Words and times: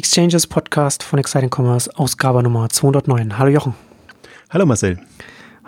Exchanges 0.00 0.46
Podcast 0.46 1.02
von 1.02 1.18
Exciting 1.18 1.50
Commerce, 1.54 1.90
Ausgabe 1.94 2.42
Nummer 2.42 2.70
209. 2.70 3.36
Hallo 3.36 3.50
Jochen. 3.50 3.74
Hallo 4.48 4.64
Marcel. 4.64 4.98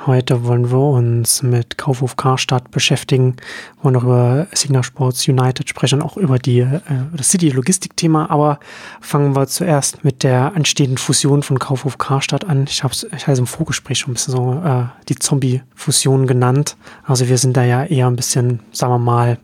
Heute 0.07 0.45
wollen 0.45 0.71
wir 0.71 0.79
uns 0.79 1.43
mit 1.43 1.77
Kaufhof 1.77 2.17
Karstadt 2.17 2.71
beschäftigen, 2.71 3.37
wir 3.77 3.85
wollen 3.85 3.93
noch 3.93 4.05
über 4.05 4.47
Signa 4.55 4.83
Sports 4.83 5.29
United 5.29 5.69
sprechen, 5.69 6.01
auch 6.01 6.17
über 6.17 6.39
die, 6.39 6.61
äh, 6.61 6.81
das 7.15 7.29
City-Logistik-Thema, 7.29 8.31
aber 8.31 8.59
fangen 9.03 9.37
wir 9.37 9.47
zuerst 9.49 10.03
mit 10.03 10.23
der 10.23 10.57
anstehenden 10.57 10.97
Fusion 10.97 11.43
von 11.43 11.59
Kaufhof 11.59 11.99
Karstadt 11.99 12.47
an. 12.47 12.65
Ich 12.67 12.83
habe 12.83 12.95
es 12.95 13.07
ich 13.15 13.29
im 13.29 13.47
Vorgespräch 13.47 13.99
schon 13.99 14.13
ein 14.13 14.15
bisschen 14.15 14.35
so 14.35 14.63
äh, 14.65 14.85
die 15.11 15.17
Zombie-Fusion 15.17 16.27
genannt. 16.27 16.79
Also 17.05 17.29
wir 17.29 17.37
sind 17.37 17.55
da 17.55 17.65
ja 17.65 17.85
eher 17.85 18.07
ein 18.07 18.17
bisschen, 18.17 18.61
sagen 18.73 18.95
wir 18.95 18.99
mal, 18.99 19.37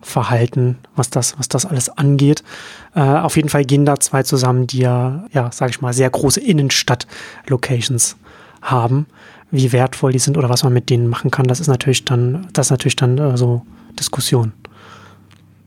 verhalten, 0.00 0.78
was 0.96 1.10
das, 1.10 1.38
was 1.38 1.48
das 1.48 1.66
alles 1.66 1.88
angeht. 1.90 2.42
Äh, 2.94 3.00
auf 3.00 3.36
jeden 3.36 3.48
Fall 3.48 3.64
gehen 3.64 3.84
da 3.84 4.00
zwei 4.00 4.22
zusammen, 4.22 4.66
die 4.66 4.78
ja, 4.78 5.24
ja, 5.32 5.52
sage 5.52 5.70
ich 5.70 5.80
mal, 5.80 5.92
sehr 5.92 6.10
große 6.10 6.40
Innenstadt-Locations 6.40 8.16
haben 8.62 9.06
wie 9.50 9.72
wertvoll 9.72 10.12
die 10.12 10.18
sind 10.18 10.36
oder 10.36 10.48
was 10.48 10.62
man 10.62 10.72
mit 10.72 10.90
denen 10.90 11.08
machen 11.08 11.30
kann, 11.30 11.46
das 11.46 11.60
ist 11.60 11.68
natürlich 11.68 12.04
dann, 12.04 12.48
das 12.52 12.66
ist 12.66 12.70
natürlich 12.70 12.96
dann 12.96 13.18
äh, 13.18 13.36
so 13.36 13.66
Diskussion. 13.98 14.52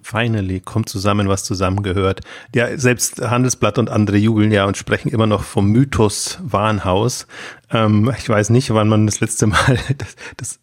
Finally 0.01 0.59
kommt 0.59 0.89
zusammen, 0.89 1.27
was 1.27 1.43
zusammengehört. 1.43 2.21
Ja, 2.53 2.77
selbst 2.77 3.21
Handelsblatt 3.21 3.77
und 3.77 3.89
andere 3.89 4.17
jubeln 4.17 4.51
ja 4.51 4.65
und 4.65 4.77
sprechen 4.77 5.09
immer 5.09 5.27
noch 5.27 5.43
vom 5.43 5.67
Mythos 5.67 6.39
Warenhaus. 6.43 7.25
Ähm, 7.71 8.11
ich 8.17 8.27
weiß 8.27 8.49
nicht, 8.49 8.73
wann 8.73 8.89
man 8.89 9.05
das 9.05 9.21
letzte 9.21 9.47
Mal 9.47 9.79
das, 9.97 10.15
das 10.37 10.59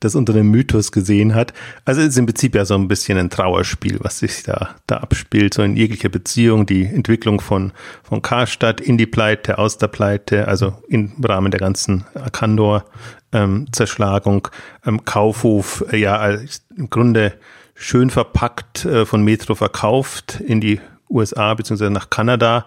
das 0.00 0.14
unter 0.14 0.32
dem 0.32 0.50
Mythos 0.50 0.92
gesehen 0.92 1.34
hat. 1.34 1.52
Also 1.84 2.00
es 2.00 2.08
ist 2.08 2.18
im 2.18 2.26
Prinzip 2.26 2.54
ja 2.54 2.64
so 2.64 2.74
ein 2.74 2.88
bisschen 2.88 3.18
ein 3.18 3.30
Trauerspiel, 3.30 3.98
was 4.00 4.18
sich 4.18 4.42
da, 4.42 4.76
da 4.86 4.98
abspielt, 4.98 5.54
so 5.54 5.62
in 5.62 5.76
jeglicher 5.76 6.08
Beziehung, 6.08 6.66
die 6.66 6.84
Entwicklung 6.84 7.40
von, 7.40 7.72
von 8.02 8.22
Karstadt 8.22 8.80
in 8.80 8.98
die 8.98 9.06
Pleite, 9.06 9.58
aus 9.58 9.78
der 9.78 9.88
Pleite, 9.88 10.48
also 10.48 10.74
im 10.88 11.12
Rahmen 11.22 11.50
der 11.50 11.60
ganzen 11.60 12.04
Arcandor 12.14 12.84
ähm, 13.32 13.66
ähm, 14.86 15.04
Kaufhof, 15.04 15.84
äh, 15.90 15.96
ja, 15.96 16.26
im 16.76 16.90
Grunde 16.90 17.34
schön 17.74 18.10
verpackt 18.10 18.84
äh, 18.84 19.04
von 19.04 19.22
Metro 19.24 19.54
verkauft 19.54 20.40
in 20.40 20.60
die 20.60 20.80
USA 21.10 21.54
beziehungsweise 21.54 21.90
nach 21.90 22.10
Kanada. 22.10 22.64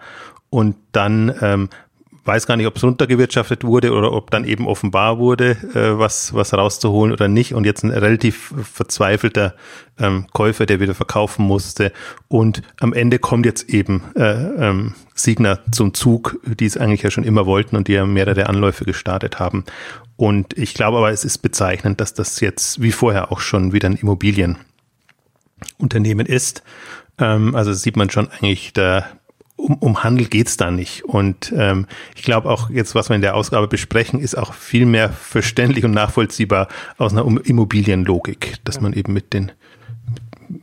Und 0.50 0.76
dann 0.92 1.34
ähm, 1.42 1.68
weiß 2.28 2.46
gar 2.46 2.56
nicht, 2.56 2.66
ob 2.66 2.76
es 2.76 2.84
runtergewirtschaftet 2.84 3.64
wurde 3.64 3.92
oder 3.92 4.12
ob 4.12 4.30
dann 4.30 4.44
eben 4.44 4.68
offenbar 4.68 5.18
wurde, 5.18 5.52
äh, 5.74 5.98
was, 5.98 6.34
was 6.34 6.52
rauszuholen 6.52 7.12
oder 7.12 7.26
nicht. 7.26 7.54
Und 7.54 7.64
jetzt 7.64 7.82
ein 7.82 7.90
relativ 7.90 8.54
verzweifelter 8.62 9.54
ähm, 9.98 10.26
Käufer, 10.32 10.66
der 10.66 10.78
wieder 10.78 10.94
verkaufen 10.94 11.44
musste. 11.44 11.90
Und 12.28 12.62
am 12.80 12.92
Ende 12.92 13.18
kommt 13.18 13.46
jetzt 13.46 13.70
eben 13.70 14.02
äh, 14.14 14.68
ähm, 14.68 14.94
Signer 15.14 15.60
zum 15.72 15.94
Zug, 15.94 16.38
die 16.44 16.66
es 16.66 16.76
eigentlich 16.76 17.02
ja 17.02 17.10
schon 17.10 17.24
immer 17.24 17.46
wollten 17.46 17.76
und 17.76 17.88
die 17.88 17.94
ja 17.94 18.06
mehrere 18.06 18.46
Anläufe 18.46 18.84
gestartet 18.84 19.40
haben. 19.40 19.64
Und 20.16 20.56
ich 20.58 20.74
glaube 20.74 20.98
aber, 20.98 21.10
es 21.10 21.24
ist 21.24 21.38
bezeichnend, 21.38 22.00
dass 22.00 22.12
das 22.12 22.40
jetzt 22.40 22.82
wie 22.82 22.92
vorher 22.92 23.32
auch 23.32 23.40
schon 23.40 23.72
wieder 23.72 23.88
ein 23.88 23.96
Immobilienunternehmen 23.96 26.26
ist. 26.26 26.62
Ähm, 27.18 27.54
also 27.54 27.72
sieht 27.72 27.96
man 27.96 28.10
schon 28.10 28.28
eigentlich, 28.30 28.74
da 28.74 29.06
um, 29.58 29.74
um 29.74 30.02
Handel 30.02 30.26
geht's 30.26 30.56
da 30.56 30.70
nicht. 30.70 31.04
Und 31.04 31.52
ähm, 31.54 31.86
ich 32.16 32.22
glaube 32.22 32.48
auch 32.48 32.70
jetzt, 32.70 32.94
was 32.94 33.10
wir 33.10 33.16
in 33.16 33.22
der 33.22 33.34
Ausgabe 33.34 33.68
besprechen, 33.68 34.20
ist 34.20 34.38
auch 34.38 34.54
viel 34.54 34.86
mehr 34.86 35.10
verständlich 35.10 35.84
und 35.84 35.90
nachvollziehbar 35.90 36.68
aus 36.96 37.12
einer 37.12 37.26
Immobilienlogik, 37.44 38.54
dass 38.64 38.80
man 38.80 38.92
eben 38.92 39.12
mit 39.12 39.32
den, 39.32 39.52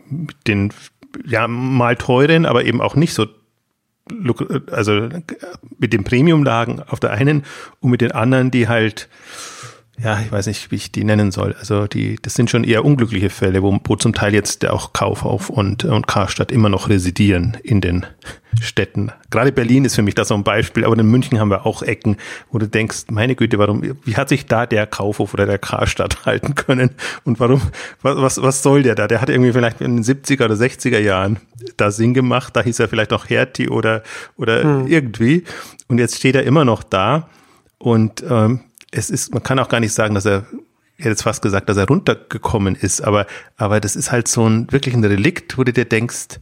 mit 0.10 0.48
den 0.48 0.74
ja 1.26 1.48
mal 1.48 1.96
teuren, 1.96 2.46
aber 2.46 2.66
eben 2.66 2.82
auch 2.82 2.96
nicht 2.96 3.14
so 3.14 3.28
also 4.72 5.10
mit 5.80 5.92
den 5.92 6.04
Premiumlagen 6.04 6.82
auf 6.82 7.00
der 7.00 7.12
einen 7.12 7.44
und 7.80 7.90
mit 7.90 8.02
den 8.02 8.12
anderen, 8.12 8.52
die 8.52 8.68
halt 8.68 9.10
ja, 9.98 10.20
ich 10.20 10.32
weiß 10.32 10.48
nicht, 10.48 10.72
wie 10.72 10.76
ich 10.76 10.92
die 10.92 11.06
nennen 11.06 11.32
soll. 11.32 11.56
Also 11.58 11.88
die, 11.88 12.18
das 12.22 12.34
sind 12.34 12.50
schon 12.50 12.66
eher 12.66 12.84
unglückliche 12.84 13.30
Fälle, 13.30 13.64
wo, 13.64 13.80
wo 13.86 13.96
zum 13.96 14.14
Teil 14.14 14.34
jetzt 14.34 14.68
auch 14.68 14.92
Kaufhof 14.92 15.50
und, 15.50 15.86
und 15.86 16.08
Karstadt 16.08 16.52
immer 16.52 16.68
noch 16.68 16.90
residieren 16.90 17.58
in 17.64 17.80
den 17.80 18.06
Städten. 18.62 19.12
Gerade 19.30 19.54
Berlin 19.54 19.86
ist 19.86 19.96
für 19.96 20.02
mich 20.02 20.16
das 20.16 20.28
so 20.28 20.34
ein 20.36 20.44
Beispiel, 20.44 20.84
aber 20.84 20.98
in 20.98 21.06
München 21.06 21.40
haben 21.40 21.50
wir 21.50 21.66
auch 21.66 21.82
Ecken, 21.82 22.18
wo 22.52 22.58
du 22.58 22.68
denkst, 22.68 23.06
meine 23.10 23.36
Güte, 23.36 23.58
warum, 23.58 23.84
wie 24.04 24.16
hat 24.18 24.28
sich 24.28 24.46
da 24.46 24.66
der 24.66 24.86
Kaufhof 24.86 25.34
oder 25.34 25.46
der 25.46 25.60
Karstadt 25.60 26.26
halten 26.26 26.56
können? 26.56 26.92
Und 27.24 27.40
warum, 27.40 27.62
was, 28.02 28.42
was 28.42 28.64
soll 28.64 28.84
der 28.84 28.96
da? 28.96 29.08
Der 29.08 29.22
hat 29.22 29.30
irgendwie 29.30 29.54
vielleicht 29.54 29.80
in 29.80 29.98
den 29.98 30.04
70er 30.04 30.46
oder 30.46 30.56
60er 30.56 31.00
Jahren 31.00 31.38
da 31.78 31.92
Sinn 31.92 32.14
gemacht, 32.14 32.56
da 32.56 32.62
hieß 32.62 32.80
er 32.80 32.90
vielleicht 32.90 33.14
auch 33.14 33.30
Hertie 33.30 33.70
oder, 33.70 34.04
oder 34.36 34.64
hm. 34.64 34.88
irgendwie. 34.88 35.46
Und 35.88 36.00
jetzt 36.00 36.18
steht 36.18 36.36
er 36.36 36.44
immer 36.44 36.66
noch 36.66 36.84
da 36.84 37.30
und, 37.78 38.24
ähm, 38.30 38.60
es 38.92 39.10
ist, 39.10 39.34
man 39.34 39.44
kann 39.44 39.60
auch 39.60 39.70
gar 39.70 39.80
nicht 39.80 39.94
sagen, 39.94 40.16
dass 40.16 40.26
er, 40.26 40.46
ich 40.98 41.00
hätte 41.00 41.10
jetzt 41.10 41.24
fast 41.24 41.42
gesagt, 41.42 41.70
dass 41.70 41.78
er 41.78 41.88
runtergekommen 41.88 42.76
ist, 42.76 43.02
aber, 43.02 43.28
aber 43.58 43.80
das 43.80 43.96
ist 43.96 44.12
halt 44.12 44.28
so 44.28 44.48
ein, 44.48 44.72
wirklich 44.72 44.96
ein 44.96 45.04
Relikt, 45.04 45.58
wo 45.58 45.64
du 45.64 45.74
dir 45.74 45.86
denkst, 45.86 46.40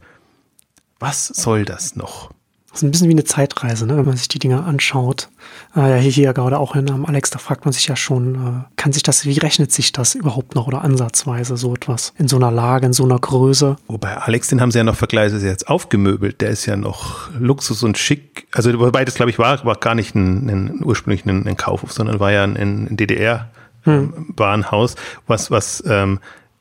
was 0.98 1.26
soll 1.26 1.64
das 1.64 1.96
noch? 1.96 2.30
Das 2.74 2.82
ist 2.82 2.88
ein 2.88 2.90
bisschen 2.90 3.08
wie 3.08 3.12
eine 3.12 3.22
Zeitreise, 3.22 3.86
ne, 3.86 3.96
wenn 3.96 4.04
man 4.04 4.16
sich 4.16 4.26
die 4.26 4.40
Dinge 4.40 4.64
anschaut. 4.64 5.28
Äh, 5.76 5.90
ja, 5.90 5.96
hier, 5.96 6.10
hier 6.10 6.32
gerade 6.32 6.58
auch 6.58 6.74
in 6.74 6.90
Alex, 7.06 7.30
da 7.30 7.38
fragt 7.38 7.64
man 7.66 7.72
sich 7.72 7.86
ja 7.86 7.94
schon, 7.94 8.34
äh, 8.34 8.64
kann 8.74 8.92
sich 8.92 9.04
das, 9.04 9.24
wie 9.24 9.38
rechnet 9.38 9.70
sich 9.70 9.92
das 9.92 10.16
überhaupt 10.16 10.56
noch 10.56 10.66
oder 10.66 10.82
ansatzweise 10.82 11.56
so 11.56 11.72
etwas 11.72 12.14
in 12.18 12.26
so 12.26 12.34
einer 12.34 12.50
Lage, 12.50 12.86
in 12.86 12.92
so 12.92 13.04
einer 13.04 13.20
Größe? 13.20 13.76
Wobei 13.86 14.16
Alex, 14.16 14.48
den 14.48 14.60
haben 14.60 14.72
sie 14.72 14.78
ja 14.78 14.84
noch 14.84 14.96
vergleichsweise 14.96 15.46
jetzt 15.46 15.68
aufgemöbelt. 15.68 16.40
Der 16.40 16.50
ist 16.50 16.66
ja 16.66 16.74
noch 16.74 17.30
Luxus 17.38 17.84
und 17.84 17.96
schick. 17.96 18.48
Also 18.50 18.76
wobei 18.80 19.04
das, 19.04 19.14
glaube 19.14 19.30
ich, 19.30 19.38
war, 19.38 19.64
war 19.64 19.76
gar 19.76 19.94
nicht 19.94 20.16
ein, 20.16 20.48
ein 20.48 20.82
ursprünglich 20.82 21.24
ein, 21.26 21.46
ein 21.46 21.56
Kaufhof, 21.56 21.92
sondern 21.92 22.18
war 22.18 22.32
ja 22.32 22.42
ein, 22.42 22.56
ein 22.56 22.96
DDR-Warenhaus, 22.96 24.94
hm. 24.94 25.00
was, 25.28 25.52
was, 25.52 25.80
ähm, 25.86 26.18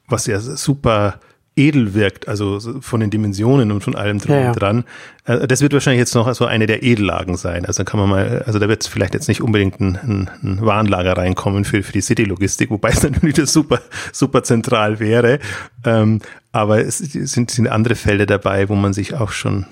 was 0.08 0.28
ja 0.28 0.40
super 0.40 1.16
edel 1.56 1.94
wirkt, 1.94 2.28
also 2.28 2.60
von 2.82 3.00
den 3.00 3.10
Dimensionen 3.10 3.72
und 3.72 3.84
von 3.84 3.96
allem 3.96 4.20
drum 4.20 4.36
ja, 4.36 4.42
ja. 4.42 4.52
dran. 4.54 4.86
Äh, 5.26 5.48
das 5.48 5.62
wird 5.62 5.74
wahrscheinlich 5.74 6.00
jetzt 6.00 6.16
noch 6.16 6.34
so 6.34 6.46
eine 6.46 6.66
der 6.66 6.84
Edellagen 6.84 7.38
sein. 7.38 7.66
Also 7.66 7.84
kann 7.84 8.00
man 8.00 8.10
mal, 8.10 8.44
also 8.46 8.60
da 8.60 8.68
wird 8.68 8.84
vielleicht 8.86 9.14
jetzt 9.14 9.28
nicht 9.28 9.42
unbedingt 9.42 9.80
ein, 9.80 9.96
ein, 9.98 10.30
ein 10.44 10.66
Warenlager 10.66 11.18
reinkommen 11.18 11.66
für, 11.66 11.84
für 11.84 11.92
die 11.92 12.02
City-Logistik, 12.02 12.70
wobei 12.70 12.90
es 12.90 13.04
natürlich 13.04 13.36
das 13.36 13.54
super, 13.54 13.82
super 14.12 14.44
zentral 14.44 15.00
wäre. 15.00 15.40
Ähm, 15.86 16.22
aber 16.52 16.80
es 16.80 16.98
sind, 16.98 17.52
sind 17.52 17.68
andere 17.68 17.96
Felder 17.96 18.26
dabei, 18.26 18.70
wo 18.70 18.76
man 18.76 18.94
sich 18.94 19.14
auch 19.14 19.32
schon 19.32 19.66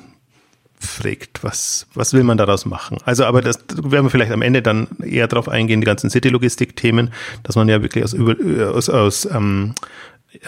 fragt, 0.81 1.44
was, 1.44 1.88
was 1.94 2.14
will 2.14 2.24
man 2.24 2.38
daraus 2.38 2.66
machen? 2.66 2.97
Also, 3.06 3.25
aber 3.25 3.41
das 3.41 3.59
werden 3.70 4.06
wir 4.06 4.09
vielleicht 4.09 4.31
am 4.31 4.41
Ende 4.41 4.62
dann 4.62 4.88
eher 5.03 5.28
darauf 5.28 5.47
eingehen, 5.47 5.81
die 5.81 5.86
ganzen 5.86 6.09
City-Logistik-Themen, 6.09 7.12
dass 7.44 7.56
man 7.56 7.70
ja 7.70 7.81
wirklich 7.81 8.03
aus, 8.03 8.16
aus, 8.16 8.90
aus 8.90 9.25
ähm, 9.25 9.75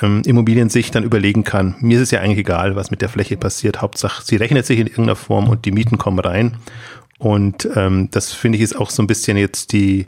ähm, 0.02 0.22
Immobiliensicht 0.26 0.96
dann 0.96 1.04
überlegen 1.04 1.44
kann, 1.44 1.76
mir 1.80 1.98
ist 1.98 2.04
es 2.04 2.12
ja 2.12 2.20
eigentlich 2.20 2.40
egal, 2.40 2.76
was 2.76 2.92
mit 2.92 3.02
der 3.02 3.10
Fläche 3.10 3.38
passiert. 3.38 3.82
Hauptsache, 3.82 4.24
sie 4.24 4.38
rechnet 4.38 4.66
sich 4.66 4.80
in 4.80 4.88
irgendeiner 4.88 5.16
Form 5.16 5.50
und 5.50 5.66
die 5.66 5.72
Mieten 5.72 5.98
kommen 5.98 6.20
rein. 6.20 6.58
Und 7.20 7.68
ähm, 7.76 8.10
das 8.12 8.34
finde 8.34 8.58
ich 8.58 8.64
ist 8.64 8.76
auch 8.76 8.90
so 8.90 9.02
ein 9.02 9.08
bisschen 9.08 9.38
jetzt 9.38 9.72
die, 9.72 10.08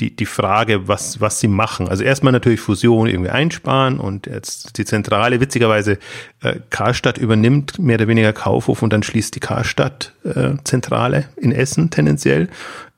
die, 0.00 0.14
die 0.14 0.26
Frage, 0.26 0.88
was, 0.88 1.20
was 1.20 1.40
sie 1.40 1.48
machen. 1.48 1.88
Also 1.88 2.04
erstmal 2.04 2.32
natürlich 2.32 2.60
Fusion 2.60 3.08
irgendwie 3.08 3.30
einsparen 3.30 3.98
und 3.98 4.26
jetzt 4.26 4.78
die 4.78 4.84
Zentrale, 4.84 5.40
witzigerweise, 5.40 5.98
äh, 6.40 6.56
Karstadt 6.70 7.18
übernimmt 7.18 7.78
mehr 7.78 7.96
oder 7.96 8.08
weniger 8.08 8.32
Kaufhof 8.32 8.82
und 8.82 8.92
dann 8.92 9.02
schließt 9.02 9.34
die 9.34 9.40
Karstadt 9.40 10.12
äh, 10.24 10.54
Zentrale 10.64 11.26
in 11.36 11.52
Essen 11.52 11.90
tendenziell. 11.90 12.48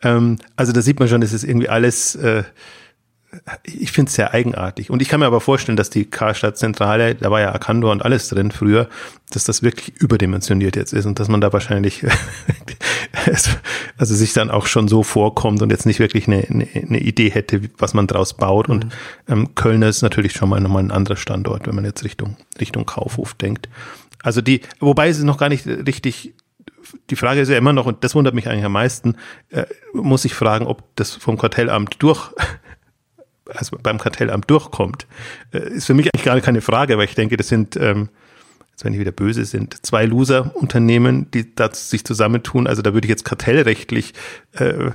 Ähm, 0.03 0.39
also 0.57 0.73
da 0.73 0.83
sieht 0.83 0.99
man 0.99 1.09
schon, 1.09 1.23
es 1.23 1.33
ist 1.33 1.45
irgendwie 1.45 1.69
alles 1.69 2.15
äh, 2.17 2.45
ich 3.65 3.93
finde 3.93 4.09
es 4.09 4.15
sehr 4.15 4.35
eigenartig. 4.35 4.91
Und 4.91 5.03
ich 5.03 5.09
kann 5.09 5.21
mir 5.21 5.27
aber 5.27 5.41
vorstellen, 5.41 5.77
dass 5.77 5.91
die 5.91 6.05
Karstadt-Zentrale, 6.05 7.15
da 7.15 7.31
war 7.31 7.41
ja 7.41 7.53
Arcandor 7.53 7.93
und 7.93 8.05
alles 8.05 8.29
drin 8.29 8.51
früher, 8.51 8.89
dass 9.31 9.45
das 9.45 9.63
wirklich 9.63 9.97
überdimensioniert 10.01 10.77
jetzt 10.77 10.93
ist 10.93 11.07
und 11.07 11.19
dass 11.19 11.29
man 11.29 11.41
da 11.41 11.53
wahrscheinlich 11.53 12.05
also 13.97 14.15
sich 14.15 14.33
dann 14.33 14.51
auch 14.51 14.67
schon 14.67 14.89
so 14.89 15.03
vorkommt 15.03 15.63
und 15.63 15.71
jetzt 15.71 15.87
nicht 15.87 15.99
wirklich 15.99 16.27
eine, 16.27 16.47
eine, 16.49 16.69
eine 16.75 17.01
Idee 17.01 17.31
hätte, 17.31 17.63
was 17.79 17.95
man 17.95 18.07
draus 18.07 18.35
baut. 18.35 18.69
Und 18.69 18.85
mhm. 18.85 18.91
ähm, 19.29 19.55
Köln 19.55 19.83
ist 19.83 20.03
natürlich 20.03 20.33
schon 20.33 20.49
mal 20.49 20.61
nochmal 20.61 20.83
ein 20.83 20.91
anderer 20.91 21.17
Standort, 21.17 21.67
wenn 21.67 21.75
man 21.75 21.85
jetzt 21.85 22.05
Richtung, 22.05 22.37
Richtung 22.61 22.87
Kaufhof 22.87 23.35
denkt. 23.35 23.69
Also 24.23 24.41
die, 24.41 24.63
wobei 24.81 25.09
es 25.09 25.19
ist 25.19 25.25
noch 25.25 25.39
gar 25.39 25.49
nicht 25.49 25.67
richtig 25.67 26.35
die 27.11 27.17
Frage 27.17 27.41
ist 27.41 27.49
ja 27.49 27.57
immer 27.57 27.73
noch, 27.73 27.87
und 27.87 28.05
das 28.05 28.15
wundert 28.15 28.35
mich 28.35 28.49
eigentlich 28.49 28.65
am 28.65 28.73
meisten, 28.73 29.17
äh, 29.51 29.65
muss 29.93 30.25
ich 30.25 30.35
fragen, 30.35 30.67
ob 30.67 30.83
das 30.97 31.13
vom 31.13 31.39
Kartellamt 31.39 31.97
durch 32.01 32.31
also 33.55 33.77
beim 33.83 33.99
Kartellamt 33.99 34.51
durchkommt, 34.51 35.07
äh, 35.53 35.59
ist 35.59 35.87
für 35.87 35.95
mich 35.95 36.07
eigentlich 36.07 36.25
gar 36.25 36.41
keine 36.41 36.61
Frage, 36.61 36.99
weil 36.99 37.05
ich 37.05 37.15
denke, 37.15 37.37
das 37.37 37.49
sind, 37.49 37.77
ähm, 37.77 38.09
jetzt 38.73 38.85
wenn 38.85 38.93
die 38.93 38.99
wieder 38.99 39.13
böse 39.13 39.45
sind, 39.45 39.87
zwei 39.87 40.05
Loser-Unternehmen, 40.05 41.31
die 41.31 41.55
da 41.55 41.73
sich 41.73 42.05
zusammentun. 42.05 42.67
Also 42.67 42.83
da 42.83 42.93
würde 42.93 43.07
ich 43.07 43.11
jetzt 43.11 43.25
kartellrechtlich, 43.25 44.15
äh, 44.53 44.91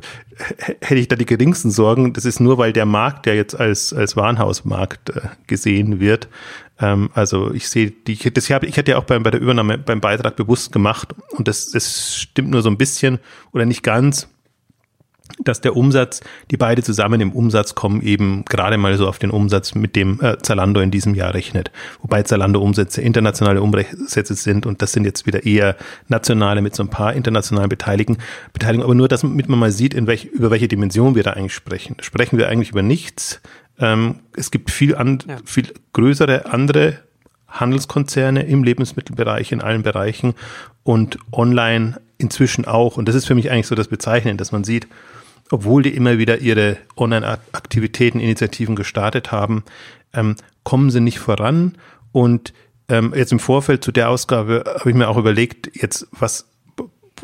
hätte 0.82 0.96
ich 0.96 1.08
da 1.08 1.16
die 1.16 1.26
geringsten 1.26 1.72
Sorgen. 1.72 2.14
Das 2.14 2.26
ist 2.26 2.40
nur, 2.40 2.58
weil 2.58 2.74
der 2.74 2.86
Markt 2.86 3.26
ja 3.26 3.34
jetzt 3.34 3.58
als, 3.58 3.94
als 3.94 4.18
Warenhausmarkt 4.18 5.12
äh, 5.12 5.22
gesehen 5.48 6.02
wird. 6.02 6.28
Ähm, 6.80 7.10
also 7.14 7.54
ich 7.54 7.70
sehe, 7.70 7.92
die, 7.92 8.18
das 8.34 8.50
ich 8.50 8.78
hatte 8.78 8.92
ja 8.92 8.98
auch 8.98 9.06
beim, 9.06 9.24
bei 9.24 9.32
der 9.32 9.40
Übernahme 9.40 9.78
beim 9.78 10.02
Beitrag 10.02 10.36
bewusst 10.36 10.72
gemacht 10.72 11.16
und 11.32 11.48
das, 11.48 11.72
das 11.72 12.18
stimmt 12.18 12.50
nur 12.52 12.62
so 12.62 12.70
ein 12.70 12.78
bisschen 12.78 13.20
oder 13.54 13.66
nicht 13.66 13.84
ganz 13.84 14.28
dass 15.44 15.62
der 15.62 15.76
Umsatz, 15.76 16.22
die 16.52 16.58
beide 16.58 16.84
zusammen 16.84 17.22
im 17.22 17.32
Umsatz 17.32 17.76
kommen, 17.76 18.02
eben 18.02 18.44
gerade 18.46 18.78
mal 18.78 18.98
so 18.98 19.08
auf 19.08 19.20
den 19.20 19.32
Umsatz, 19.32 19.76
mit 19.76 19.96
dem 19.96 20.20
äh, 20.22 20.38
Zalando 20.42 20.82
in 20.82 20.92
diesem 20.92 21.16
Jahr 21.16 21.34
rechnet. 21.34 21.72
Wobei 22.02 22.24
Zalando-Umsätze 22.24 23.02
internationale 23.02 23.62
Umsätze 23.62 24.36
sind 24.36 24.66
und 24.66 24.82
das 24.82 24.92
sind 24.92 25.06
jetzt 25.06 25.26
wieder 25.26 25.46
eher 25.46 25.76
nationale 26.08 26.62
mit 26.62 26.76
so 26.76 26.84
ein 26.84 26.90
paar 26.90 27.14
internationalen 27.14 27.70
Beteiligen, 27.70 28.18
Beteiligung, 28.54 28.84
aber 28.84 28.96
nur, 28.96 29.08
damit 29.08 29.50
man 29.50 29.60
mal 29.60 29.72
sieht, 29.72 29.94
in 29.94 30.08
welch, 30.08 30.26
über 30.26 30.52
welche 30.52 30.68
Dimension 30.68 31.16
wir 31.16 31.24
da 31.24 31.32
eigentlich 31.32 31.54
sprechen. 31.54 31.96
Sprechen 32.02 32.38
wir 32.38 32.50
eigentlich 32.50 32.72
über 32.72 32.82
nichts. 32.82 33.42
Ähm, 33.80 34.20
es 34.36 34.52
gibt 34.52 34.72
viel, 34.72 34.96
an, 34.96 35.20
ja. 35.28 35.38
viel 35.46 35.74
größere 35.94 36.52
andere 36.52 37.00
Handelskonzerne 37.50 38.44
im 38.44 38.64
Lebensmittelbereich, 38.64 39.52
in 39.52 39.62
allen 39.62 39.84
Bereichen 39.84 40.34
und 40.84 41.18
online 41.32 42.00
inzwischen 42.18 42.66
auch. 42.66 42.98
Und 42.98 43.08
das 43.08 43.16
ist 43.16 43.26
für 43.26 43.36
mich 43.36 43.52
eigentlich 43.52 43.68
so 43.68 43.76
das 43.76 43.88
Bezeichnende, 43.88 44.38
dass 44.38 44.52
man 44.52 44.64
sieht, 44.64 44.88
obwohl 45.52 45.82
die 45.82 45.96
immer 45.96 46.18
wieder 46.18 46.40
ihre 46.40 46.78
Online-Aktivitäten, 46.96 48.20
Initiativen 48.20 48.76
gestartet 48.76 49.32
haben, 49.32 49.64
ähm, 50.14 50.36
kommen 50.64 50.92
sie 50.92 51.00
nicht 51.00 51.20
voran. 51.20 51.76
Und 52.12 52.54
ähm, 52.88 53.14
jetzt 53.16 53.32
im 53.32 53.40
Vorfeld 53.40 53.84
zu 53.84 53.92
der 53.92 54.10
Ausgabe 54.10 54.64
habe 54.80 54.90
ich 54.90 54.96
mir 54.96 55.08
auch 55.08 55.18
überlegt, 55.18 55.72
jetzt 55.74 56.08
was, 56.12 56.48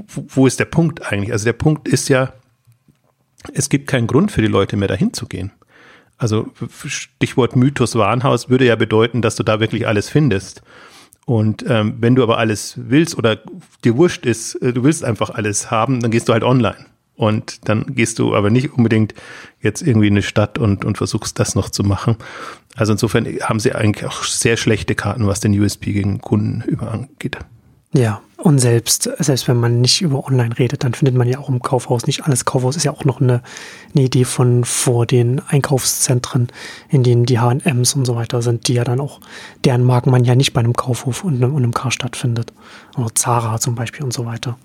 wo 0.07 0.47
ist 0.47 0.59
der 0.59 0.65
Punkt 0.65 1.11
eigentlich? 1.11 1.31
Also 1.31 1.45
der 1.45 1.53
Punkt 1.53 1.87
ist 1.87 2.09
ja, 2.09 2.33
es 3.53 3.69
gibt 3.69 3.87
keinen 3.87 4.07
Grund 4.07 4.31
für 4.31 4.41
die 4.41 4.47
Leute 4.47 4.75
mehr 4.77 4.87
dahin 4.87 5.13
zu 5.13 5.27
gehen. 5.27 5.51
Also 6.17 6.47
Stichwort 6.85 7.55
Mythos 7.55 7.95
Warenhaus 7.95 8.49
würde 8.49 8.65
ja 8.65 8.75
bedeuten, 8.75 9.21
dass 9.21 9.35
du 9.35 9.43
da 9.43 9.59
wirklich 9.59 9.87
alles 9.87 10.09
findest. 10.09 10.61
Und 11.25 11.65
ähm, 11.67 11.95
wenn 11.99 12.15
du 12.15 12.23
aber 12.23 12.37
alles 12.37 12.75
willst 12.77 13.17
oder 13.17 13.39
dir 13.83 13.97
wurscht 13.97 14.25
ist, 14.25 14.55
äh, 14.55 14.73
du 14.73 14.83
willst 14.83 15.03
einfach 15.03 15.31
alles 15.31 15.71
haben, 15.71 15.99
dann 15.99 16.11
gehst 16.11 16.29
du 16.29 16.33
halt 16.33 16.43
online. 16.43 16.85
Und 17.15 17.67
dann 17.69 17.95
gehst 17.95 18.19
du 18.19 18.35
aber 18.35 18.49
nicht 18.49 18.73
unbedingt 18.73 19.13
jetzt 19.61 19.81
irgendwie 19.81 20.07
in 20.07 20.13
eine 20.13 20.21
Stadt 20.21 20.57
und, 20.57 20.85
und 20.85 20.97
versuchst 20.97 21.39
das 21.39 21.55
noch 21.55 21.69
zu 21.69 21.83
machen. 21.83 22.17
Also 22.75 22.91
insofern 22.91 23.25
haben 23.41 23.59
sie 23.59 23.73
eigentlich 23.73 24.05
auch 24.05 24.23
sehr 24.23 24.57
schlechte 24.57 24.95
Karten, 24.95 25.25
was 25.25 25.39
den 25.39 25.57
USP 25.59 25.93
gegen 25.93 26.19
Kunden 26.19 26.61
über 26.67 26.91
angeht. 26.91 27.37
Ja, 27.97 28.21
und 28.37 28.59
selbst, 28.59 29.09
selbst 29.19 29.47
wenn 29.47 29.57
man 29.57 29.79
nicht 29.79 30.01
über 30.01 30.27
Online 30.27 30.59
redet, 30.59 30.83
dann 30.83 30.93
findet 30.93 31.15
man 31.15 31.29
ja 31.29 31.39
auch 31.39 31.47
im 31.47 31.61
Kaufhaus 31.61 32.05
nicht 32.07 32.25
alles. 32.25 32.43
Kaufhaus 32.43 32.75
ist 32.75 32.83
ja 32.83 32.91
auch 32.91 33.05
noch 33.05 33.21
eine, 33.21 33.41
eine 33.95 34.03
Idee 34.03 34.25
von 34.25 34.65
vor 34.65 35.05
den 35.05 35.39
Einkaufszentren, 35.47 36.49
in 36.89 37.03
denen 37.03 37.25
die 37.25 37.39
H&Ms 37.39 37.93
und 37.95 38.05
so 38.05 38.17
weiter 38.17 38.41
sind, 38.41 38.67
die 38.67 38.73
ja 38.73 38.83
dann 38.83 38.99
auch, 38.99 39.21
deren 39.63 39.83
Marken 39.83 40.11
man 40.11 40.25
ja 40.25 40.35
nicht 40.35 40.51
bei 40.51 40.59
einem 40.59 40.73
Kaufhof 40.73 41.23
und 41.23 41.35
einem, 41.35 41.55
und 41.55 41.63
einem 41.63 41.73
Karstadt 41.73 42.17
findet. 42.17 42.51
Oder 42.97 43.15
Zara 43.15 43.59
zum 43.59 43.75
Beispiel 43.75 44.03
und 44.03 44.13
so 44.13 44.25
weiter. 44.25 44.57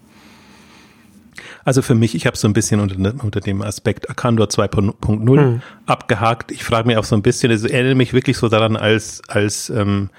Also 1.65 1.83
für 1.83 1.95
mich, 1.95 2.15
ich 2.17 2.27
habe 2.27 2.37
so 2.37 2.49
ein 2.49 2.53
bisschen 2.53 2.81
unter, 2.81 3.15
unter 3.23 3.41
dem 3.41 3.63
Aspekt 3.63 4.09
Arcandor 4.09 4.49
2.0 4.49 5.39
hm. 5.39 5.63
abgehakt. 5.87 6.51
Ich 6.51 6.65
frage 6.65 6.89
mich 6.89 6.97
auch 6.97 7.05
so 7.05 7.15
ein 7.15 7.23
bisschen, 7.23 7.53
es 7.53 7.63
erinnert 7.63 7.97
mich 7.97 8.13
wirklich 8.13 8.39
so 8.39 8.49
daran, 8.49 8.77
als, 8.77 9.23
als 9.29 9.71
ähm, 9.71 10.11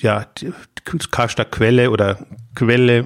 ja, 0.00 0.26
Karstadt 1.10 1.52
Quelle 1.52 1.90
oder 1.90 2.18
Quelle, 2.54 3.04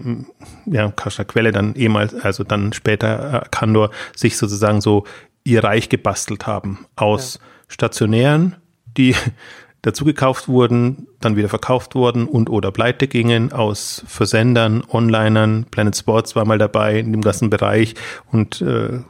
ja, 0.66 0.90
Karstadt 0.90 1.28
Quelle 1.28 1.52
dann 1.52 1.74
ehemals, 1.74 2.14
also 2.14 2.44
dann 2.44 2.72
später 2.72 3.34
Arcandor 3.34 3.90
sich 4.14 4.36
sozusagen 4.36 4.80
so 4.80 5.04
ihr 5.44 5.64
Reich 5.64 5.88
gebastelt 5.88 6.46
haben 6.46 6.86
aus 6.96 7.34
ja. 7.34 7.40
stationären, 7.68 8.56
die 8.96 9.14
dazu 9.82 10.04
gekauft 10.04 10.46
wurden, 10.46 11.06
dann 11.20 11.36
wieder 11.36 11.48
verkauft 11.48 11.94
wurden 11.94 12.26
und 12.26 12.50
oder 12.50 12.70
pleite 12.70 13.08
gingen 13.08 13.50
aus 13.50 14.04
Versendern, 14.06 14.84
Onlinern. 14.88 15.64
Planet 15.70 15.96
Sports 15.96 16.36
war 16.36 16.44
mal 16.44 16.58
dabei 16.58 16.98
in 16.98 17.12
dem 17.12 17.22
ganzen 17.22 17.48
Bereich 17.48 17.94
und 18.30 18.60
äh, 18.60 19.00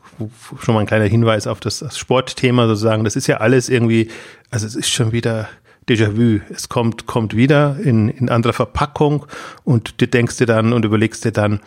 schon 0.60 0.74
mal 0.74 0.80
ein 0.80 0.86
kleiner 0.86 1.06
Hinweis 1.06 1.48
auf 1.48 1.58
das, 1.58 1.80
das 1.80 1.98
Sportthema 1.98 2.68
sozusagen. 2.68 3.02
Das 3.02 3.16
ist 3.16 3.26
ja 3.26 3.38
alles 3.38 3.68
irgendwie, 3.68 4.10
also 4.50 4.64
es 4.64 4.76
ist 4.76 4.90
schon 4.90 5.10
wieder 5.10 5.48
Déjà-vu. 5.90 6.38
Es 6.50 6.68
kommt, 6.68 7.06
kommt 7.06 7.34
wieder 7.34 7.76
in, 7.82 8.10
in 8.10 8.28
anderer 8.28 8.52
Verpackung 8.52 9.26
und 9.64 10.00
du 10.00 10.06
denkst 10.06 10.36
dir 10.36 10.46
dann 10.46 10.72
und 10.72 10.84
überlegst 10.84 11.24
dir 11.24 11.32
dann, 11.32 11.58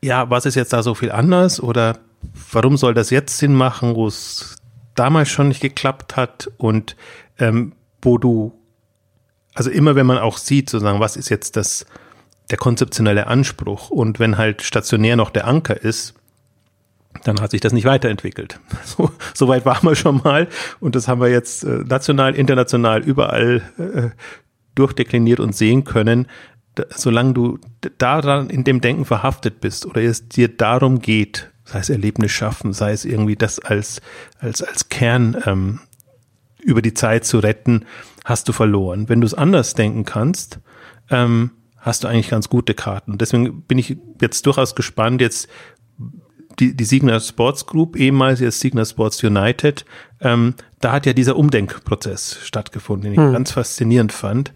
ja, 0.00 0.30
was 0.30 0.46
ist 0.46 0.54
jetzt 0.54 0.72
da 0.72 0.84
so 0.84 0.94
viel 0.94 1.10
anders 1.10 1.60
oder 1.60 1.98
warum 2.52 2.76
soll 2.76 2.94
das 2.94 3.10
jetzt 3.10 3.38
Sinn 3.38 3.54
machen, 3.54 3.96
wo 3.96 4.06
es 4.06 4.58
damals 4.94 5.28
schon 5.28 5.48
nicht 5.48 5.60
geklappt 5.60 6.14
hat 6.14 6.52
und 6.56 6.94
ähm, 7.40 7.72
wo 8.00 8.16
du, 8.16 8.52
also 9.54 9.70
immer 9.70 9.96
wenn 9.96 10.06
man 10.06 10.18
auch 10.18 10.38
sieht, 10.38 10.70
sozusagen, 10.70 11.00
was 11.00 11.16
ist 11.16 11.28
jetzt 11.28 11.56
das, 11.56 11.84
der 12.50 12.58
konzeptionelle 12.58 13.26
Anspruch 13.26 13.90
und 13.90 14.20
wenn 14.20 14.38
halt 14.38 14.62
stationär 14.62 15.16
noch 15.16 15.30
der 15.30 15.48
Anker 15.48 15.82
ist, 15.82 16.14
dann 17.24 17.40
hat 17.40 17.52
sich 17.52 17.60
das 17.60 17.72
nicht 17.72 17.84
weiterentwickelt. 17.84 18.58
So, 18.84 19.10
so 19.32 19.48
weit 19.48 19.64
waren 19.64 19.88
wir 19.88 19.94
schon 19.94 20.20
mal 20.22 20.48
und 20.80 20.94
das 20.94 21.08
haben 21.08 21.20
wir 21.20 21.28
jetzt 21.28 21.64
äh, 21.64 21.84
national, 21.86 22.34
international 22.34 23.02
überall 23.02 23.62
äh, 23.78 24.10
durchdekliniert 24.74 25.40
und 25.40 25.54
sehen 25.54 25.84
können. 25.84 26.26
Da, 26.74 26.84
solange 26.94 27.32
du 27.32 27.58
daran 27.98 28.50
in 28.50 28.64
dem 28.64 28.80
Denken 28.80 29.04
verhaftet 29.04 29.60
bist 29.60 29.86
oder 29.86 30.02
es 30.02 30.28
dir 30.28 30.48
darum 30.48 31.00
geht, 31.00 31.50
sei 31.64 31.78
es 31.78 31.90
Erlebnis 31.90 32.32
schaffen, 32.32 32.72
sei 32.72 32.92
es 32.92 33.04
irgendwie 33.04 33.36
das 33.36 33.58
als 33.60 34.00
als 34.40 34.62
als 34.62 34.88
Kern 34.88 35.36
ähm, 35.46 35.80
über 36.62 36.82
die 36.82 36.94
Zeit 36.94 37.24
zu 37.24 37.38
retten, 37.38 37.84
hast 38.24 38.48
du 38.48 38.52
verloren. 38.52 39.08
Wenn 39.08 39.20
du 39.20 39.26
es 39.26 39.34
anders 39.34 39.74
denken 39.74 40.04
kannst, 40.04 40.60
ähm, 41.10 41.50
hast 41.78 42.04
du 42.04 42.08
eigentlich 42.08 42.30
ganz 42.30 42.48
gute 42.48 42.74
Karten. 42.74 43.18
Deswegen 43.18 43.62
bin 43.62 43.78
ich 43.78 43.96
jetzt 44.20 44.46
durchaus 44.46 44.74
gespannt, 44.74 45.20
jetzt 45.20 45.48
die, 46.58 46.76
die 46.76 46.84
Signa 46.84 47.18
Sports 47.20 47.66
Group, 47.66 47.96
ehemals 47.96 48.40
jetzt 48.40 48.60
Signa 48.60 48.84
Sports 48.84 49.22
United, 49.22 49.84
ähm, 50.20 50.54
da 50.80 50.92
hat 50.92 51.06
ja 51.06 51.12
dieser 51.12 51.36
Umdenkprozess 51.36 52.38
stattgefunden, 52.42 53.04
den 53.04 53.12
ich 53.12 53.26
hm. 53.26 53.32
ganz 53.32 53.52
faszinierend 53.52 54.12
fand. 54.12 54.52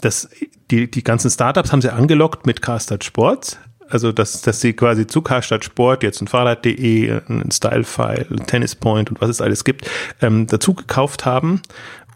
Das, 0.00 0.28
die, 0.70 0.90
die 0.90 1.04
ganzen 1.04 1.30
Startups 1.30 1.72
haben 1.72 1.82
sie 1.82 1.92
angelockt 1.92 2.46
mit 2.46 2.62
Carstart 2.62 3.04
Sports, 3.04 3.58
also 3.88 4.12
dass, 4.12 4.40
dass 4.42 4.60
sie 4.60 4.72
quasi 4.72 5.06
zu 5.06 5.20
Karstadt 5.20 5.64
Sport, 5.64 6.02
jetzt 6.02 6.20
ein 6.22 6.28
Fahrrad.de, 6.28 7.20
ein 7.28 7.50
Stylefile, 7.50 8.26
ein 8.30 8.46
Tennispoint 8.46 9.10
und 9.10 9.20
was 9.20 9.28
es 9.28 9.40
alles 9.40 9.64
gibt, 9.64 9.90
ähm, 10.22 10.46
dazu 10.46 10.74
gekauft 10.74 11.26
haben 11.26 11.60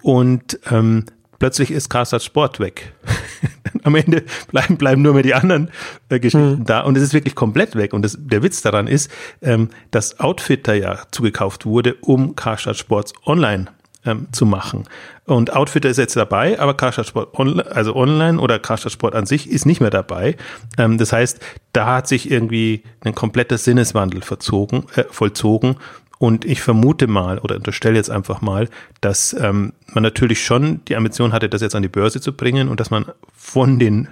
und 0.02 0.58
ähm, 0.70 1.04
plötzlich 1.38 1.70
ist 1.70 1.88
Karstadt 1.88 2.22
Sport 2.22 2.60
weg. 2.60 2.92
Am 3.82 3.94
Ende 3.94 4.24
bleiben, 4.50 4.76
bleiben 4.76 5.02
nur 5.02 5.14
mehr 5.14 5.22
die 5.22 5.34
anderen 5.34 5.70
äh, 6.08 6.18
Geschichten 6.18 6.60
mhm. 6.60 6.64
da 6.64 6.80
und 6.80 6.96
es 6.96 7.02
ist 7.02 7.14
wirklich 7.14 7.34
komplett 7.34 7.76
weg. 7.76 7.92
Und 7.92 8.02
das, 8.02 8.16
der 8.18 8.42
Witz 8.42 8.62
daran 8.62 8.86
ist, 8.86 9.10
ähm, 9.42 9.68
dass 9.90 10.20
Outfitter 10.20 10.74
ja 10.74 11.02
zugekauft 11.10 11.66
wurde, 11.66 11.94
um 12.00 12.34
Karstadt 12.36 12.76
Sports 12.76 13.12
online 13.26 13.66
ähm, 14.04 14.28
zu 14.32 14.46
machen. 14.46 14.84
Und 15.26 15.54
Outfitter 15.54 15.88
ist 15.88 15.96
jetzt 15.96 16.16
dabei, 16.16 16.58
aber 16.60 16.74
Karstadt 16.74 17.06
Sport 17.06 17.38
on, 17.38 17.60
also 17.60 17.96
online 17.96 18.38
oder 18.38 18.58
Karstadt 18.58 18.92
Sport 18.92 19.14
an 19.14 19.26
sich 19.26 19.48
ist 19.48 19.64
nicht 19.64 19.80
mehr 19.80 19.90
dabei. 19.90 20.36
Ähm, 20.76 20.98
das 20.98 21.12
heißt, 21.12 21.40
da 21.72 21.96
hat 21.96 22.08
sich 22.08 22.30
irgendwie 22.30 22.82
ein 23.04 23.14
kompletter 23.14 23.56
Sinneswandel 23.56 24.22
verzogen, 24.22 24.84
äh, 24.94 25.04
vollzogen. 25.10 25.76
Und 26.24 26.46
ich 26.46 26.62
vermute 26.62 27.06
mal 27.06 27.38
oder 27.38 27.56
unterstelle 27.56 27.96
jetzt 27.96 28.08
einfach 28.08 28.40
mal, 28.40 28.70
dass 29.02 29.36
ähm, 29.38 29.74
man 29.92 30.02
natürlich 30.02 30.42
schon 30.42 30.82
die 30.86 30.96
Ambition 30.96 31.34
hatte, 31.34 31.50
das 31.50 31.60
jetzt 31.60 31.74
an 31.74 31.82
die 31.82 31.90
Börse 31.90 32.18
zu 32.18 32.32
bringen 32.32 32.68
und 32.70 32.80
dass 32.80 32.88
man 32.88 33.04
von 33.36 33.78
den 33.78 34.08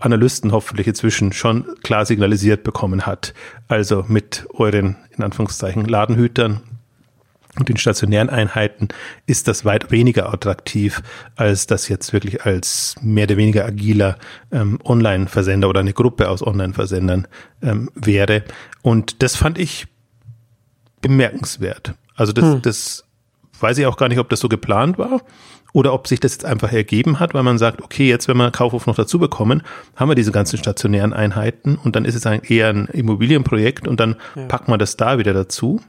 Analysten 0.00 0.50
hoffentlich 0.50 0.88
inzwischen 0.88 1.32
schon 1.32 1.76
klar 1.84 2.06
signalisiert 2.06 2.64
bekommen 2.64 3.06
hat. 3.06 3.34
Also 3.68 4.04
mit 4.08 4.48
euren, 4.54 4.96
in 5.16 5.22
Anführungszeichen, 5.22 5.84
Ladenhütern 5.84 6.60
und 7.56 7.68
den 7.68 7.76
stationären 7.76 8.28
Einheiten 8.28 8.88
ist 9.26 9.46
das 9.46 9.64
weit 9.64 9.92
weniger 9.92 10.32
attraktiv, 10.34 11.04
als 11.36 11.68
das 11.68 11.86
jetzt 11.86 12.12
wirklich 12.12 12.44
als 12.46 12.96
mehr 13.00 13.26
oder 13.28 13.36
weniger 13.36 13.64
agiler 13.64 14.18
ähm, 14.50 14.80
Online-Versender 14.82 15.68
oder 15.68 15.78
eine 15.78 15.92
Gruppe 15.92 16.28
aus 16.28 16.44
Online-Versendern 16.44 17.28
ähm, 17.62 17.90
wäre. 17.94 18.42
Und 18.82 19.22
das 19.22 19.36
fand 19.36 19.56
ich 19.60 19.86
bemerkenswert. 21.02 21.94
Also 22.14 22.32
das, 22.32 22.44
hm. 22.44 22.62
das 22.62 23.04
weiß 23.60 23.78
ich 23.78 23.86
auch 23.86 23.96
gar 23.96 24.08
nicht, 24.08 24.18
ob 24.18 24.30
das 24.30 24.40
so 24.40 24.48
geplant 24.48 24.96
war 24.98 25.20
oder 25.72 25.92
ob 25.92 26.06
sich 26.06 26.20
das 26.20 26.32
jetzt 26.32 26.44
einfach 26.44 26.72
ergeben 26.72 27.20
hat, 27.20 27.34
weil 27.34 27.42
man 27.42 27.58
sagt, 27.58 27.82
okay, 27.82 28.08
jetzt 28.08 28.28
wenn 28.28 28.36
wir 28.36 28.50
Kaufhof 28.50 28.86
noch 28.86 28.94
dazu 28.94 29.18
bekommen, 29.18 29.62
haben 29.96 30.10
wir 30.10 30.14
diese 30.14 30.32
ganzen 30.32 30.58
stationären 30.58 31.12
Einheiten 31.12 31.76
und 31.76 31.96
dann 31.96 32.04
ist 32.04 32.14
es 32.14 32.26
ein, 32.26 32.42
eher 32.42 32.68
ein 32.68 32.86
Immobilienprojekt 32.86 33.86
und 33.86 34.00
dann 34.00 34.16
ja. 34.34 34.46
packen 34.46 34.72
wir 34.72 34.78
das 34.78 34.96
da 34.96 35.18
wieder 35.18 35.32
dazu 35.32 35.80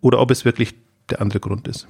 oder 0.00 0.20
ob 0.20 0.30
es 0.30 0.44
wirklich 0.44 0.74
der 1.10 1.20
andere 1.20 1.40
Grund 1.40 1.68
ist. 1.68 1.86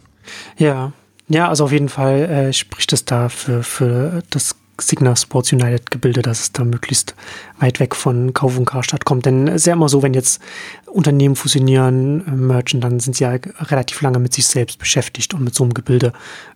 Ja, 0.57 0.93
ja, 1.29 1.49
also 1.49 1.65
auf 1.65 1.73
jeden 1.73 1.89
Fall 1.89 2.21
äh, 2.25 2.53
spricht 2.53 2.93
es 2.93 3.05
da 3.05 3.29
für, 3.29 3.63
für 3.63 4.23
das 4.31 4.57
Signa 4.81 5.15
Sports 5.15 5.53
United 5.53 5.91
Gebilde, 5.91 6.23
dass 6.23 6.41
es 6.41 6.53
da 6.53 6.65
möglichst 6.65 7.15
weit 7.61 7.81
weg 7.81 7.95
von 7.95 8.33
Kauf 8.33 8.57
und 8.57 8.65
Karstadt 8.65 9.05
kommt. 9.05 9.27
Denn 9.27 9.49
es 9.49 9.63
ist 9.63 9.67
ja 9.67 9.75
immer 9.75 9.89
so, 9.89 10.03
wenn 10.03 10.15
jetzt 10.15 10.41
Unternehmen 10.87 11.37
fusionieren, 11.37 12.27
äh, 12.27 12.31
merchen, 12.31 12.81
dann 12.81 13.01
sind 13.01 13.17
sie 13.17 13.25
ja 13.25 13.39
relativ 13.61 14.01
lange 14.01 14.19
mit 14.19 14.33
sich 14.33 14.47
selbst 14.47 14.79
beschäftigt 14.79 15.35
und 15.35 15.45
mit 15.45 15.55
so 15.55 15.65
einem 15.65 15.75
Gebilde 15.75 16.13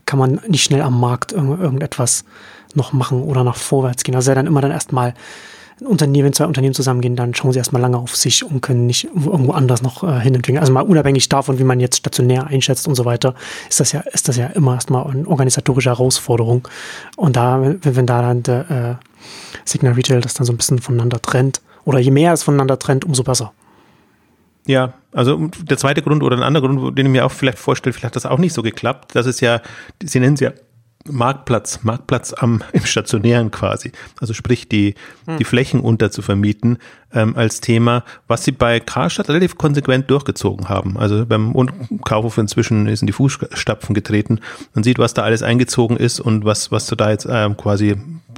kann 0.07 0.19
man 0.19 0.41
nicht 0.49 0.65
schnell 0.65 0.83
am 0.83 0.99
Markt 0.99 1.33
irgendetwas 1.33 2.25
noch 2.75 2.93
machen 2.93 3.23
oder 3.23 3.45
nach 3.45 3.57
vorwärts 3.57 4.05
gehen. 4.05 4.15
Also 4.15 4.31
ja 4.31 4.35
dann 4.35 4.47
immer 4.47 4.61
dann 4.61 4.71
erstmal 4.71 5.15
ein 5.81 5.87
Unternehmen, 5.87 6.33
zwei 6.33 6.47
Unternehmen 6.47 6.75
zusammengehen, 6.75 7.17
dann 7.17 7.35
schauen 7.35 7.53
sie 7.53 7.59
erstmal 7.59 7.83
lange 7.83 7.99
auf 7.99 8.17
sich 8.17 8.45
und 8.45 8.63
können 8.63 8.87
nicht 8.87 9.05
irgendwo 9.05 9.53
anders 9.53 9.83
noch 9.83 10.03
äh, 10.03 10.21
hinentwickeln. 10.21 10.59
Also 10.59 10.73
mal 10.73 10.81
unabhängig 10.81 11.29
davon, 11.29 11.59
wie 11.59 11.65
man 11.65 11.81
jetzt 11.81 11.99
stationär 11.99 12.47
einschätzt 12.47 12.89
und 12.89 12.95
so 12.95 13.05
weiter, 13.05 13.35
ist 13.69 13.81
das 13.81 13.93
ja, 13.93 14.01
ist 14.01 14.29
das 14.29 14.37
ja 14.37 14.47
immer 14.47 14.75
erstmal 14.75 15.07
eine 15.07 15.27
organisatorische 15.27 15.91
Herausforderung. 15.91 16.67
Und 17.17 17.37
da, 17.37 17.61
wenn, 17.61 17.79
wenn 17.83 18.07
da 18.07 18.23
dann 18.23 18.43
der 18.43 18.71
äh, 19.01 19.07
Signal 19.67 19.93
Retail 19.93 20.21
das 20.23 20.35
dann 20.35 20.47
so 20.47 20.53
ein 20.53 20.57
bisschen 20.57 20.79
voneinander 20.79 21.21
trennt, 21.21 21.61
oder 21.85 21.99
je 21.99 22.11
mehr 22.11 22.33
es 22.33 22.43
voneinander 22.43 22.79
trennt, 22.79 23.05
umso 23.05 23.23
besser. 23.23 23.53
Ja, 24.67 24.95
also 25.13 25.49
der 25.63 25.79
zweite 25.79 26.03
Grund 26.03 26.23
oder 26.23 26.37
ein 26.37 26.43
anderer 26.43 26.67
Grund, 26.67 26.99
den 26.99 27.07
ich 27.07 27.13
mir 27.13 27.25
auch 27.25 27.31
vielleicht 27.31 27.59
vorstelle, 27.59 27.93
vielleicht 27.93 28.07
hat 28.07 28.17
das 28.17 28.27
auch 28.27 28.39
nicht 28.39 28.53
so 28.53 28.63
geklappt, 28.63 29.15
das 29.15 29.27
ist 29.27 29.41
ja, 29.41 29.61
Sie 30.03 30.19
nennen 30.19 30.35
es 30.35 30.41
ja 30.41 30.53
Marktplatz, 31.11 31.81
Marktplatz 31.83 32.33
am, 32.33 32.63
im 32.73 32.85
Stationären 32.85 33.51
quasi. 33.51 33.93
Also 34.21 34.35
sprich 34.35 34.69
die, 34.69 34.95
hm. 35.27 35.39
die 35.39 35.45
Flächen 35.45 35.81
unter 35.81 36.11
zu 36.11 36.23
vermieten 36.23 36.79
ähm, 37.13 37.37
als 37.37 37.61
Thema, 37.61 38.05
was 38.27 38.45
sie 38.45 38.53
bei 38.53 38.81
Karstadt 38.81 39.29
relativ 39.29 39.57
konsequent 39.57 40.11
durchgezogen 40.11 40.69
haben. 40.69 40.97
Also 40.97 41.27
beim 41.27 41.55
Kaufhof 42.05 42.39
inzwischen 42.39 42.87
ist 42.87 43.03
in 43.03 43.07
die 43.07 43.13
Fußstapfen 43.13 43.95
getreten. 43.95 44.41
Man 44.75 44.85
sieht, 44.85 44.99
was 44.99 45.15
da 45.15 45.23
alles 45.23 45.43
eingezogen 45.43 45.97
ist 45.97 46.21
und 46.21 46.45
was, 46.45 46.71
was 46.71 46.87
da 46.87 47.11
jetzt 47.11 47.27
ähm, 47.31 47.57
quasi 47.57 47.97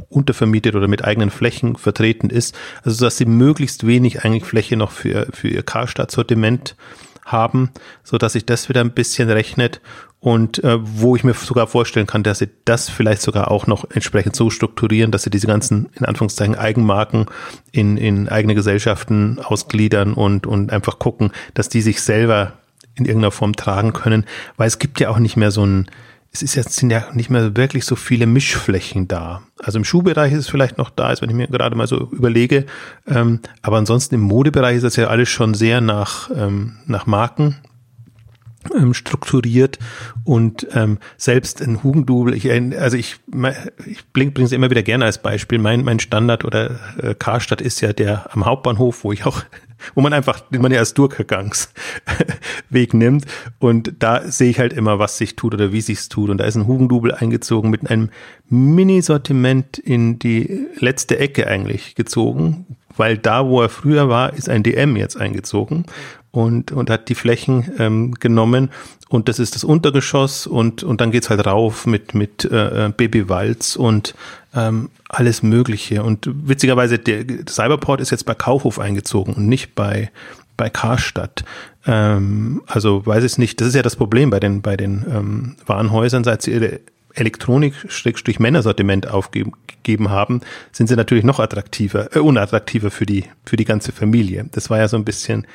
untervermietet 0.08 0.74
oder 0.74 0.88
mit 0.88 1.04
eigenen 1.04 1.30
Flächen 1.30 1.76
vertreten 1.76 2.30
ist. 2.30 2.56
Also 2.82 3.04
dass 3.04 3.16
sie 3.16 3.26
möglichst 3.26 3.86
wenig 3.86 4.24
eigentlich 4.24 4.44
Fläche 4.44 4.76
noch 4.76 4.90
für, 4.90 5.28
für 5.32 5.48
ihr 5.48 5.62
Karstadt-Sortiment 5.62 6.76
haben, 7.24 7.70
so 8.02 8.18
dass 8.18 8.32
sich 8.32 8.46
das 8.46 8.68
wieder 8.68 8.80
ein 8.80 8.92
bisschen 8.92 9.30
rechnet 9.30 9.80
und 10.20 10.62
äh, 10.64 10.78
wo 10.80 11.14
ich 11.14 11.22
mir 11.22 11.34
sogar 11.34 11.68
vorstellen 11.68 12.06
kann, 12.06 12.24
dass 12.24 12.40
sie 12.40 12.48
das 12.64 12.88
vielleicht 12.88 13.22
sogar 13.22 13.50
auch 13.50 13.66
noch 13.66 13.88
entsprechend 13.90 14.34
so 14.34 14.50
strukturieren, 14.50 15.12
dass 15.12 15.22
sie 15.22 15.30
diese 15.30 15.46
ganzen, 15.46 15.88
in 15.94 16.04
Anführungszeichen, 16.04 16.56
Eigenmarken 16.56 17.26
in, 17.70 17.96
in 17.96 18.28
eigene 18.28 18.54
Gesellschaften 18.54 19.38
ausgliedern 19.38 20.14
und, 20.14 20.46
und 20.46 20.72
einfach 20.72 20.98
gucken, 20.98 21.30
dass 21.54 21.68
die 21.68 21.82
sich 21.82 22.02
selber 22.02 22.54
in 22.96 23.04
irgendeiner 23.04 23.30
Form 23.30 23.54
tragen 23.54 23.92
können, 23.92 24.24
weil 24.56 24.66
es 24.66 24.80
gibt 24.80 24.98
ja 24.98 25.08
auch 25.08 25.20
nicht 25.20 25.36
mehr 25.36 25.52
so 25.52 25.64
ein, 25.64 25.88
es 26.32 26.42
ist 26.42 26.56
jetzt, 26.56 26.74
sind 26.74 26.90
ja 26.90 27.06
nicht 27.14 27.30
mehr 27.30 27.56
wirklich 27.56 27.84
so 27.84 27.94
viele 27.94 28.26
Mischflächen 28.26 29.06
da. 29.06 29.42
Also 29.62 29.78
im 29.78 29.84
Schuhbereich 29.84 30.32
ist 30.32 30.40
es 30.40 30.48
vielleicht 30.48 30.78
noch 30.78 30.90
da, 30.90 31.04
als 31.04 31.22
wenn 31.22 31.30
ich 31.30 31.36
mir 31.36 31.46
gerade 31.46 31.76
mal 31.76 31.86
so 31.86 32.08
überlege. 32.10 32.66
Ähm, 33.06 33.38
aber 33.62 33.78
ansonsten 33.78 34.16
im 34.16 34.22
Modebereich 34.22 34.76
ist 34.76 34.82
das 34.82 34.96
ja 34.96 35.06
alles 35.06 35.28
schon 35.28 35.54
sehr 35.54 35.80
nach, 35.80 36.28
ähm, 36.34 36.76
nach 36.86 37.06
Marken 37.06 37.56
ähm, 38.76 38.94
strukturiert 38.94 39.78
und 40.24 40.66
ähm, 40.74 40.98
selbst 41.16 41.62
ein 41.62 41.82
Hugendubel, 41.82 42.34
ich, 42.34 42.50
also 42.50 42.96
ich, 42.96 43.16
ich 43.86 44.12
bringe 44.12 44.32
es 44.42 44.52
immer 44.52 44.70
wieder 44.70 44.82
gerne 44.82 45.04
als 45.04 45.18
Beispiel, 45.18 45.58
mein, 45.58 45.84
mein 45.84 46.00
Standard 46.00 46.44
oder 46.44 46.78
äh, 47.02 47.14
Karstadt 47.14 47.60
ist 47.60 47.80
ja 47.80 47.92
der 47.92 48.34
am 48.34 48.44
Hauptbahnhof, 48.44 49.04
wo 49.04 49.12
ich 49.12 49.24
auch, 49.24 49.42
wo 49.94 50.00
man 50.00 50.12
einfach, 50.12 50.40
den 50.40 50.62
man 50.62 50.72
ja 50.72 50.78
als 50.80 50.94
Durchgangsweg 50.94 51.72
nimmt. 52.94 53.26
Und 53.58 53.94
da 53.98 54.22
sehe 54.22 54.50
ich 54.50 54.58
halt 54.58 54.72
immer, 54.72 54.98
was 54.98 55.18
sich 55.18 55.36
tut 55.36 55.54
oder 55.54 55.72
wie 55.72 55.80
sich's 55.80 56.08
tut. 56.08 56.30
Und 56.30 56.38
da 56.38 56.44
ist 56.44 56.56
ein 56.56 56.66
Hugendubel 56.66 57.14
eingezogen 57.14 57.70
mit 57.70 57.90
einem 57.90 58.10
Mini-Sortiment 58.48 59.78
in 59.78 60.18
die 60.18 60.66
letzte 60.78 61.18
Ecke 61.18 61.46
eigentlich 61.46 61.94
gezogen, 61.94 62.66
weil 62.96 63.16
da, 63.16 63.46
wo 63.46 63.62
er 63.62 63.68
früher 63.68 64.08
war, 64.08 64.32
ist 64.32 64.48
ein 64.48 64.62
DM 64.62 64.96
jetzt 64.96 65.16
eingezogen 65.16 65.84
und, 66.30 66.72
und 66.72 66.90
hat 66.90 67.08
die 67.08 67.14
Flächen 67.14 67.70
ähm, 67.78 68.14
genommen 68.14 68.70
und 69.08 69.28
das 69.28 69.38
ist 69.38 69.54
das 69.54 69.64
Untergeschoss 69.64 70.46
und, 70.46 70.82
und 70.82 71.00
dann 71.00 71.10
geht's 71.10 71.30
halt 71.30 71.46
rauf 71.46 71.86
mit, 71.86 72.14
mit 72.14 72.44
äh, 72.44 72.86
äh 72.86 72.88
Babywalz 72.90 73.76
und 73.76 74.14
ähm, 74.54 74.90
alles 75.08 75.42
Mögliche. 75.42 76.02
Und 76.02 76.28
witzigerweise, 76.30 76.98
der 76.98 77.24
Cyberport 77.48 78.00
ist 78.00 78.10
jetzt 78.10 78.26
bei 78.26 78.34
Kaufhof 78.34 78.78
eingezogen 78.78 79.34
und 79.34 79.48
nicht 79.48 79.74
bei, 79.74 80.10
bei 80.58 80.68
Karstadt. 80.68 81.44
Ähm, 81.86 82.62
also 82.66 83.06
weiß 83.06 83.24
ich 83.24 83.38
nicht, 83.38 83.60
das 83.60 83.68
ist 83.68 83.74
ja 83.74 83.82
das 83.82 83.96
Problem 83.96 84.28
bei 84.28 84.40
den, 84.40 84.60
bei 84.60 84.76
den 84.76 85.06
ähm, 85.10 85.56
Warenhäusern, 85.66 86.24
seit 86.24 86.42
sie 86.42 86.52
ihre 86.52 86.80
Elektronik-Männersortiment 87.14 89.08
aufgegeben 89.08 90.10
haben, 90.10 90.40
sind 90.72 90.88
sie 90.88 90.96
natürlich 90.96 91.24
noch 91.24 91.40
attraktiver, 91.40 92.14
äh, 92.14 92.20
unattraktiver 92.20 92.90
für 92.90 93.06
die, 93.06 93.24
für 93.44 93.56
die 93.56 93.64
ganze 93.64 93.92
Familie. 93.92 94.48
Das 94.52 94.70
war 94.70 94.78
ja 94.78 94.88
so 94.88 94.96
ein 94.96 95.04
bisschen 95.04 95.46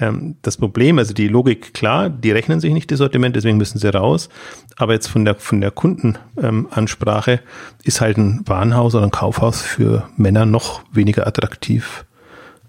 ähm, 0.00 0.36
das 0.42 0.56
Problem. 0.56 0.98
Also 0.98 1.14
die 1.14 1.28
Logik, 1.28 1.74
klar, 1.74 2.10
die 2.10 2.30
rechnen 2.30 2.60
sich 2.60 2.72
nicht, 2.72 2.90
das 2.90 2.98
Sortiment, 2.98 3.36
deswegen 3.36 3.58
müssen 3.58 3.78
sie 3.78 3.92
raus. 3.92 4.28
Aber 4.76 4.92
jetzt 4.92 5.08
von 5.08 5.24
der, 5.24 5.34
von 5.36 5.60
der 5.60 5.70
Kundenansprache 5.70 7.32
ähm, 7.32 7.38
ist 7.84 8.00
halt 8.00 8.18
ein 8.18 8.42
Warenhaus 8.46 8.94
oder 8.94 9.04
ein 9.04 9.10
Kaufhaus 9.10 9.62
für 9.62 10.08
Männer 10.16 10.46
noch 10.46 10.82
weniger 10.92 11.26
attraktiv, 11.26 12.04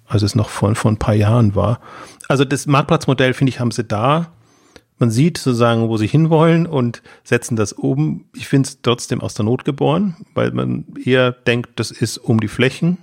als 0.07 0.23
es 0.23 0.35
noch 0.35 0.49
vor, 0.49 0.73
vor 0.75 0.91
ein 0.91 0.97
paar 0.97 1.15
Jahren 1.15 1.55
war. 1.55 1.79
Also 2.27 2.45
das 2.45 2.67
Marktplatzmodell, 2.67 3.33
finde 3.33 3.49
ich, 3.49 3.59
haben 3.59 3.71
sie 3.71 3.83
da 3.83 4.31
man 4.99 5.09
sieht 5.11 5.37
sozusagen, 5.37 5.89
wo 5.89 5.97
sie 5.97 6.07
hinwollen 6.07 6.67
und 6.67 7.01
setzen 7.23 7.55
das 7.55 7.77
oben. 7.77 8.25
Ich 8.35 8.47
finde 8.47 8.67
es 8.67 8.81
trotzdem 8.81 9.21
aus 9.21 9.33
der 9.33 9.45
Not 9.45 9.65
geboren, 9.65 10.17
weil 10.35 10.51
man 10.51 10.85
eher 11.03 11.31
denkt, 11.31 11.71
das 11.79 11.89
ist 11.91 12.17
um 12.17 12.39
die 12.39 12.49
Flächen, 12.49 12.97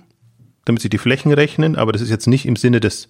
damit 0.65 0.81
sie 0.81 0.89
die 0.89 0.99
Flächen 0.99 1.33
rechnen, 1.33 1.75
aber 1.75 1.91
das 1.91 2.01
ist 2.01 2.09
jetzt 2.09 2.27
nicht 2.27 2.45
im 2.45 2.55
Sinne 2.55 2.79
des 2.79 3.09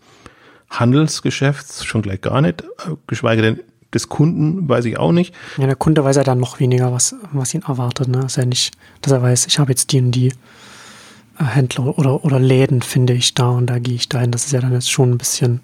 Handelsgeschäfts, 0.70 1.86
schon 1.86 2.02
gleich 2.02 2.22
gar 2.22 2.42
nicht, 2.42 2.64
geschweige 3.08 3.42
denn 3.42 3.60
des 3.94 4.10
Kunden, 4.10 4.68
weiß 4.68 4.86
ich 4.86 4.98
auch 4.98 5.12
nicht. 5.12 5.34
Ja, 5.58 5.66
der 5.66 5.76
Kunde 5.76 6.04
weiß 6.04 6.18
ja 6.18 6.24
dann 6.24 6.40
noch 6.40 6.60
weniger, 6.60 6.92
was, 6.92 7.16
was 7.32 7.54
ihn 7.54 7.64
erwartet. 7.64 8.10
Ne? 8.10 8.26
Ist 8.26 8.38
ja 8.38 8.46
nicht, 8.46 8.74
dass 9.02 9.14
er 9.14 9.22
weiß, 9.22 9.48
ich 9.48 9.60
habe 9.60 9.72
jetzt 9.72 9.92
die 9.92 10.00
und 10.02 10.12
die 10.12 10.28
äh, 11.40 11.44
Händler 11.44 11.98
oder, 11.98 12.26
oder 12.26 12.40
Läden, 12.40 12.82
finde 12.82 13.14
ich 13.14 13.34
da 13.34 13.50
und 13.50 13.68
da 13.68 13.80
gehe 13.80 13.96
ich 13.96 14.10
dahin. 14.10 14.32
Das 14.32 14.46
ist 14.46 14.52
ja 14.52 14.60
dann 14.60 14.74
jetzt 14.74 14.92
schon 14.92 15.12
ein 15.12 15.18
bisschen 15.18 15.62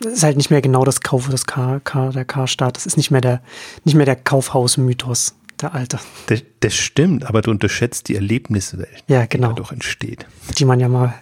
das 0.00 0.12
ist 0.12 0.22
halt 0.22 0.36
nicht 0.36 0.50
mehr 0.50 0.62
genau 0.62 0.84
das 0.84 1.00
Kauf 1.00 1.28
des 1.28 1.46
Car, 1.46 1.80
Car, 1.80 2.12
der 2.12 2.24
Karstadt. 2.24 2.76
Das 2.76 2.86
ist 2.86 2.96
nicht 2.96 3.10
mehr 3.10 3.20
der, 3.20 3.42
nicht 3.84 3.94
mehr 3.94 4.06
der 4.06 4.16
Kaufhaus-Mythos, 4.16 5.34
der 5.60 5.74
alte. 5.74 5.98
Das, 6.26 6.42
das, 6.60 6.74
stimmt, 6.74 7.26
aber 7.26 7.42
du 7.42 7.50
unterschätzt 7.50 8.08
die 8.08 8.14
Erlebniswelt, 8.14 9.04
ja, 9.08 9.26
genau. 9.26 9.48
die 9.48 9.56
doch 9.56 9.72
entsteht. 9.72 10.26
Die 10.56 10.64
man 10.64 10.80
ja 10.80 10.88
mal, 10.88 11.14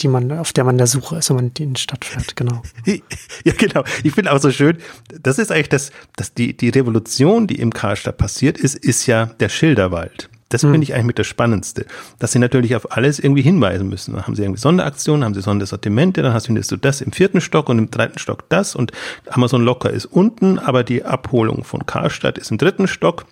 die 0.00 0.08
man, 0.08 0.32
auf 0.32 0.52
der 0.52 0.64
man 0.64 0.78
der 0.78 0.86
Suche 0.86 1.16
ist, 1.16 1.30
wenn 1.30 1.36
man 1.36 1.52
in 1.58 1.74
die 1.74 1.80
Stadt 1.80 2.04
fährt, 2.04 2.34
genau. 2.34 2.62
ja, 2.86 3.52
genau. 3.56 3.84
Ich 4.02 4.12
finde 4.12 4.32
auch 4.32 4.40
so 4.40 4.50
schön, 4.50 4.78
das 5.22 5.38
ist 5.38 5.52
eigentlich 5.52 5.68
das, 5.68 5.92
dass 6.16 6.34
die, 6.34 6.56
die 6.56 6.70
Revolution, 6.70 7.46
die 7.46 7.60
im 7.60 7.72
Karstadt 7.72 8.16
passiert 8.16 8.58
ist, 8.58 8.74
ist 8.74 9.06
ja 9.06 9.26
der 9.26 9.48
Schilderwald. 9.48 10.28
Das 10.48 10.62
hm. 10.62 10.72
finde 10.72 10.84
ich 10.84 10.94
eigentlich 10.94 11.06
mit 11.06 11.18
das 11.18 11.26
Spannendste, 11.26 11.86
dass 12.18 12.32
sie 12.32 12.38
natürlich 12.38 12.74
auf 12.74 12.92
alles 12.96 13.18
irgendwie 13.18 13.42
hinweisen 13.42 13.88
müssen. 13.88 14.14
Dann 14.14 14.26
haben 14.26 14.34
sie 14.34 14.42
irgendwie 14.42 14.60
Sonderaktionen, 14.60 15.24
haben 15.24 15.34
sie 15.34 15.42
Sondersortimente, 15.42 16.22
dann 16.22 16.32
hast, 16.32 16.46
findest 16.46 16.70
du 16.70 16.76
das 16.76 17.00
im 17.00 17.12
vierten 17.12 17.40
Stock 17.40 17.68
und 17.68 17.78
im 17.78 17.90
dritten 17.90 18.18
Stock 18.18 18.48
das 18.48 18.74
und 18.74 18.92
Amazon 19.28 19.62
Locker 19.62 19.90
ist 19.90 20.06
unten, 20.06 20.58
aber 20.58 20.84
die 20.84 21.04
Abholung 21.04 21.64
von 21.64 21.86
Karstadt 21.86 22.38
ist 22.38 22.50
im 22.50 22.58
dritten 22.58 22.86
Stock. 22.86 23.26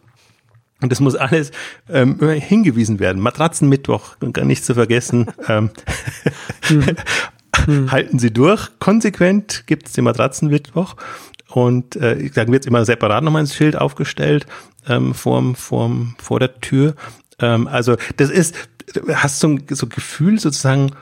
Und 0.83 0.93
das 0.93 1.01
muss 1.01 1.17
alles 1.17 1.53
ähm, 1.89 2.21
hingewiesen 2.21 3.01
werden. 3.01 3.23
Matratzenmittwoch, 3.23 4.17
gar 4.35 4.45
nicht 4.45 4.63
zu 4.63 4.75
vergessen. 4.75 5.29
ähm, 5.49 5.71
hm. 7.65 7.91
Halten 7.91 8.19
Sie 8.19 8.31
durch. 8.31 8.79
Konsequent 8.79 9.67
gibt 9.67 9.87
es 9.87 9.95
den 9.95 10.05
Matratzenmittwoch. 10.05 10.97
Und 11.49 11.97
äh, 11.97 12.29
dann 12.29 12.53
wird 12.53 12.67
immer 12.67 12.85
separat 12.85 13.25
nochmal 13.25 13.41
ins 13.41 13.55
Schild 13.55 13.77
aufgestellt 13.77 14.47
ähm, 14.89 15.15
vorm, 15.15 15.55
vorm, 15.55 16.15
vor 16.19 16.41
der 16.41 16.61
Tür. 16.61 16.95
Ähm, 17.39 17.69
also 17.69 17.97
das 18.17 18.31
ist, 18.31 18.55
hast 19.15 19.41
so 19.41 19.49
ein 19.49 19.65
so 19.69 19.87
Gefühl 19.87 20.39
sozusagen, 20.39 20.93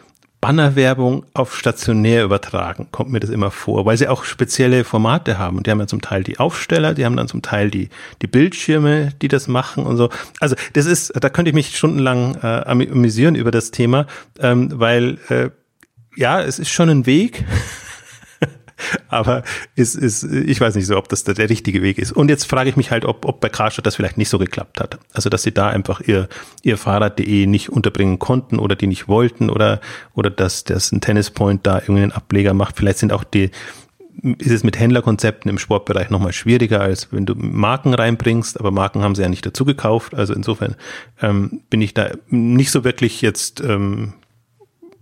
Bannerwerbung 0.45 1.25
auf 1.33 1.57
stationär 1.57 2.23
übertragen, 2.23 2.89
kommt 2.91 3.11
mir 3.11 3.19
das 3.19 3.31
immer 3.31 3.51
vor, 3.51 3.87
weil 3.87 3.97
sie 3.97 4.09
auch 4.09 4.25
spezielle 4.25 4.85
Formate 4.85 5.39
haben. 5.39 5.57
Und 5.57 5.67
die 5.67 5.71
haben 5.71 5.81
ja 5.81 5.87
zum 5.87 6.03
Teil 6.03 6.23
die 6.23 6.39
Aufsteller, 6.39 6.93
die 6.93 7.07
haben 7.07 7.17
dann 7.17 7.29
zum 7.29 7.41
Teil 7.41 7.71
die, 7.71 7.89
die 8.21 8.27
Bildschirme, 8.27 9.13
die 9.23 9.29
das 9.29 9.49
machen 9.49 9.87
und 9.87 9.97
so. 9.97 10.11
Also 10.41 10.55
das 10.75 10.85
ist, 10.85 11.15
da 11.19 11.31
könnte 11.31 11.49
ich 11.49 11.55
mich 11.55 11.75
stundenlang 11.75 12.35
äh, 12.43 12.47
amüsieren 12.67 13.37
über 13.37 13.51
das 13.51 13.71
Thema, 13.71 14.07
ähm, 14.39 14.69
weil 14.75 15.17
äh, 15.31 15.49
ja, 16.15 16.43
es 16.43 16.59
ist 16.59 16.69
schon 16.69 16.91
ein 16.91 17.07
Weg. 17.07 17.43
Aber 19.09 19.43
ist, 19.75 19.95
ist, 19.95 20.25
ich 20.25 20.61
weiß 20.61 20.75
nicht 20.75 20.87
so, 20.87 20.97
ob 20.97 21.09
das 21.09 21.25
der, 21.25 21.35
der 21.35 21.49
richtige 21.49 21.83
Weg 21.83 21.99
ist. 21.99 22.13
Und 22.13 22.29
jetzt 22.29 22.45
frage 22.45 22.69
ich 22.69 22.77
mich 22.77 22.91
halt, 22.91 23.05
ob, 23.05 23.25
ob 23.25 23.41
bei 23.41 23.49
Karstadt 23.49 23.87
das 23.87 23.97
vielleicht 23.97 24.19
nicht 24.19 24.29
so 24.29 24.39
geklappt 24.39 24.81
hat. 24.81 24.99
Also, 25.13 25.31
dass 25.31 25.43
sie 25.43 25.53
da 25.53 25.69
einfach 25.69 26.01
ihr, 26.01 26.29
ihr 26.63 26.77
Fahrrad.de 26.77 27.47
nicht 27.47 27.71
unterbringen 27.71 28.19
konnten 28.19 28.59
oder 28.59 28.77
die 28.77 28.87
nicht 28.87 29.09
wollten 29.09 29.51
oder, 29.51 29.81
oder 30.15 30.31
dass, 30.31 30.65
dass 30.65 30.93
ein 30.93 31.01
Tennispoint 31.01 31.67
da 31.67 31.79
irgendeinen 31.79 32.13
Ableger 32.13 32.55
macht. 32.55 32.77
Vielleicht 32.77 32.99
sind 32.99 33.13
auch 33.13 33.25
die, 33.25 33.51
ist 34.39 34.51
es 34.51 34.65
mit 34.65 34.79
Händlerkonzepten 34.79 35.49
im 35.51 35.59
Sportbereich 35.59 36.11
nochmal 36.11 36.33
schwieriger, 36.33 36.81
als 36.81 37.13
wenn 37.13 37.27
du 37.27 37.35
Marken 37.37 37.95
reinbringst, 37.95 38.59
aber 38.59 38.71
Marken 38.71 39.03
haben 39.03 39.15
sie 39.15 39.23
ja 39.23 39.29
nicht 39.29 39.45
dazu 39.45 39.65
gekauft. 39.65 40.15
Also 40.15 40.35
insofern 40.35 40.77
ähm, 41.21 41.61
bin 41.71 41.83
ich 41.83 41.95
da 41.95 42.11
nicht 42.29 42.71
so 42.71 42.85
wirklich 42.85 43.23
jetzt, 43.23 43.61
ähm, 43.61 44.15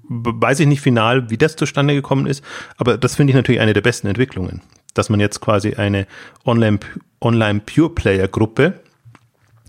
weiß 0.09 0.61
ich 0.61 0.67
nicht 0.67 0.81
final, 0.81 1.31
wie 1.31 1.39
das 1.39 1.57
zustande 1.57 1.95
gekommen 1.95 2.27
ist, 2.27 2.45
aber 2.77 2.99
das 2.99 3.17
finde 3.17 3.31
ich 3.31 3.37
natürlich 3.37 3.61
eine 3.61 3.73
der 3.73 3.81
besten 3.81 4.07
Entwicklungen, 4.07 4.63
dass 4.95 5.09
man 5.09 5.21
jetzt 5.21 5.41
quasi 5.41 5.75
eine 5.75 6.07
Online, 6.45 6.81
Online 7.21 7.61
Pure 7.61 7.91
Player 7.91 8.29
Gruppe 8.29 8.81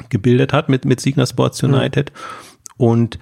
gebildet 0.10 0.54
hat 0.54 0.70
mit, 0.70 0.86
mit 0.86 1.00
Signa 1.00 1.26
Sports 1.26 1.62
United 1.64 2.12
mhm. 2.12 2.86
und 2.86 3.20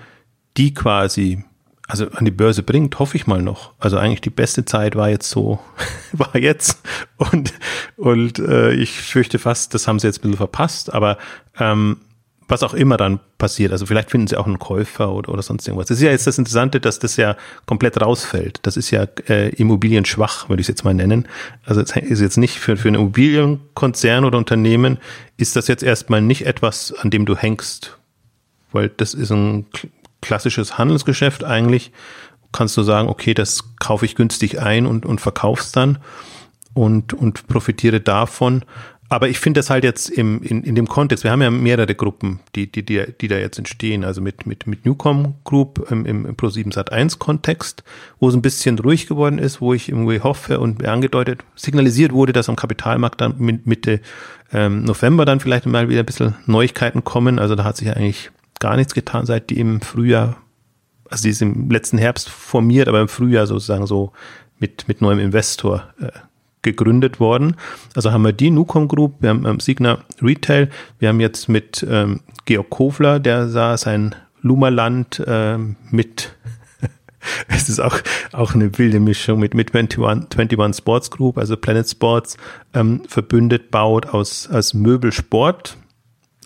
die 0.58 0.74
quasi 0.74 1.44
also 1.92 2.10
an 2.12 2.24
die 2.24 2.32
Börse 2.32 2.64
bringt, 2.64 2.98
hoffe 3.00 3.18
ich 3.18 3.28
mal 3.28 3.42
noch. 3.42 3.74
Also 3.78 3.98
eigentlich 3.98 4.22
die 4.22 4.30
beste 4.30 4.64
Zeit 4.64 4.96
war 4.96 5.10
jetzt 5.10 5.30
so, 5.30 5.60
war 6.14 6.38
jetzt 6.38 6.82
und 7.18 7.54
und 7.98 8.40
äh, 8.40 8.72
ich 8.72 9.02
fürchte 9.02 9.40
fast, 9.40 9.74
das 9.74 9.88
haben 9.88 10.00
sie 10.00 10.08
jetzt 10.08 10.20
ein 10.20 10.22
bisschen 10.22 10.38
verpasst, 10.38 10.94
aber 10.94 11.18
ähm, 11.60 11.98
was 12.52 12.64
auch 12.64 12.74
immer 12.74 12.98
dann 12.98 13.20
passiert, 13.38 13.72
also 13.72 13.86
vielleicht 13.86 14.12
finden 14.12 14.28
sie 14.28 14.38
auch 14.38 14.46
einen 14.46 14.60
Käufer 14.60 15.12
oder, 15.12 15.30
oder 15.30 15.42
sonst 15.42 15.68
irgendwas. 15.68 15.88
Das 15.88 15.98
ist 15.98 16.04
ja 16.04 16.12
jetzt 16.12 16.28
das 16.28 16.38
Interessante, 16.38 16.80
dass 16.80 17.00
das 17.00 17.16
ja 17.16 17.36
komplett 17.66 18.00
rausfällt. 18.00 18.60
Das 18.64 18.78
ist 18.78 18.92
ja 18.92 19.08
äh, 19.28 19.50
immobilienschwach, 19.56 20.50
würde 20.50 20.62
ich 20.62 20.66
es 20.66 20.68
jetzt 20.68 20.84
mal 20.84 20.94
nennen. 20.94 21.28
Also 21.66 21.82
es 21.82 21.96
ist 21.96 22.20
jetzt 22.20 22.38
nicht 22.38 22.60
für, 22.60 22.78
für 22.78 22.90
einen 22.90 22.96
Immobilienkonzern 22.96 24.26
oder 24.26 24.38
Unternehmen, 24.38 25.00
ist 25.38 25.56
das 25.56 25.68
jetzt 25.68 25.82
erstmal 25.82 26.22
nicht 26.22 26.46
etwas, 26.46 26.94
an 26.94 27.10
dem 27.10 27.26
du 27.26 27.36
hängst, 27.36 27.98
weil 28.72 28.90
das 28.90 29.14
ist 29.14 29.32
ein 29.32 29.66
klassisches 30.22 30.78
Handelsgeschäft 30.78 31.44
eigentlich. 31.44 31.92
Kannst 32.52 32.76
du 32.76 32.84
sagen, 32.84 33.08
okay, 33.08 33.34
das 33.34 33.64
kaufe 33.80 34.06
ich 34.06 34.16
günstig 34.16 34.60
ein 34.60 34.86
und, 34.86 35.06
und 35.06 35.22
verkauf's 35.22 35.72
dann 35.72 36.00
und, 36.74 37.14
und 37.14 37.48
profitiere 37.48 38.02
davon. 38.02 38.64
Aber 39.12 39.28
ich 39.28 39.40
finde 39.40 39.60
das 39.60 39.70
halt 39.70 39.84
jetzt 39.84 40.10
im, 40.10 40.42
in, 40.42 40.64
in 40.64 40.74
dem 40.74 40.88
Kontext, 40.88 41.26
wir 41.26 41.32
haben 41.32 41.42
ja 41.42 41.52
mehrere 41.52 41.96
Gruppen, 41.96 42.40
die, 42.56 42.72
die, 42.72 42.86
die, 42.86 43.04
die 43.20 43.28
da 43.28 43.36
jetzt 43.36 43.58
entstehen, 43.58 44.06
also 44.06 44.22
mit, 44.22 44.46
mit, 44.46 44.68
mit 44.68 44.86
Newcom 44.86 45.36
Group 45.44 45.86
im, 45.92 46.06
im 46.06 46.26
Pro7 46.38 46.74
Sat 46.74 46.94
1 46.94 47.20
Kontext, 47.20 47.84
wo 48.22 48.30
es 48.30 48.36
ein 48.36 48.42
bisschen 48.42 48.80
ruhig 48.80 49.08
geworden 49.08 49.38
ist, 49.38 49.60
wo 49.60 49.74
ich 49.74 49.90
irgendwie 49.90 50.22
hoffe 50.22 50.62
und 50.62 50.86
angedeutet, 50.86 51.44
signalisiert 51.58 52.14
wurde, 52.14 52.32
dass 52.32 52.48
am 52.48 52.56
Kapitalmarkt 52.56 53.20
dann 53.20 53.36
Mitte 53.66 54.00
ähm, 54.54 54.86
November 54.86 55.26
dann 55.26 55.42
vielleicht 55.42 55.66
mal 55.66 55.90
wieder 55.90 56.04
ein 56.04 56.06
bisschen 56.06 56.36
Neuigkeiten 56.46 57.04
kommen. 57.04 57.38
Also 57.38 57.56
da 57.56 57.66
hat 57.66 57.76
sich 57.76 57.94
eigentlich 57.94 58.32
gar 58.62 58.78
nichts 58.78 58.94
getan, 58.94 59.26
seit 59.26 59.50
die 59.50 59.60
im 59.60 59.82
Frühjahr, 59.82 60.38
also 61.10 61.24
die 61.24 61.32
ist 61.32 61.42
im 61.42 61.70
letzten 61.70 61.98
Herbst 61.98 62.30
formiert, 62.30 62.88
aber 62.88 63.02
im 63.02 63.10
Frühjahr 63.10 63.46
sozusagen 63.46 63.88
so 63.88 64.14
mit, 64.58 64.88
mit 64.88 65.02
neuem 65.02 65.20
Investor 65.20 65.94
äh, 66.00 66.12
gegründet 66.62 67.20
worden. 67.20 67.56
Also 67.96 68.12
haben 68.12 68.24
wir 68.24 68.34
die 68.34 68.52
Nucom 68.52 68.88
Group, 68.88 69.16
wir 69.22 69.30
haben 69.30 69.46
ähm, 69.46 69.60
Signa 69.60 70.00
Retail, 70.22 70.70
wir 71.00 71.10
haben 71.10 71.20
jetzt 71.20 71.50
mit 71.50 71.86
ähm, 71.90 72.22
Georg 72.46 72.70
Kofler, 72.70 73.20
der 73.20 73.48
sah 73.50 73.78
sein 73.78 74.16
Lumerland 74.42 75.24
ähm, 75.28 75.76
mit 75.90 76.36
es 77.48 77.70
ist 77.70 77.80
auch, 77.80 78.00
auch 78.32 78.56
eine 78.56 78.78
wilde 78.78 79.00
Mischung 79.00 79.40
mit, 79.40 79.54
mit 79.54 79.76
21, 79.76 80.40
21 80.40 80.78
Sports 80.78 81.12
Group, 81.12 81.38
also 81.38 81.58
Planet 81.58 81.88
Sports, 81.90 82.38
ähm, 82.74 83.02
verbündet 83.08 83.72
baut 83.72 84.08
aus, 84.08 84.50
aus 84.50 84.74
Möbelsport, 84.74 85.78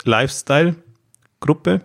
Lifestyle 0.03 0.75
Gruppe 1.39 1.81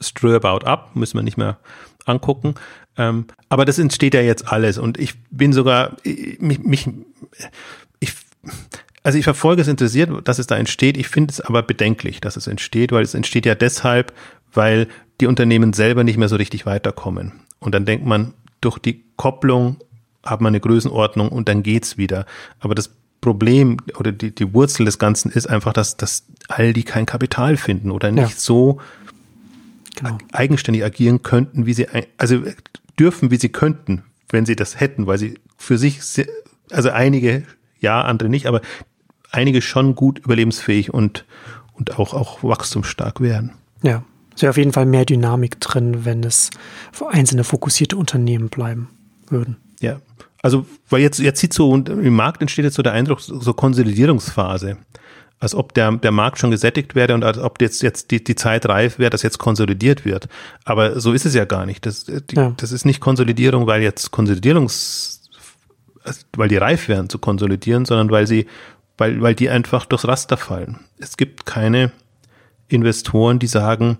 Strö 0.00 0.36
About 0.36 0.66
Up, 0.66 0.94
müssen 0.94 1.18
wir 1.18 1.22
nicht 1.22 1.38
mehr 1.38 1.58
angucken. 2.04 2.54
Ähm, 2.96 3.26
aber 3.48 3.64
das 3.64 3.78
entsteht 3.78 4.14
ja 4.14 4.20
jetzt 4.20 4.48
alles 4.48 4.78
und 4.78 4.98
ich 4.98 5.14
bin 5.30 5.52
sogar, 5.52 5.96
mich, 6.04 6.60
mich 6.60 6.88
ich, 8.00 8.12
also 9.02 9.18
ich 9.18 9.24
verfolge 9.24 9.62
es 9.62 9.68
interessiert, 9.68 10.10
dass 10.28 10.38
es 10.38 10.46
da 10.46 10.56
entsteht. 10.56 10.96
Ich 10.96 11.08
finde 11.08 11.32
es 11.32 11.40
aber 11.40 11.62
bedenklich, 11.62 12.20
dass 12.20 12.36
es 12.36 12.46
entsteht, 12.46 12.92
weil 12.92 13.02
es 13.02 13.14
entsteht 13.14 13.46
ja 13.46 13.54
deshalb, 13.54 14.12
weil 14.52 14.88
die 15.20 15.26
Unternehmen 15.26 15.72
selber 15.72 16.04
nicht 16.04 16.16
mehr 16.16 16.28
so 16.28 16.36
richtig 16.36 16.66
weiterkommen. 16.66 17.32
Und 17.60 17.74
dann 17.74 17.84
denkt 17.84 18.06
man, 18.06 18.34
durch 18.60 18.78
die 18.78 19.04
Kopplung 19.16 19.76
hat 20.22 20.40
man 20.40 20.52
eine 20.52 20.60
Größenordnung 20.60 21.28
und 21.28 21.48
dann 21.48 21.62
geht's 21.62 21.98
wieder. 21.98 22.26
Aber 22.60 22.74
das 22.74 22.90
Problem 23.20 23.78
oder 23.98 24.12
die, 24.12 24.34
die 24.34 24.52
Wurzel 24.52 24.84
des 24.84 24.98
Ganzen 24.98 25.30
ist 25.30 25.48
einfach, 25.48 25.72
dass, 25.72 25.96
dass 25.96 26.24
all 26.48 26.72
die 26.72 26.82
kein 26.82 27.06
Kapital 27.06 27.56
finden 27.56 27.90
oder 27.90 28.10
nicht 28.10 28.30
ja. 28.30 28.36
so 28.36 28.80
genau. 29.96 30.18
eigenständig 30.32 30.84
agieren 30.84 31.22
könnten, 31.22 31.66
wie 31.66 31.74
sie, 31.74 31.86
also 32.18 32.42
dürfen, 32.98 33.30
wie 33.30 33.36
sie 33.36 33.48
könnten, 33.48 34.04
wenn 34.28 34.46
sie 34.46 34.56
das 34.56 34.80
hätten, 34.80 35.06
weil 35.06 35.18
sie 35.18 35.38
für 35.56 35.78
sich, 35.78 36.00
also 36.70 36.90
einige, 36.90 37.44
ja, 37.80 38.02
andere 38.02 38.28
nicht, 38.28 38.46
aber 38.46 38.60
einige 39.30 39.62
schon 39.62 39.94
gut 39.94 40.18
überlebensfähig 40.18 40.92
und, 40.92 41.24
und 41.74 41.98
auch, 41.98 42.14
auch 42.14 42.42
wachstumsstark 42.42 43.20
wären. 43.20 43.52
Ja, 43.82 44.04
es 44.34 44.42
wäre 44.42 44.50
auf 44.50 44.56
jeden 44.56 44.72
Fall 44.72 44.86
mehr 44.86 45.04
Dynamik 45.04 45.60
drin, 45.60 46.04
wenn 46.04 46.24
es 46.24 46.50
einzelne 47.08 47.44
fokussierte 47.44 47.96
Unternehmen 47.96 48.48
bleiben 48.48 48.88
würden. 49.28 49.56
Ja, 49.80 50.00
also, 50.42 50.66
weil 50.90 51.00
jetzt, 51.00 51.20
jetzt 51.20 51.40
sieht 51.40 51.54
so, 51.54 51.70
und 51.70 51.88
im 51.88 52.14
Markt 52.14 52.42
entsteht 52.42 52.64
jetzt 52.64 52.74
so 52.74 52.82
der 52.82 52.92
Eindruck, 52.92 53.20
so 53.20 53.54
Konsolidierungsphase 53.54 54.76
als 55.44 55.54
ob 55.54 55.74
der, 55.74 55.92
der 55.92 56.10
Markt 56.10 56.38
schon 56.38 56.50
gesättigt 56.50 56.94
wäre 56.94 57.12
und 57.12 57.22
als 57.22 57.36
ob 57.36 57.60
jetzt, 57.60 57.82
jetzt 57.82 58.10
die, 58.10 58.24
die 58.24 58.34
Zeit 58.34 58.66
reif 58.66 58.98
wäre, 58.98 59.10
dass 59.10 59.22
jetzt 59.22 59.38
konsolidiert 59.38 60.06
wird. 60.06 60.26
Aber 60.64 60.98
so 60.98 61.12
ist 61.12 61.26
es 61.26 61.34
ja 61.34 61.44
gar 61.44 61.66
nicht. 61.66 61.84
Das, 61.84 62.06
die, 62.06 62.34
ja. 62.34 62.54
das 62.56 62.72
ist 62.72 62.86
nicht 62.86 63.00
Konsolidierung, 63.00 63.66
weil 63.66 63.82
jetzt 63.82 64.10
Konsolidierungs, 64.10 65.20
weil 66.34 66.48
die 66.48 66.56
reif 66.56 66.88
wären 66.88 67.10
zu 67.10 67.18
konsolidieren, 67.18 67.84
sondern 67.84 68.10
weil 68.10 68.26
sie, 68.26 68.46
weil, 68.96 69.20
weil 69.20 69.34
die 69.34 69.50
einfach 69.50 69.84
durchs 69.84 70.08
Raster 70.08 70.38
fallen. 70.38 70.80
Es 70.98 71.18
gibt 71.18 71.44
keine 71.44 71.92
Investoren, 72.68 73.38
die 73.38 73.46
sagen, 73.46 73.98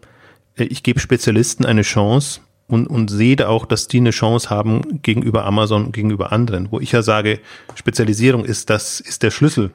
äh, 0.56 0.64
ich 0.64 0.82
gebe 0.82 0.98
Spezialisten 0.98 1.66
eine 1.66 1.82
Chance 1.82 2.40
und, 2.68 2.86
und 2.86 3.10
sehe 3.10 3.36
da 3.36 3.48
auch, 3.48 3.66
dass 3.66 3.86
die 3.86 3.98
eine 3.98 4.12
Chance 4.12 4.48
haben 4.48 5.02
gegenüber 5.02 5.44
Amazon, 5.44 5.92
gegenüber 5.92 6.32
anderen, 6.32 6.72
wo 6.72 6.80
ich 6.80 6.92
ja 6.92 7.02
sage, 7.02 7.40
Spezialisierung 7.74 8.46
ist 8.46 8.70
das, 8.70 8.98
ist 9.00 9.22
der 9.22 9.30
Schlüssel 9.30 9.72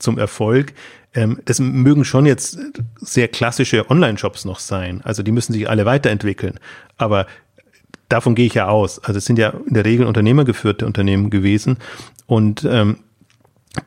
zum 0.00 0.18
Erfolg. 0.18 0.74
Ähm, 1.14 1.40
das 1.44 1.60
mögen 1.60 2.04
schon 2.04 2.26
jetzt 2.26 2.58
sehr 2.96 3.28
klassische 3.28 3.90
Online-Shops 3.90 4.44
noch 4.44 4.58
sein. 4.58 5.00
Also 5.04 5.22
die 5.22 5.32
müssen 5.32 5.52
sich 5.52 5.68
alle 5.68 5.84
weiterentwickeln. 5.84 6.58
Aber 6.96 7.26
davon 8.08 8.34
gehe 8.34 8.46
ich 8.46 8.54
ja 8.54 8.68
aus. 8.68 8.98
Also 8.98 9.18
es 9.18 9.24
sind 9.24 9.38
ja 9.38 9.54
in 9.66 9.74
der 9.74 9.84
Regel 9.84 10.06
unternehmergeführte 10.06 10.86
Unternehmen 10.86 11.30
gewesen. 11.30 11.78
Und 12.26 12.64
ähm, 12.64 12.98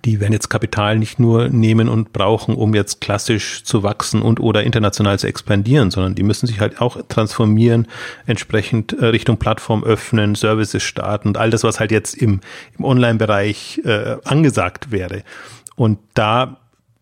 die 0.03 0.19
werden 0.19 0.33
jetzt 0.33 0.49
Kapital 0.49 0.97
nicht 0.97 1.19
nur 1.19 1.49
nehmen 1.49 1.89
und 1.89 2.11
brauchen, 2.11 2.55
um 2.55 2.73
jetzt 2.73 3.01
klassisch 3.01 3.63
zu 3.63 3.83
wachsen 3.83 4.21
und 4.23 4.39
oder 4.39 4.63
international 4.63 5.19
zu 5.19 5.27
expandieren, 5.27 5.91
sondern 5.91 6.15
die 6.15 6.23
müssen 6.23 6.47
sich 6.47 6.59
halt 6.59 6.81
auch 6.81 6.97
transformieren, 7.07 7.87
entsprechend 8.25 8.93
äh, 8.93 9.05
Richtung 9.05 9.37
Plattform 9.37 9.83
öffnen, 9.83 10.33
Services 10.33 10.81
starten 10.81 11.29
und 11.29 11.37
all 11.37 11.51
das, 11.51 11.63
was 11.63 11.79
halt 11.79 11.91
jetzt 11.91 12.15
im, 12.15 12.41
im 12.77 12.85
Online-Bereich 12.85 13.81
äh, 13.85 14.17
angesagt 14.23 14.91
wäre. 14.91 15.21
Und 15.75 15.99
da 16.15 16.57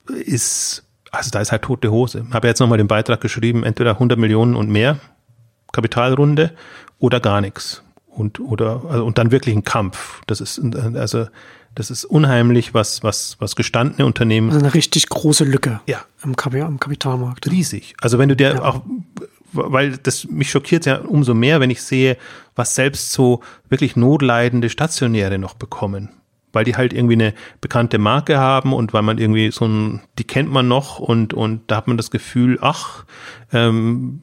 ist, 0.10 0.84
also 1.12 1.30
da 1.32 1.42
ist 1.42 1.52
halt 1.52 1.64
tote 1.64 1.92
Hose. 1.92 2.26
Habe 2.32 2.48
jetzt 2.48 2.60
nochmal 2.60 2.78
den 2.78 2.88
Beitrag 2.88 3.22
geschrieben, 3.22 3.64
entweder 3.64 3.92
100 3.92 4.18
Millionen 4.18 4.56
und 4.56 4.70
mehr 4.70 5.00
Kapitalrunde 5.72 6.54
oder 7.00 7.20
gar 7.20 7.42
nichts. 7.42 7.84
Und, 8.08 8.40
oder, 8.40 8.84
also, 8.90 9.06
und 9.06 9.18
dann 9.18 9.32
wirklich 9.32 9.56
ein 9.56 9.64
Kampf. 9.64 10.22
Das 10.28 10.40
ist, 10.40 10.62
also, 10.96 11.26
das 11.76 11.90
ist 11.90 12.06
unheimlich, 12.06 12.74
was, 12.74 13.04
was, 13.04 13.38
was 13.40 13.56
gestandene 13.56 14.06
Unternehmen. 14.06 14.50
Also 14.50 14.60
eine 14.60 14.74
richtig 14.74 15.10
große 15.10 15.44
Lücke. 15.44 15.82
Ja. 15.88 16.06
Im, 16.24 16.36
am 16.62 16.80
Kapitalmarkt. 16.80 17.50
Riesig. 17.50 17.96
Also 18.02 18.20
wenn 18.20 18.30
du 18.30 18.36
dir 18.36 18.54
ja. 18.56 18.62
auch, 18.62 18.84
weil 19.54 19.98
das 19.98 20.26
mich 20.26 20.52
schockiert 20.52 20.86
ja 20.86 21.00
umso 21.00 21.34
mehr, 21.34 21.60
wenn 21.60 21.72
ich 21.72 21.82
sehe, 21.82 22.18
was 22.56 22.76
selbst 22.76 23.12
so 23.12 23.42
wirklich 23.70 23.96
notleidende 23.96 24.70
Stationäre 24.70 25.40
noch 25.40 25.56
bekommen 25.56 26.10
weil 26.54 26.64
die 26.64 26.76
halt 26.76 26.94
irgendwie 26.94 27.16
eine 27.16 27.34
bekannte 27.60 27.98
Marke 27.98 28.38
haben 28.38 28.72
und 28.74 28.94
weil 28.94 29.02
man 29.02 29.18
irgendwie 29.18 29.52
so 29.52 29.66
ein, 29.66 30.02
die 30.18 30.24
kennt 30.24 30.52
man 30.52 30.68
noch 30.68 31.00
und, 31.00 31.34
und 31.34 31.64
da 31.68 31.78
hat 31.78 31.88
man 31.88 31.98
das 31.98 32.12
Gefühl, 32.12 32.60
ach, 32.62 33.06
ähm, 33.52 34.22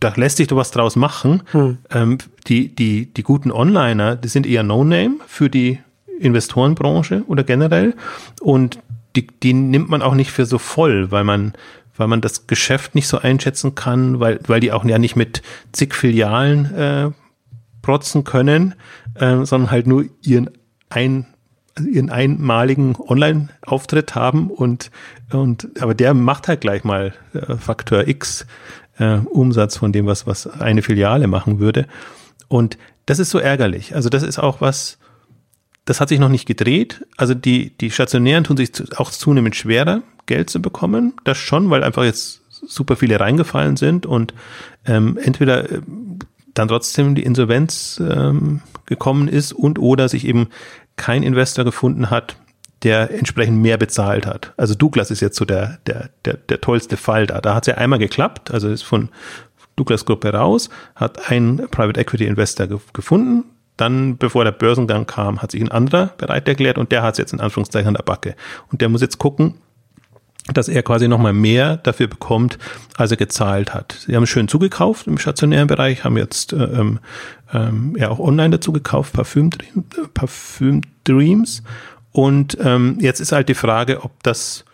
da 0.00 0.12
lässt 0.16 0.36
sich 0.36 0.48
doch 0.48 0.56
was 0.56 0.72
draus 0.72 0.96
machen. 0.96 1.42
Hm. 1.52 1.78
Ähm, 1.90 2.18
die, 2.48 2.74
die, 2.74 3.06
die 3.06 3.22
guten 3.22 3.52
Onliner, 3.52 4.16
die 4.16 4.28
sind 4.28 4.46
eher 4.46 4.64
No-Name 4.64 5.16
für 5.26 5.48
die 5.48 5.78
Investorenbranche 6.18 7.22
oder 7.26 7.44
generell 7.44 7.94
und 8.40 8.80
die, 9.16 9.26
die 9.26 9.54
nimmt 9.54 9.88
man 9.88 10.02
auch 10.02 10.14
nicht 10.14 10.30
für 10.30 10.46
so 10.46 10.58
voll, 10.58 11.10
weil 11.10 11.24
man, 11.24 11.52
weil 11.96 12.08
man 12.08 12.20
das 12.20 12.46
Geschäft 12.46 12.94
nicht 12.94 13.08
so 13.08 13.18
einschätzen 13.18 13.74
kann, 13.74 14.20
weil, 14.20 14.40
weil 14.46 14.60
die 14.60 14.72
auch 14.72 14.84
ja 14.84 14.98
nicht 14.98 15.16
mit 15.16 15.42
zig 15.72 15.94
Filialen 15.94 16.74
äh, 16.74 17.10
protzen 17.82 18.24
können, 18.24 18.74
äh, 19.14 19.44
sondern 19.44 19.70
halt 19.70 19.86
nur 19.86 20.04
ihren 20.22 20.50
ein 20.90 21.26
ihren 21.86 22.10
einmaligen 22.10 22.96
Online-Auftritt 22.96 24.14
haben 24.14 24.50
und, 24.50 24.90
und, 25.32 25.68
aber 25.80 25.94
der 25.94 26.14
macht 26.14 26.48
halt 26.48 26.60
gleich 26.60 26.84
mal 26.84 27.12
äh, 27.34 27.56
Faktor 27.56 28.08
X 28.08 28.46
äh, 28.98 29.18
Umsatz 29.18 29.76
von 29.76 29.92
dem, 29.92 30.06
was, 30.06 30.26
was 30.26 30.46
eine 30.46 30.82
Filiale 30.82 31.26
machen 31.26 31.58
würde. 31.58 31.86
Und 32.48 32.78
das 33.06 33.18
ist 33.18 33.30
so 33.30 33.38
ärgerlich. 33.38 33.94
Also 33.94 34.08
das 34.08 34.22
ist 34.22 34.38
auch 34.38 34.60
was, 34.60 34.98
das 35.84 36.00
hat 36.00 36.08
sich 36.08 36.18
noch 36.18 36.28
nicht 36.28 36.46
gedreht. 36.46 37.06
Also 37.16 37.34
die, 37.34 37.76
die 37.78 37.90
Stationären 37.90 38.44
tun 38.44 38.56
sich 38.56 38.70
auch 38.98 39.10
zunehmend 39.10 39.56
schwerer, 39.56 40.02
Geld 40.26 40.50
zu 40.50 40.62
bekommen. 40.62 41.14
Das 41.24 41.38
schon, 41.38 41.70
weil 41.70 41.82
einfach 41.82 42.04
jetzt 42.04 42.42
super 42.50 42.96
viele 42.96 43.18
reingefallen 43.18 43.76
sind 43.76 44.06
und 44.06 44.34
ähm, 44.84 45.18
entweder 45.22 45.70
äh, 45.70 45.80
dann 46.54 46.68
trotzdem 46.68 47.14
die 47.14 47.22
Insolvenz 47.22 48.00
ähm, 48.06 48.60
gekommen 48.86 49.28
ist 49.28 49.52
und 49.52 49.78
oder 49.78 50.08
sich 50.08 50.26
eben 50.26 50.48
kein 51.00 51.22
Investor 51.22 51.64
gefunden 51.64 52.10
hat, 52.10 52.36
der 52.82 53.10
entsprechend 53.10 53.58
mehr 53.58 53.78
bezahlt 53.78 54.26
hat. 54.26 54.52
Also 54.58 54.74
Douglas 54.74 55.10
ist 55.10 55.20
jetzt 55.20 55.36
so 55.36 55.46
der, 55.46 55.78
der, 55.86 56.10
der, 56.26 56.34
der 56.34 56.60
tollste 56.60 56.98
Fall 56.98 57.26
da. 57.26 57.40
Da 57.40 57.54
hat 57.54 57.64
es 57.64 57.68
ja 57.68 57.78
einmal 57.78 57.98
geklappt, 57.98 58.50
also 58.50 58.68
ist 58.68 58.82
von 58.82 59.08
Douglas 59.76 60.04
Gruppe 60.04 60.32
raus, 60.32 60.68
hat 60.94 61.30
ein 61.30 61.66
Private 61.70 61.98
Equity 61.98 62.26
Investor 62.26 62.66
ge 62.66 62.78
gefunden. 62.92 63.44
Dann, 63.78 64.18
bevor 64.18 64.44
der 64.44 64.52
Börsengang 64.52 65.06
kam, 65.06 65.40
hat 65.40 65.52
sich 65.52 65.62
ein 65.62 65.70
anderer 65.70 66.08
bereit 66.18 66.46
erklärt 66.46 66.76
und 66.76 66.92
der 66.92 67.02
hat 67.02 67.14
es 67.14 67.18
jetzt 67.18 67.32
in 67.32 67.40
Anführungszeichen 67.40 67.88
an 67.88 67.94
der 67.94 68.02
Backe. 68.02 68.36
Und 68.70 68.82
der 68.82 68.90
muss 68.90 69.00
jetzt 69.00 69.16
gucken, 69.16 69.54
dass 70.52 70.68
er 70.68 70.82
quasi 70.82 71.08
nochmal 71.08 71.32
mehr 71.32 71.76
dafür 71.76 72.06
bekommt, 72.06 72.58
als 72.96 73.10
er 73.10 73.16
gezahlt 73.16 73.74
hat. 73.74 73.96
Sie 74.06 74.16
haben 74.16 74.26
schön 74.26 74.48
zugekauft 74.48 75.06
im 75.06 75.18
stationären 75.18 75.66
Bereich, 75.66 76.04
haben 76.04 76.16
jetzt 76.16 76.52
äh, 76.52 76.64
ähm, 76.64 76.98
ähm, 77.52 77.96
ja 77.98 78.10
auch 78.10 78.18
online 78.18 78.50
dazu 78.50 78.72
gekauft, 78.72 79.12
Parfüm, 79.12 79.50
Parfüm 80.14 80.82
Dreams. 81.04 81.62
Und 82.12 82.58
ähm, 82.60 82.98
jetzt 83.00 83.20
ist 83.20 83.32
halt 83.32 83.48
die 83.48 83.54
Frage, 83.54 84.02
ob 84.04 84.22
das 84.22 84.64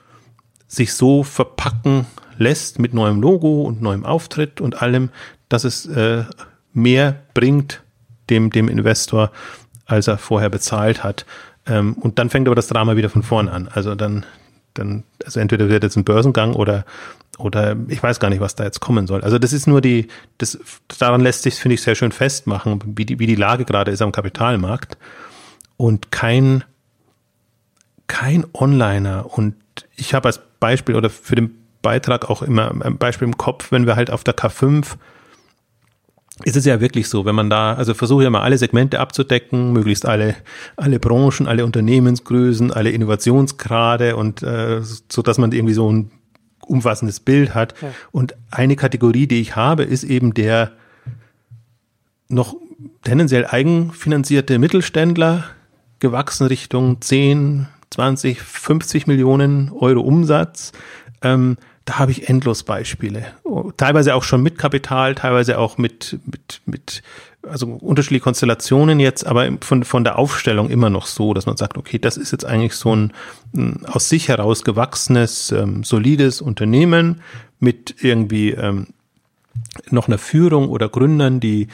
sich 0.68 0.94
so 0.94 1.22
verpacken 1.22 2.06
lässt 2.38 2.78
mit 2.78 2.94
neuem 2.94 3.20
Logo 3.20 3.62
und 3.62 3.82
neuem 3.82 4.04
Auftritt 4.04 4.60
und 4.60 4.82
allem, 4.82 5.10
dass 5.48 5.64
es 5.64 5.86
äh, 5.86 6.24
mehr 6.72 7.22
bringt 7.34 7.82
dem, 8.30 8.50
dem 8.50 8.68
Investor, 8.68 9.30
als 9.86 10.08
er 10.08 10.18
vorher 10.18 10.50
bezahlt 10.50 11.04
hat. 11.04 11.24
Ähm, 11.66 11.94
und 11.94 12.18
dann 12.18 12.30
fängt 12.30 12.48
aber 12.48 12.54
das 12.54 12.68
Drama 12.68 12.96
wieder 12.96 13.10
von 13.10 13.22
vorn 13.22 13.48
an. 13.48 13.68
Also 13.72 13.94
dann, 13.94 14.26
dann, 14.78 15.04
also 15.24 15.40
entweder 15.40 15.68
wird 15.68 15.82
jetzt 15.82 15.96
ein 15.96 16.04
Börsengang 16.04 16.54
oder, 16.54 16.84
oder 17.38 17.76
ich 17.88 18.02
weiß 18.02 18.20
gar 18.20 18.30
nicht, 18.30 18.40
was 18.40 18.54
da 18.54 18.64
jetzt 18.64 18.80
kommen 18.80 19.06
soll. 19.06 19.22
Also 19.22 19.38
das 19.38 19.52
ist 19.52 19.66
nur 19.66 19.80
die, 19.80 20.08
das, 20.38 20.58
daran 20.98 21.20
lässt 21.20 21.42
sich, 21.42 21.56
finde 21.56 21.74
ich, 21.74 21.82
sehr 21.82 21.94
schön 21.94 22.12
festmachen, 22.12 22.80
wie 22.96 23.04
die, 23.04 23.18
wie 23.18 23.26
die 23.26 23.34
Lage 23.34 23.64
gerade 23.64 23.90
ist 23.90 24.02
am 24.02 24.12
Kapitalmarkt. 24.12 24.96
Und 25.76 26.10
kein, 26.10 26.64
kein 28.06 28.46
Onliner. 28.52 29.26
Und 29.36 29.54
ich 29.96 30.14
habe 30.14 30.28
als 30.28 30.40
Beispiel 30.60 30.94
oder 30.94 31.10
für 31.10 31.34
den 31.34 31.54
Beitrag 31.82 32.30
auch 32.30 32.42
immer 32.42 32.72
ein 32.84 32.98
Beispiel 32.98 33.28
im 33.28 33.36
Kopf, 33.36 33.70
wenn 33.72 33.86
wir 33.86 33.96
halt 33.96 34.10
auf 34.10 34.24
der 34.24 34.36
K5 34.36 34.96
ist 36.44 36.56
es 36.56 36.66
ja 36.66 36.80
wirklich 36.80 37.08
so, 37.08 37.24
wenn 37.24 37.34
man 37.34 37.48
da, 37.48 37.74
also 37.74 37.94
versuche 37.94 38.24
ja 38.24 38.30
mal 38.30 38.42
alle 38.42 38.58
Segmente 38.58 39.00
abzudecken, 39.00 39.72
möglichst 39.72 40.04
alle, 40.06 40.36
alle 40.76 40.98
Branchen, 40.98 41.46
alle 41.46 41.64
Unternehmensgrößen, 41.64 42.72
alle 42.72 42.90
Innovationsgrade 42.90 44.16
und 44.16 44.42
äh, 44.42 44.82
so, 44.82 45.22
dass 45.22 45.38
man 45.38 45.52
irgendwie 45.52 45.74
so 45.74 45.90
ein 45.90 46.10
umfassendes 46.66 47.20
Bild 47.20 47.54
hat. 47.54 47.74
Ja. 47.80 47.92
Und 48.12 48.34
eine 48.50 48.76
Kategorie, 48.76 49.26
die 49.26 49.40
ich 49.40 49.56
habe, 49.56 49.84
ist 49.84 50.04
eben 50.04 50.34
der 50.34 50.72
noch 52.28 52.56
tendenziell 53.02 53.46
eigenfinanzierte 53.46 54.58
Mittelständler, 54.58 55.44
gewachsen 56.00 56.46
Richtung 56.48 57.00
10, 57.00 57.68
20, 57.90 58.42
50 58.42 59.06
Millionen 59.06 59.70
Euro 59.72 60.00
Umsatz. 60.00 60.72
Ähm, 61.22 61.56
da 61.86 62.00
habe 62.00 62.10
ich 62.10 62.28
endlos 62.28 62.64
Beispiele. 62.64 63.26
Teilweise 63.76 64.16
auch 64.16 64.24
schon 64.24 64.42
mit 64.42 64.58
Kapital, 64.58 65.14
teilweise 65.14 65.56
auch 65.58 65.78
mit, 65.78 66.18
mit, 66.26 66.60
mit, 66.66 67.02
also 67.48 67.68
unterschiedliche 67.68 68.24
Konstellationen 68.24 68.98
jetzt, 68.98 69.24
aber 69.24 69.48
von, 69.60 69.84
von 69.84 70.02
der 70.02 70.18
Aufstellung 70.18 70.68
immer 70.68 70.90
noch 70.90 71.06
so, 71.06 71.32
dass 71.32 71.46
man 71.46 71.56
sagt, 71.56 71.78
okay, 71.78 72.00
das 72.00 72.16
ist 72.16 72.32
jetzt 72.32 72.44
eigentlich 72.44 72.74
so 72.74 72.94
ein, 72.94 73.12
ein 73.54 73.86
aus 73.86 74.08
sich 74.08 74.28
heraus 74.28 74.64
gewachsenes, 74.64 75.52
ähm, 75.52 75.84
solides 75.84 76.40
Unternehmen 76.40 77.22
mit 77.60 77.94
irgendwie 78.00 78.50
ähm, 78.50 78.88
noch 79.88 80.08
einer 80.08 80.18
Führung 80.18 80.68
oder 80.68 80.88
Gründern, 80.88 81.38
die, 81.38 81.68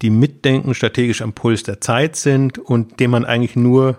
die 0.00 0.10
mitdenken, 0.10 0.74
strategisch 0.74 1.20
am 1.20 1.34
Puls 1.34 1.62
der 1.62 1.82
Zeit 1.82 2.16
sind 2.16 2.58
und 2.58 3.00
dem 3.00 3.10
man 3.10 3.26
eigentlich 3.26 3.54
nur, 3.54 3.98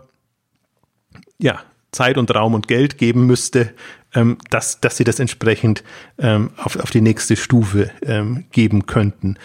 ja, 1.38 1.60
Zeit 1.92 2.18
und 2.18 2.34
Raum 2.34 2.54
und 2.54 2.68
Geld 2.68 2.98
geben 2.98 3.26
müsste, 3.26 3.74
ähm, 4.14 4.38
dass, 4.50 4.82
dass 4.82 4.98
sie 4.98 5.04
das 5.04 5.20
entsprechend 5.20 5.84
ähm, 6.18 6.52
auf, 6.58 6.78
auf 6.78 6.92
die 6.92 7.02
nächste 7.02 7.36
Stufe 7.36 7.92
ähm, 8.02 8.46
geben 8.52 8.86
könnten. 8.86 9.38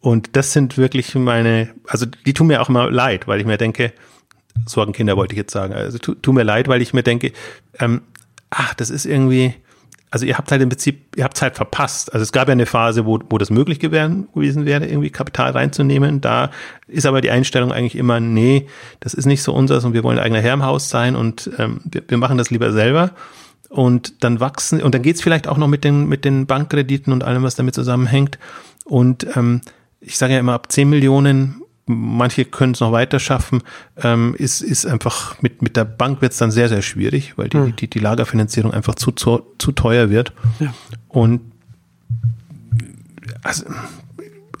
Und 0.00 0.36
das 0.36 0.52
sind 0.52 0.78
wirklich 0.78 1.14
meine, 1.14 1.70
also 1.86 2.06
die 2.06 2.34
tun 2.34 2.46
mir 2.46 2.62
auch 2.62 2.68
immer 2.68 2.90
leid, 2.90 3.28
weil 3.28 3.40
ich 3.40 3.46
mir 3.46 3.58
denke, 3.58 3.92
Sorgenkinder 4.66 5.16
wollte 5.16 5.34
ich 5.34 5.38
jetzt 5.38 5.52
sagen, 5.52 5.74
also 5.74 5.98
tu, 5.98 6.14
tu 6.14 6.32
mir 6.32 6.42
leid, 6.42 6.68
weil 6.68 6.82
ich 6.82 6.92
mir 6.92 7.02
denke, 7.02 7.32
ähm, 7.78 8.02
ach, 8.50 8.74
das 8.74 8.90
ist 8.90 9.04
irgendwie, 9.04 9.54
also 10.10 10.26
ihr 10.26 10.36
habt 10.36 10.50
halt 10.50 10.60
im 10.60 10.68
Prinzip, 10.70 11.16
ihr 11.16 11.24
habt 11.24 11.40
halt 11.40 11.54
verpasst. 11.54 12.12
Also 12.12 12.22
es 12.22 12.32
gab 12.32 12.48
ja 12.48 12.52
eine 12.52 12.66
Phase, 12.66 13.06
wo, 13.06 13.20
wo 13.28 13.38
das 13.38 13.50
möglich 13.50 13.78
gewesen 13.78 14.26
wäre, 14.34 14.86
irgendwie 14.86 15.10
Kapital 15.10 15.52
reinzunehmen. 15.52 16.20
Da 16.20 16.50
ist 16.88 17.06
aber 17.06 17.20
die 17.20 17.30
Einstellung 17.30 17.70
eigentlich 17.70 17.96
immer, 17.96 18.20
nee, 18.20 18.66
das 19.00 19.14
ist 19.14 19.26
nicht 19.26 19.42
so 19.42 19.52
unseres 19.54 19.84
und 19.84 19.92
wir 19.92 20.02
wollen 20.02 20.18
eigener 20.18 20.40
Herr 20.40 20.54
im 20.54 20.64
Haus 20.64 20.88
sein 20.88 21.14
und 21.14 21.50
ähm, 21.58 21.80
wir, 21.84 22.02
wir 22.08 22.18
machen 22.18 22.38
das 22.38 22.50
lieber 22.50 22.72
selber. 22.72 23.12
Und 23.70 24.24
dann 24.24 24.40
wachsen, 24.40 24.82
und 24.82 24.94
dann 24.94 25.02
geht's 25.02 25.22
vielleicht 25.22 25.46
auch 25.48 25.56
noch 25.56 25.68
mit 25.68 25.84
den, 25.84 26.08
mit 26.08 26.24
den 26.24 26.46
Bankkrediten 26.46 27.12
und 27.12 27.24
allem, 27.24 27.44
was 27.44 27.54
damit 27.54 27.74
zusammenhängt. 27.74 28.38
Und 28.84 29.26
ähm, 29.36 29.62
ich 30.00 30.18
sage 30.18 30.34
ja 30.34 30.40
immer, 30.40 30.54
ab 30.54 30.70
10 30.70 30.90
Millionen 30.90 31.62
manche 31.90 32.44
können 32.44 32.72
es 32.72 32.80
noch 32.80 32.92
weiter 32.92 33.18
schaffen, 33.18 33.62
ähm, 34.02 34.34
ist, 34.38 34.60
ist 34.60 34.86
einfach 34.86 35.40
mit, 35.42 35.62
mit 35.62 35.76
der 35.76 35.84
Bank 35.84 36.20
wird 36.20 36.32
es 36.32 36.38
dann 36.38 36.50
sehr, 36.50 36.68
sehr 36.68 36.82
schwierig, 36.82 37.36
weil 37.36 37.48
die, 37.48 37.58
hm. 37.58 37.76
die, 37.76 37.88
die 37.88 37.98
Lagerfinanzierung 37.98 38.72
einfach 38.72 38.94
zu, 38.94 39.12
zu, 39.12 39.42
zu 39.58 39.72
teuer 39.72 40.10
wird. 40.10 40.32
Ja. 40.58 40.72
Und 41.08 41.40
also, 43.42 43.64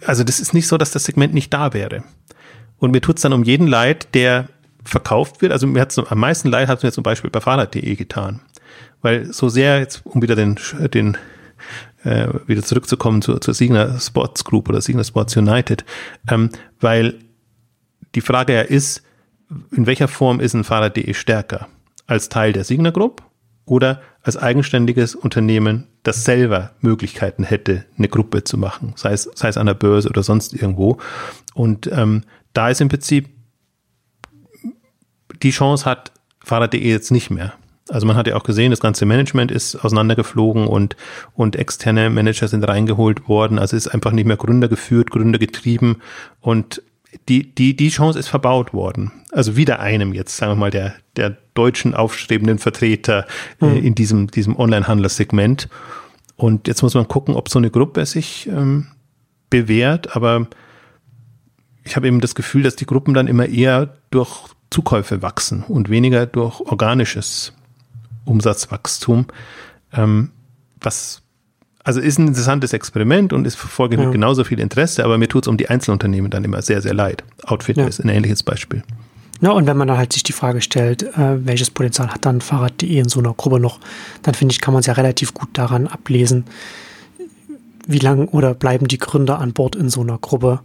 also 0.04 0.24
das 0.24 0.40
ist 0.40 0.54
nicht 0.54 0.66
so, 0.66 0.78
dass 0.78 0.90
das 0.90 1.04
Segment 1.04 1.34
nicht 1.34 1.52
da 1.52 1.72
wäre. 1.72 2.02
Und 2.78 2.90
mir 2.92 3.00
tut 3.00 3.16
es 3.16 3.22
dann 3.22 3.32
um 3.32 3.44
jeden 3.44 3.66
leid, 3.66 4.08
der 4.14 4.48
verkauft 4.84 5.42
wird. 5.42 5.52
Also 5.52 5.66
mir 5.66 5.80
hat's 5.80 5.98
am 5.98 6.18
meisten 6.18 6.48
leid 6.48 6.68
hat 6.68 6.78
es 6.78 6.84
mir 6.84 6.92
zum 6.92 7.02
Beispiel 7.04 7.30
bei 7.30 7.40
Fahrrad.de 7.40 7.94
getan. 7.96 8.40
Weil 9.02 9.32
so 9.32 9.48
sehr, 9.48 9.78
jetzt 9.78 10.04
um 10.04 10.22
wieder 10.22 10.36
den, 10.36 10.58
den 10.92 11.16
äh, 12.04 12.28
wieder 12.46 12.62
zurückzukommen 12.62 13.22
zur, 13.22 13.40
zur 13.40 13.54
Signer 13.54 13.98
Sports 13.98 14.44
Group 14.44 14.68
oder 14.68 14.80
Signer 14.80 15.04
Sports 15.04 15.36
United, 15.36 15.84
ähm, 16.28 16.50
weil 16.80 17.18
die 18.14 18.20
Frage 18.20 18.54
ja 18.54 18.62
ist, 18.62 19.02
in 19.72 19.86
welcher 19.86 20.08
Form 20.08 20.40
ist 20.40 20.54
ein 20.54 20.64
Fahrrad.de 20.64 21.12
stärker? 21.14 21.68
Als 22.06 22.28
Teil 22.28 22.52
der 22.52 22.64
Signer 22.64 22.92
Group 22.92 23.22
oder 23.64 24.00
als 24.22 24.36
eigenständiges 24.36 25.14
Unternehmen, 25.14 25.86
das 26.02 26.24
selber 26.24 26.72
Möglichkeiten 26.80 27.44
hätte, 27.44 27.84
eine 27.96 28.08
Gruppe 28.08 28.44
zu 28.44 28.58
machen, 28.58 28.94
sei 28.96 29.12
es, 29.12 29.30
sei 29.34 29.48
es 29.48 29.56
an 29.56 29.66
der 29.66 29.74
Börse 29.74 30.08
oder 30.08 30.22
sonst 30.22 30.54
irgendwo. 30.54 30.98
Und 31.54 31.88
ähm, 31.92 32.24
da 32.52 32.68
ist 32.70 32.80
im 32.80 32.88
Prinzip 32.88 33.28
die 35.42 35.50
Chance 35.50 35.84
hat 35.84 36.12
Fahrrad.de 36.42 36.80
jetzt 36.80 37.10
nicht 37.10 37.30
mehr. 37.30 37.52
Also 37.90 38.06
man 38.06 38.16
hat 38.16 38.26
ja 38.26 38.36
auch 38.36 38.44
gesehen, 38.44 38.70
das 38.70 38.80
ganze 38.80 39.04
Management 39.04 39.50
ist 39.50 39.76
auseinandergeflogen 39.76 40.66
und, 40.66 40.96
und 41.34 41.56
externe 41.56 42.08
Manager 42.10 42.48
sind 42.48 42.66
reingeholt 42.66 43.28
worden. 43.28 43.58
Also 43.58 43.76
es 43.76 43.86
ist 43.86 43.92
einfach 43.92 44.12
nicht 44.12 44.26
mehr 44.26 44.36
Gründer 44.36 44.68
geführt, 44.68 45.10
Gründer 45.10 45.38
getrieben 45.38 45.96
und 46.40 46.82
die, 47.28 47.52
die, 47.54 47.74
die 47.74 47.88
Chance 47.88 48.18
ist 48.18 48.28
verbaut 48.28 48.72
worden. 48.72 49.10
Also 49.32 49.56
wieder 49.56 49.80
einem 49.80 50.14
jetzt, 50.14 50.36
sagen 50.36 50.52
wir 50.52 50.56
mal, 50.56 50.70
der, 50.70 50.94
der 51.16 51.36
deutschen 51.54 51.94
aufstrebenden 51.94 52.58
Vertreter 52.58 53.26
äh, 53.60 53.66
mhm. 53.66 53.84
in 53.84 53.94
diesem, 53.94 54.30
diesem 54.30 54.56
Online-Handlersegment. 54.56 55.68
Und 56.36 56.68
jetzt 56.68 56.82
muss 56.82 56.94
man 56.94 57.08
gucken, 57.08 57.34
ob 57.34 57.48
so 57.48 57.58
eine 57.58 57.70
Gruppe 57.70 58.06
sich 58.06 58.46
ähm, 58.46 58.86
bewährt, 59.50 60.14
aber 60.14 60.46
ich 61.84 61.96
habe 61.96 62.06
eben 62.06 62.20
das 62.20 62.34
Gefühl, 62.34 62.62
dass 62.62 62.76
die 62.76 62.86
Gruppen 62.86 63.14
dann 63.14 63.26
immer 63.26 63.46
eher 63.46 63.96
durch 64.10 64.44
Zukäufe 64.70 65.22
wachsen 65.22 65.64
und 65.64 65.90
weniger 65.90 66.26
durch 66.26 66.60
organisches 66.60 67.52
Umsatzwachstum. 68.30 69.26
Ähm, 69.92 70.30
was 70.80 71.22
also 71.82 72.00
ist 72.00 72.18
ein 72.18 72.28
interessantes 72.28 72.72
Experiment 72.72 73.32
und 73.32 73.46
ist 73.46 73.56
verfolgt 73.56 73.94
ja. 73.94 74.10
genauso 74.10 74.44
viel 74.44 74.60
Interesse, 74.60 75.04
aber 75.04 75.18
mir 75.18 75.28
tut 75.28 75.44
es 75.44 75.48
um 75.48 75.56
die 75.56 75.68
Einzelunternehmen 75.70 76.30
dann 76.30 76.44
immer 76.44 76.60
sehr, 76.62 76.82
sehr 76.82 76.94
leid. 76.94 77.24
Outfit 77.44 77.78
ja. 77.78 77.86
ist 77.86 78.00
ein 78.00 78.08
ähnliches 78.08 78.42
Beispiel. 78.42 78.82
Ja, 79.40 79.52
und 79.52 79.66
wenn 79.66 79.76
man 79.78 79.88
dann 79.88 79.96
halt 79.96 80.12
sich 80.12 80.22
die 80.22 80.32
Frage 80.32 80.60
stellt, 80.60 81.02
äh, 81.02 81.46
welches 81.46 81.70
Potenzial 81.70 82.10
hat 82.10 82.26
dann 82.26 82.42
Fahrrad.de 82.42 82.98
in 82.98 83.08
so 83.08 83.20
einer 83.20 83.32
Gruppe 83.32 83.58
noch, 83.58 83.80
dann 84.22 84.34
finde 84.34 84.52
ich, 84.52 84.60
kann 84.60 84.74
man 84.74 84.80
es 84.80 84.86
ja 84.86 84.92
relativ 84.92 85.32
gut 85.32 85.48
daran 85.54 85.86
ablesen, 85.86 86.44
wie 87.86 87.98
lang 87.98 88.28
oder 88.28 88.52
bleiben 88.54 88.86
die 88.86 88.98
Gründer 88.98 89.38
an 89.38 89.54
Bord 89.54 89.74
in 89.74 89.88
so 89.88 90.02
einer 90.02 90.18
Gruppe 90.18 90.60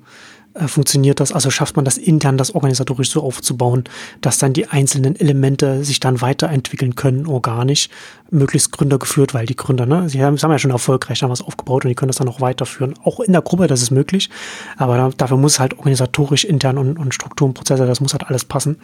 äh, 0.56 0.68
funktioniert 0.68 1.20
das? 1.20 1.32
Also 1.32 1.52
schafft 1.52 1.76
man 1.76 1.86
das 1.86 1.98
intern, 1.98 2.38
das 2.38 2.56
organisatorisch 2.56 3.10
so 3.10 3.22
aufzubauen, 3.22 3.84
dass 4.22 4.38
dann 4.38 4.54
die 4.54 4.68
einzelnen 4.68 5.16
Elemente 5.16 5.84
sich 5.84 6.00
dann 6.00 6.22
weiterentwickeln 6.22 6.96
können 6.96 7.28
organisch, 7.28 7.90
möglichst 8.32 8.72
Gründer 8.72 8.98
geführt, 8.98 9.34
weil 9.34 9.46
die 9.46 9.56
Gründer, 9.56 9.86
ne, 9.86 10.10
sie 10.10 10.24
haben, 10.24 10.38
sie 10.38 10.44
haben 10.44 10.52
ja 10.52 10.60
schon 10.60 10.72
erfolgreich 10.72 11.20
da 11.20 11.30
was 11.30 11.42
aufgebaut 11.42 11.86
und 11.86 11.90
die 11.90 11.96
können 11.96 12.10
das 12.10 12.18
dann 12.18 12.28
auch 12.28 12.42
weiterführen. 12.42 12.96
Auch 13.04 13.20
in 13.20 13.34
der 13.34 13.42
Gruppe, 13.42 13.68
das 13.68 13.82
ist 13.82 13.92
möglich. 13.92 14.30
Aber 14.78 14.98
da, 14.98 15.10
dafür 15.16 15.38
muss 15.38 15.60
halt 15.60 15.78
organisatorisch, 15.78 16.44
intern 16.44 16.78
und, 16.78 16.98
und 16.98 17.14
Strukturen, 17.14 17.54
Prozesse, 17.54 17.86
das 17.86 18.02
muss 18.02 18.14
halt 18.14 18.26
alles 18.28 18.46
passen. 18.46 18.78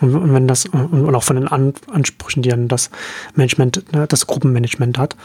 Und, 0.00 0.14
und 0.14 0.32
wenn 0.32 0.48
das, 0.48 0.66
und, 0.66 1.14
auch 1.14 1.22
von 1.22 1.36
den 1.36 1.48
An 1.48 1.74
Ansprüchen, 1.92 2.42
die 2.42 2.48
dann 2.48 2.68
das 2.68 2.90
Management, 3.34 3.92
ne, 3.92 4.06
das 4.06 4.26
Gruppenmanagement 4.26 4.98
hat. 4.98 5.16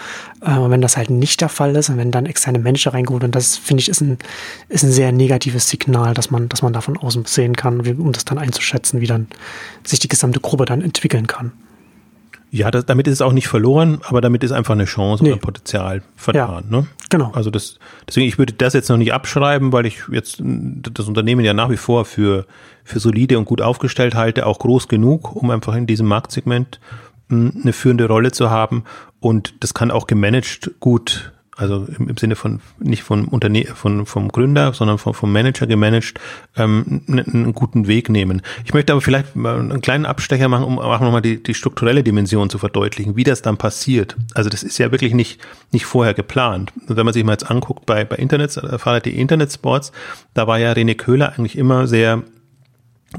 Äh, 0.42 0.58
und 0.58 0.72
wenn 0.72 0.82
das 0.82 0.98
halt 0.98 1.10
nicht 1.10 1.40
der 1.40 1.50
Fall 1.50 1.76
ist 1.76 1.90
und 1.90 1.98
wenn 1.98 2.12
dann 2.12 2.26
externe 2.26 2.60
Menschen 2.60 2.92
reingeholt, 2.92 3.24
und 3.24 3.34
das 3.34 3.56
finde 3.56 3.82
ich 3.82 3.90
ist 3.90 4.02
ein, 4.02 4.18
ist 4.68 4.84
ein 4.84 4.92
sehr 4.92 5.12
negatives 5.12 5.70
Signal, 5.70 6.14
dass 6.14 6.32
man, 6.32 6.50
dass 6.50 6.62
man 6.62 6.74
da 6.74 6.82
von 6.82 6.98
außen 6.98 7.26
sehen 7.26 7.56
kann, 7.56 7.80
um 7.80 8.12
das 8.12 8.26
dann 8.26 8.38
einzuschätzen, 8.38 9.00
wie 9.00 9.08
dann 9.08 9.28
sich 9.86 10.00
die 10.00 10.10
gesamte 10.10 10.42
Gruppe 10.42 10.66
dann 10.66 10.82
entwickeln 10.82 11.28
kann. 11.28 11.54
Ja, 12.54 12.70
das, 12.70 12.86
damit 12.86 13.08
ist 13.08 13.14
es 13.14 13.22
auch 13.24 13.34
nicht 13.34 13.48
verloren, 13.48 14.00
aber 14.04 14.22
damit 14.22 14.44
ist 14.44 14.52
einfach 14.52 14.76
eine 14.76 14.86
Chance 14.86 15.24
nee. 15.24 15.32
oder 15.32 15.40
Potenzial 15.40 16.04
vertan. 16.16 16.66
Ja, 16.70 16.78
ne? 16.78 16.86
Genau. 17.10 17.32
Also 17.34 17.50
das, 17.50 17.80
deswegen, 18.08 18.28
ich 18.28 18.38
würde 18.38 18.54
das 18.54 18.74
jetzt 18.74 18.90
noch 18.90 18.98
nicht 18.98 19.12
abschreiben, 19.12 19.74
weil 19.74 19.88
ich 19.88 20.04
jetzt 20.12 20.40
das 20.40 21.08
Unternehmen 21.08 21.44
ja 21.44 21.56
nach 21.56 21.72
wie 21.72 21.78
vor 21.78 22.06
für, 22.06 22.46
für 22.84 23.00
solide 23.00 23.40
und 23.40 23.46
gut 23.46 23.60
aufgestellt 23.60 24.14
halte, 24.14 24.46
auch 24.46 24.60
groß 24.60 24.88
genug, 24.88 25.36
um 25.36 25.50
einfach 25.50 25.74
in 25.74 25.88
diesem 25.88 26.08
Marktsegment 26.08 26.80
hm, 27.30 27.62
eine 27.64 27.74
führende 27.74 28.06
Rolle 28.06 28.32
zu 28.32 28.52
haben. 28.52 28.84
Und 29.20 29.56
das 29.64 29.74
kann 29.74 29.90
auch 29.90 30.06
gemanagt 30.06 30.70
gut 30.80 31.32
also 31.56 31.88
im, 31.98 32.10
im 32.10 32.18
Sinne 32.18 32.36
von 32.36 32.62
nicht 32.80 33.04
von 33.04 33.26
Unterne 33.26 33.66
von 33.66 34.06
vom 34.06 34.30
Gründer, 34.30 34.74
sondern 34.74 34.98
vom, 34.98 35.14
vom 35.14 35.32
Manager 35.32 35.68
gemanagt, 35.68 36.20
ähm, 36.56 37.02
einen, 37.08 37.54
guten 37.54 37.88
Weg 37.88 38.10
nehmen. 38.10 38.42
Ich 38.66 38.74
möchte 38.74 38.94
aber 38.94 39.02
vielleicht 39.02 39.36
mal 39.36 39.60
einen 39.60 39.82
kleinen 39.82 40.06
Abstecher 40.06 40.48
machen, 40.48 40.66
um 40.66 40.80
auch 40.80 41.00
nochmal 41.00 41.22
die, 41.22 41.42
die 41.42 41.54
strukturelle 41.54 42.04
Dimension 42.04 42.50
zu 42.50 42.58
verdeutlichen, 42.58 43.16
wie 43.16 43.24
das 43.24 43.42
dann 43.42 43.58
passiert. 43.58 44.16
Also 44.34 44.50
das 44.50 44.64
ist 44.64 44.78
ja 44.78 44.92
wirklich 44.92 45.14
nicht 45.14 45.40
nicht 45.72 45.86
vorher 45.86 46.14
geplant. 46.14 46.74
Wenn 46.88 47.06
man 47.06 47.14
sich 47.14 47.24
mal 47.24 47.34
jetzt 47.34 47.50
anguckt 47.50 47.86
bei 47.86 48.06
bei 48.06 48.16
Internet, 48.16 48.60
die 49.06 49.20
Internet 49.20 49.52
Sports, 49.52 49.92
da 50.34 50.48
war 50.48 50.60
ja 50.60 50.72
René 50.72 50.96
Köhler 50.96 51.34
eigentlich 51.38 51.58
immer 51.58 51.88
sehr 51.88 52.24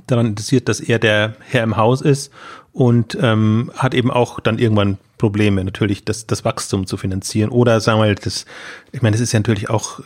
daran 0.07 0.27
interessiert, 0.27 0.69
dass 0.69 0.81
er 0.81 0.99
der 0.99 1.37
Herr 1.41 1.63
im 1.63 1.77
Haus 1.77 2.01
ist 2.01 2.33
und 2.75 3.17
ähm, 3.21 3.71
hat 3.77 3.95
eben 3.95 4.11
auch 4.11 4.41
dann 4.41 4.59
irgendwann 4.59 4.99
Probleme, 5.17 5.65
natürlich 5.65 6.05
das, 6.05 6.27
das 6.27 6.45
Wachstum 6.45 6.87
zu 6.87 6.97
finanzieren. 6.97 7.51
Oder 7.51 7.81
sagen 7.81 8.01
wir 8.01 8.07
mal, 8.07 8.15
das, 8.17 8.45
ich 8.91 9.01
meine, 9.01 9.15
es 9.15 9.23
ist 9.23 9.33
ja 9.33 9.39
natürlich 9.39 9.71
auch 9.71 10.01
äh, 10.01 10.03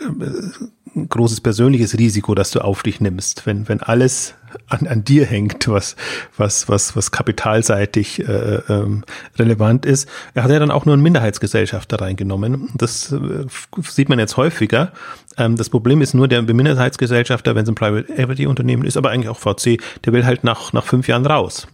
ein 0.95 1.09
großes 1.09 1.41
persönliches 1.41 1.97
Risiko, 1.99 2.35
das 2.35 2.51
du 2.51 2.61
auf 2.61 2.83
dich 2.83 3.01
nimmst, 3.01 3.47
wenn, 3.47 3.69
wenn 3.69 3.81
alles 3.81 4.35
an, 4.69 4.87
an 4.87 5.03
dir 5.03 5.25
hängt, 5.25 5.67
was, 5.69 5.97
was, 6.37 6.69
was, 6.69 6.95
was 6.95 7.11
kapitalseitig 7.11 8.21
äh, 8.21 8.61
ähm, 8.69 9.05
relevant 9.39 9.87
ist. 9.87 10.07
Er 10.35 10.45
hat 10.45 10.51
ja 10.51 10.59
dann 10.59 10.71
auch 10.71 10.85
nur 10.85 10.93
einen 10.93 11.03
Minderheitsgesellschafter 11.03 12.01
reingenommen. 12.01 12.69
Das 12.75 13.13
äh, 13.13 13.47
sieht 13.83 14.11
man 14.11 14.19
jetzt 14.19 14.37
häufiger. 14.37 14.93
Ähm, 15.39 15.57
das 15.57 15.71
Problem 15.71 16.03
ist 16.03 16.13
nur, 16.13 16.29
der 16.29 16.43
Minderheitsgesellschafter, 16.43 17.55
wenn 17.55 17.63
es 17.63 17.71
ein 17.71 17.75
Private 17.75 18.13
Equity 18.13 18.47
Unternehmen 18.47 18.85
ist, 18.85 18.99
aber 18.99 19.09
eigentlich 19.09 19.31
auch 19.31 19.39
VC, 19.39 19.81
der 20.05 20.13
will 20.13 20.27
halt 20.27 20.45
nach, 20.45 20.75
nach 20.75 20.85
fünf 20.85 21.09
Jahren 21.09 21.25
raus. 21.25 21.67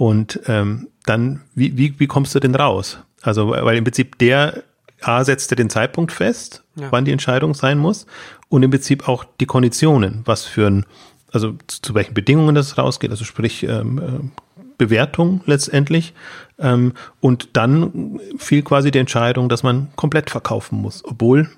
Und 0.00 0.40
ähm, 0.46 0.88
dann, 1.04 1.42
wie, 1.54 1.76
wie, 1.76 2.00
wie 2.00 2.06
kommst 2.06 2.34
du 2.34 2.40
denn 2.40 2.54
raus? 2.54 3.00
Also, 3.20 3.50
weil 3.50 3.76
im 3.76 3.84
Prinzip 3.84 4.16
der 4.16 4.62
A 5.02 5.24
setzt 5.24 5.50
den 5.58 5.68
Zeitpunkt 5.68 6.10
fest, 6.10 6.64
ja. 6.74 6.86
wann 6.90 7.04
die 7.04 7.12
Entscheidung 7.12 7.52
sein 7.52 7.76
muss 7.76 8.06
und 8.48 8.62
im 8.62 8.70
Prinzip 8.70 9.06
auch 9.06 9.26
die 9.40 9.44
Konditionen, 9.44 10.22
was 10.24 10.46
für 10.46 10.68
ein, 10.68 10.86
also 11.32 11.52
zu, 11.66 11.82
zu 11.82 11.94
welchen 11.94 12.14
Bedingungen 12.14 12.54
das 12.54 12.78
rausgeht, 12.78 13.10
also 13.10 13.26
sprich 13.26 13.62
ähm, 13.64 13.98
äh, 13.98 14.64
Bewertung 14.78 15.42
letztendlich. 15.44 16.14
Ähm, 16.58 16.94
und 17.20 17.50
dann 17.52 18.20
fiel 18.38 18.62
quasi 18.62 18.90
die 18.90 19.00
Entscheidung, 19.00 19.50
dass 19.50 19.62
man 19.62 19.88
komplett 19.96 20.30
verkaufen 20.30 20.80
muss, 20.80 21.04
obwohl 21.04 21.50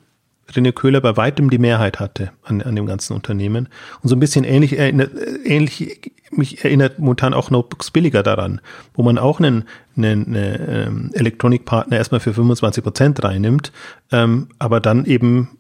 René 0.51 0.73
Köhler 0.73 1.01
bei 1.01 1.17
weitem 1.17 1.51
die 1.51 1.59
Mehrheit 1.59 2.01
hatte 2.01 2.33
an, 2.43 2.63
an 2.63 2.77
dem 2.77 2.87
ganzen 2.87 3.15
Unternehmen. 3.15 3.69
Und 4.03 4.09
so 4.09 4.17
ein 4.17 4.21
bisschen 4.21 4.45
ähnlich, 4.45 4.79
erinnert, 4.79 5.13
ähnlich 5.45 6.13
mich 6.31 6.65
erinnert 6.65 6.99
momentan 6.99 7.35
auch 7.35 7.51
Notebooks 7.51 7.91
billiger 7.91 8.23
daran, 8.23 8.61
wo 8.95 9.03
man 9.03 9.19
auch 9.19 9.39
einen, 9.39 9.65
einen, 9.97 10.35
einen 10.35 10.61
ähm, 10.69 11.11
Elektronikpartner 11.15 11.97
erstmal 11.97 12.21
für 12.21 12.35
25 12.35 12.83
Prozent 12.83 13.23
reinnimmt, 13.23 13.73
ähm, 14.11 14.49
aber 14.59 14.81
dann 14.81 15.05
eben 15.05 15.59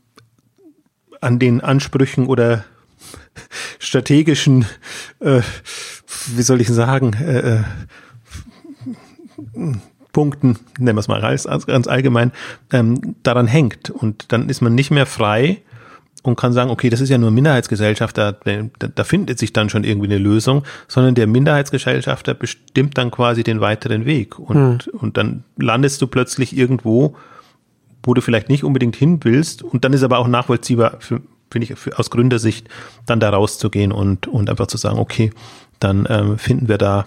an 1.20 1.38
den 1.38 1.60
Ansprüchen 1.60 2.26
oder 2.26 2.64
strategischen, 3.78 4.66
äh, 5.20 5.42
wie 6.34 6.42
soll 6.42 6.60
ich 6.60 6.68
sagen, 6.68 7.12
äh, 7.14 7.58
äh 7.58 7.62
Punkten, 10.12 10.58
nennen 10.78 10.96
wir 10.96 11.00
es 11.00 11.08
mal 11.08 11.20
ganz, 11.20 11.66
ganz 11.66 11.86
allgemein, 11.86 12.32
ähm, 12.72 13.16
daran 13.22 13.46
hängt. 13.46 13.90
Und 13.90 14.32
dann 14.32 14.48
ist 14.48 14.60
man 14.60 14.74
nicht 14.74 14.90
mehr 14.90 15.06
frei 15.06 15.62
und 16.22 16.36
kann 16.36 16.52
sagen, 16.52 16.70
okay, 16.70 16.88
das 16.88 17.00
ist 17.00 17.08
ja 17.08 17.18
nur 17.18 17.30
Minderheitsgesellschaft, 17.30 18.16
da, 18.16 18.32
da, 18.32 18.68
da 18.78 19.04
findet 19.04 19.38
sich 19.38 19.52
dann 19.52 19.70
schon 19.70 19.84
irgendwie 19.84 20.06
eine 20.06 20.18
Lösung, 20.18 20.62
sondern 20.86 21.14
der 21.14 21.26
Minderheitsgesellschafter 21.26 22.34
bestimmt 22.34 22.96
dann 22.96 23.10
quasi 23.10 23.42
den 23.42 23.60
weiteren 23.60 24.04
Weg. 24.04 24.38
Und, 24.38 24.84
hm. 24.84 25.00
und 25.00 25.16
dann 25.16 25.44
landest 25.56 26.00
du 26.00 26.06
plötzlich 26.06 26.56
irgendwo, 26.56 27.16
wo 28.02 28.14
du 28.14 28.20
vielleicht 28.20 28.48
nicht 28.48 28.64
unbedingt 28.64 28.96
hin 28.96 29.20
willst. 29.22 29.62
Und 29.62 29.84
dann 29.84 29.92
ist 29.92 30.02
aber 30.02 30.18
auch 30.18 30.28
nachvollziehbar, 30.28 30.98
finde 31.00 31.22
ich, 31.60 31.74
für, 31.78 31.98
aus 31.98 32.10
Gründersicht, 32.10 32.68
dann 33.06 33.18
da 33.18 33.30
rauszugehen 33.30 33.92
und, 33.92 34.28
und 34.28 34.48
einfach 34.48 34.66
zu 34.68 34.76
sagen, 34.76 34.98
okay, 34.98 35.30
dann 35.80 36.06
ähm, 36.08 36.38
finden 36.38 36.68
wir 36.68 36.78
da 36.78 37.06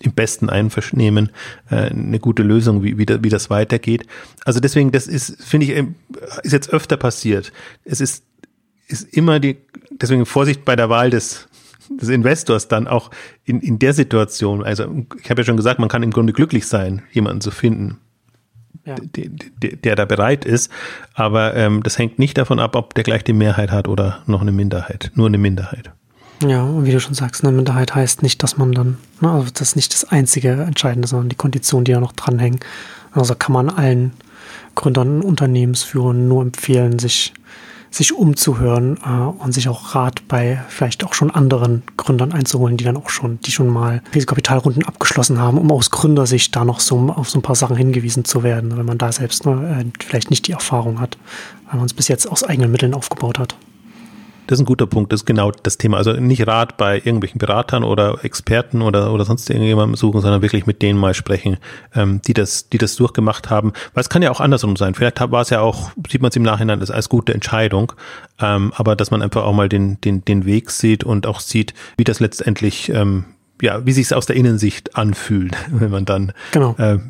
im 0.00 0.12
besten 0.12 0.48
Einvernehmen 0.48 1.30
äh, 1.70 1.90
eine 1.90 2.18
gute 2.18 2.42
Lösung, 2.42 2.82
wie, 2.82 2.98
wie, 2.98 3.06
da, 3.06 3.22
wie 3.22 3.28
das 3.28 3.50
weitergeht. 3.50 4.06
Also 4.44 4.60
deswegen, 4.60 4.92
das 4.92 5.06
ist, 5.06 5.42
finde 5.42 5.66
ich, 5.66 5.84
ist 6.42 6.52
jetzt 6.52 6.70
öfter 6.72 6.96
passiert. 6.96 7.52
Es 7.84 8.00
ist, 8.00 8.24
ist 8.86 9.12
immer 9.14 9.40
die, 9.40 9.56
deswegen 9.90 10.24
Vorsicht 10.26 10.64
bei 10.64 10.76
der 10.76 10.88
Wahl 10.88 11.10
des, 11.10 11.48
des 11.90 12.08
Investors 12.08 12.68
dann 12.68 12.86
auch 12.86 13.10
in, 13.44 13.60
in 13.60 13.78
der 13.78 13.92
Situation. 13.92 14.62
Also 14.62 15.06
ich 15.22 15.30
habe 15.30 15.40
ja 15.40 15.46
schon 15.46 15.56
gesagt, 15.56 15.80
man 15.80 15.88
kann 15.88 16.02
im 16.02 16.10
Grunde 16.10 16.32
glücklich 16.32 16.66
sein, 16.66 17.02
jemanden 17.12 17.40
zu 17.40 17.50
finden, 17.50 17.98
ja. 18.84 18.94
der, 18.94 19.30
der, 19.62 19.76
der 19.76 19.96
da 19.96 20.04
bereit 20.04 20.44
ist. 20.44 20.70
Aber 21.14 21.54
ähm, 21.54 21.82
das 21.82 21.98
hängt 21.98 22.18
nicht 22.18 22.38
davon 22.38 22.60
ab, 22.60 22.76
ob 22.76 22.94
der 22.94 23.04
gleich 23.04 23.24
die 23.24 23.32
Mehrheit 23.32 23.70
hat 23.70 23.88
oder 23.88 24.22
noch 24.26 24.42
eine 24.42 24.52
Minderheit, 24.52 25.10
nur 25.14 25.26
eine 25.26 25.38
Minderheit. 25.38 25.92
Ja, 26.46 26.62
und 26.62 26.86
wie 26.86 26.92
du 26.92 27.00
schon 27.00 27.14
sagst, 27.14 27.42
eine 27.42 27.52
Minderheit 27.52 27.94
heißt 27.94 28.22
nicht, 28.22 28.42
dass 28.42 28.56
man 28.56 28.72
dann, 28.72 28.98
ne, 29.20 29.30
also 29.30 29.48
das 29.52 29.70
ist 29.70 29.76
nicht 29.76 29.92
das 29.92 30.04
einzige 30.04 30.52
Entscheidende, 30.52 31.08
sondern 31.08 31.28
die 31.28 31.36
Konditionen, 31.36 31.84
die 31.84 31.92
da 31.92 32.00
noch 32.00 32.12
dranhängen. 32.12 32.60
Also 33.10 33.34
kann 33.34 33.52
man 33.52 33.68
allen 33.68 34.12
Gründern 34.76 35.20
Unternehmensführern 35.22 36.28
nur 36.28 36.42
empfehlen, 36.42 37.00
sich, 37.00 37.34
sich 37.90 38.14
umzuhören 38.14 38.98
äh, 39.04 39.42
und 39.42 39.52
sich 39.52 39.68
auch 39.68 39.96
Rat 39.96 40.28
bei 40.28 40.62
vielleicht 40.68 41.02
auch 41.02 41.12
schon 41.12 41.32
anderen 41.32 41.82
Gründern 41.96 42.30
einzuholen, 42.30 42.76
die 42.76 42.84
dann 42.84 42.96
auch 42.96 43.10
schon, 43.10 43.40
die 43.40 43.50
schon 43.50 43.66
mal 43.66 44.00
Risikokapitalrunden 44.14 44.84
abgeschlossen 44.84 45.40
haben, 45.40 45.58
um 45.58 45.72
aus 45.72 45.90
Gründersicht 45.90 46.54
da 46.54 46.64
noch 46.64 46.78
so 46.78 46.98
auf 47.16 47.28
so 47.28 47.40
ein 47.40 47.42
paar 47.42 47.56
Sachen 47.56 47.76
hingewiesen 47.76 48.24
zu 48.24 48.44
werden, 48.44 48.76
wenn 48.76 48.86
man 48.86 48.98
da 48.98 49.10
selbst 49.10 49.44
nur, 49.44 49.60
äh, 49.64 49.86
vielleicht 49.98 50.30
nicht 50.30 50.46
die 50.46 50.52
Erfahrung 50.52 51.00
hat, 51.00 51.18
weil 51.66 51.78
man 51.78 51.86
es 51.86 51.94
bis 51.94 52.06
jetzt 52.06 52.30
aus 52.30 52.44
eigenen 52.44 52.70
Mitteln 52.70 52.94
aufgebaut 52.94 53.40
hat. 53.40 53.56
Das 54.48 54.58
ist 54.58 54.62
ein 54.62 54.66
guter 54.66 54.86
Punkt, 54.86 55.12
das 55.12 55.20
ist 55.20 55.26
genau 55.26 55.50
das 55.50 55.76
Thema. 55.76 55.98
Also 55.98 56.12
nicht 56.12 56.46
Rat 56.46 56.78
bei 56.78 56.96
irgendwelchen 56.96 57.38
Beratern 57.38 57.84
oder 57.84 58.24
Experten 58.24 58.80
oder, 58.80 59.12
oder 59.12 59.26
sonst 59.26 59.50
irgendjemandem 59.50 59.94
suchen, 59.94 60.22
sondern 60.22 60.40
wirklich 60.40 60.64
mit 60.64 60.80
denen 60.80 60.98
mal 60.98 61.12
sprechen, 61.12 61.58
ähm, 61.94 62.22
die 62.26 62.32
das, 62.32 62.70
die 62.70 62.78
das 62.78 62.96
durchgemacht 62.96 63.50
haben. 63.50 63.74
Weil 63.92 64.00
es 64.00 64.08
kann 64.08 64.22
ja 64.22 64.30
auch 64.30 64.40
andersrum 64.40 64.74
sein. 64.76 64.94
Vielleicht 64.94 65.20
war 65.20 65.42
es 65.42 65.50
ja 65.50 65.60
auch, 65.60 65.90
sieht 66.10 66.22
man 66.22 66.30
es 66.30 66.36
im 66.36 66.44
Nachhinein 66.44 66.80
als, 66.80 66.90
als 66.90 67.10
gute 67.10 67.34
Entscheidung, 67.34 67.92
ähm, 68.40 68.72
aber 68.74 68.96
dass 68.96 69.10
man 69.10 69.20
einfach 69.20 69.44
auch 69.44 69.52
mal 69.52 69.68
den, 69.68 70.00
den, 70.00 70.24
den 70.24 70.46
Weg 70.46 70.70
sieht 70.70 71.04
und 71.04 71.26
auch 71.26 71.40
sieht, 71.40 71.74
wie 71.98 72.04
das 72.04 72.18
letztendlich, 72.18 72.88
ähm, 72.88 73.26
ja, 73.60 73.84
wie 73.84 73.92
sich 73.92 74.06
es 74.06 74.12
aus 74.14 74.24
der 74.24 74.36
Innensicht 74.36 74.96
anfühlt, 74.96 75.58
wenn 75.70 75.90
man 75.90 76.06
dann 76.06 76.32
genau. 76.52 76.74
äh, 76.78 77.00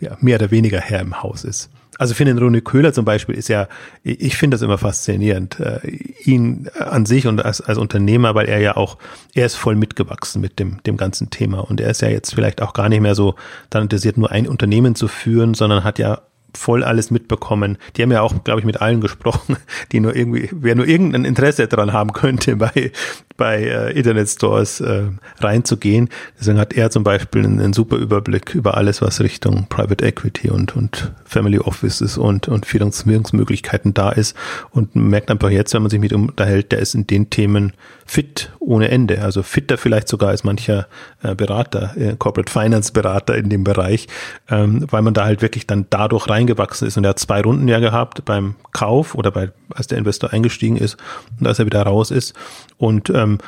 ja, 0.00 0.18
mehr 0.20 0.36
oder 0.36 0.50
weniger 0.50 0.80
Herr 0.80 1.00
im 1.00 1.22
Haus 1.22 1.42
ist. 1.42 1.70
Also 1.98 2.14
für 2.14 2.24
den 2.24 2.38
Rune 2.38 2.60
Köhler 2.60 2.92
zum 2.92 3.04
Beispiel 3.04 3.34
ist 3.34 3.48
ja, 3.48 3.68
ich 4.02 4.36
finde 4.36 4.56
das 4.56 4.62
immer 4.62 4.78
faszinierend, 4.78 5.58
äh, 5.60 5.80
ihn 6.24 6.68
an 6.78 7.06
sich 7.06 7.26
und 7.26 7.44
als, 7.44 7.60
als 7.60 7.78
Unternehmer, 7.78 8.34
weil 8.34 8.46
er 8.46 8.58
ja 8.58 8.76
auch, 8.76 8.98
er 9.34 9.46
ist 9.46 9.56
voll 9.56 9.76
mitgewachsen 9.76 10.40
mit 10.40 10.58
dem, 10.58 10.82
dem 10.84 10.96
ganzen 10.96 11.30
Thema. 11.30 11.60
Und 11.60 11.80
er 11.80 11.90
ist 11.90 12.02
ja 12.02 12.08
jetzt 12.08 12.34
vielleicht 12.34 12.62
auch 12.62 12.72
gar 12.72 12.88
nicht 12.88 13.00
mehr 13.00 13.14
so 13.14 13.34
dann 13.70 13.84
interessiert, 13.84 14.16
nur 14.16 14.30
ein 14.30 14.46
Unternehmen 14.46 14.94
zu 14.94 15.08
führen, 15.08 15.54
sondern 15.54 15.84
hat 15.84 15.98
ja 15.98 16.22
voll 16.56 16.82
alles 16.82 17.10
mitbekommen. 17.10 17.78
Die 17.96 18.02
haben 18.02 18.10
ja 18.10 18.22
auch, 18.22 18.44
glaube 18.44 18.60
ich, 18.60 18.66
mit 18.66 18.80
allen 18.80 19.00
gesprochen, 19.00 19.56
die 19.92 20.00
nur 20.00 20.16
irgendwie, 20.16 20.48
wer 20.52 20.74
nur 20.74 20.86
irgendein 20.86 21.24
Interesse 21.24 21.66
daran 21.68 21.92
haben 21.92 22.12
könnte, 22.12 22.56
bei, 22.56 22.90
bei 23.36 23.62
äh, 23.62 23.92
Internetstores 23.92 24.80
äh, 24.80 25.04
reinzugehen. 25.38 26.08
Deswegen 26.38 26.58
hat 26.58 26.72
er 26.72 26.90
zum 26.90 27.04
Beispiel 27.04 27.44
einen, 27.44 27.60
einen, 27.60 27.72
super 27.72 27.96
Überblick 27.96 28.54
über 28.54 28.76
alles, 28.76 29.02
was 29.02 29.20
Richtung 29.20 29.66
Private 29.68 30.04
Equity 30.04 30.50
und, 30.50 30.74
und 30.74 31.12
Family 31.24 31.58
Offices 31.58 32.18
und, 32.18 32.48
und 32.48 32.66
Finanzierungsmöglichkeiten 32.66 33.94
da 33.94 34.10
ist 34.10 34.36
und 34.70 34.96
merkt 34.96 35.30
einfach 35.30 35.50
jetzt, 35.50 35.74
wenn 35.74 35.82
man 35.82 35.90
sich 35.90 36.00
mit 36.00 36.12
ihm 36.12 36.28
unterhält, 36.28 36.72
der 36.72 36.78
ist 36.78 36.94
in 36.94 37.06
den 37.06 37.30
Themen 37.30 37.72
fit 38.06 38.52
ohne 38.60 38.88
Ende. 38.88 39.22
Also 39.22 39.42
fitter 39.42 39.76
vielleicht 39.76 40.08
sogar 40.08 40.30
als 40.30 40.44
mancher 40.44 40.86
äh, 41.22 41.34
Berater, 41.34 41.96
äh, 41.96 42.16
Corporate 42.16 42.50
Finance 42.50 42.92
Berater 42.92 43.36
in 43.36 43.48
dem 43.48 43.64
Bereich, 43.64 44.06
ähm, 44.48 44.86
weil 44.90 45.02
man 45.02 45.12
da 45.12 45.24
halt 45.24 45.42
wirklich 45.42 45.66
dann 45.66 45.86
dadurch 45.90 46.28
reingewachsen 46.46 46.86
ist. 46.86 46.96
Und 46.96 47.04
er 47.04 47.10
hat 47.10 47.18
zwei 47.18 47.40
Runden 47.40 47.68
ja 47.68 47.80
gehabt 47.80 48.24
beim 48.24 48.54
Kauf 48.72 49.14
oder 49.14 49.30
bei, 49.30 49.50
als 49.74 49.86
der 49.86 49.98
Investor 49.98 50.32
eingestiegen 50.32 50.76
ist 50.76 50.96
und 51.38 51.46
als 51.46 51.58
er 51.58 51.66
wieder 51.66 51.82
raus 51.82 52.10
ist. 52.10 52.34
Und 52.78 53.10
ähm, 53.10 53.38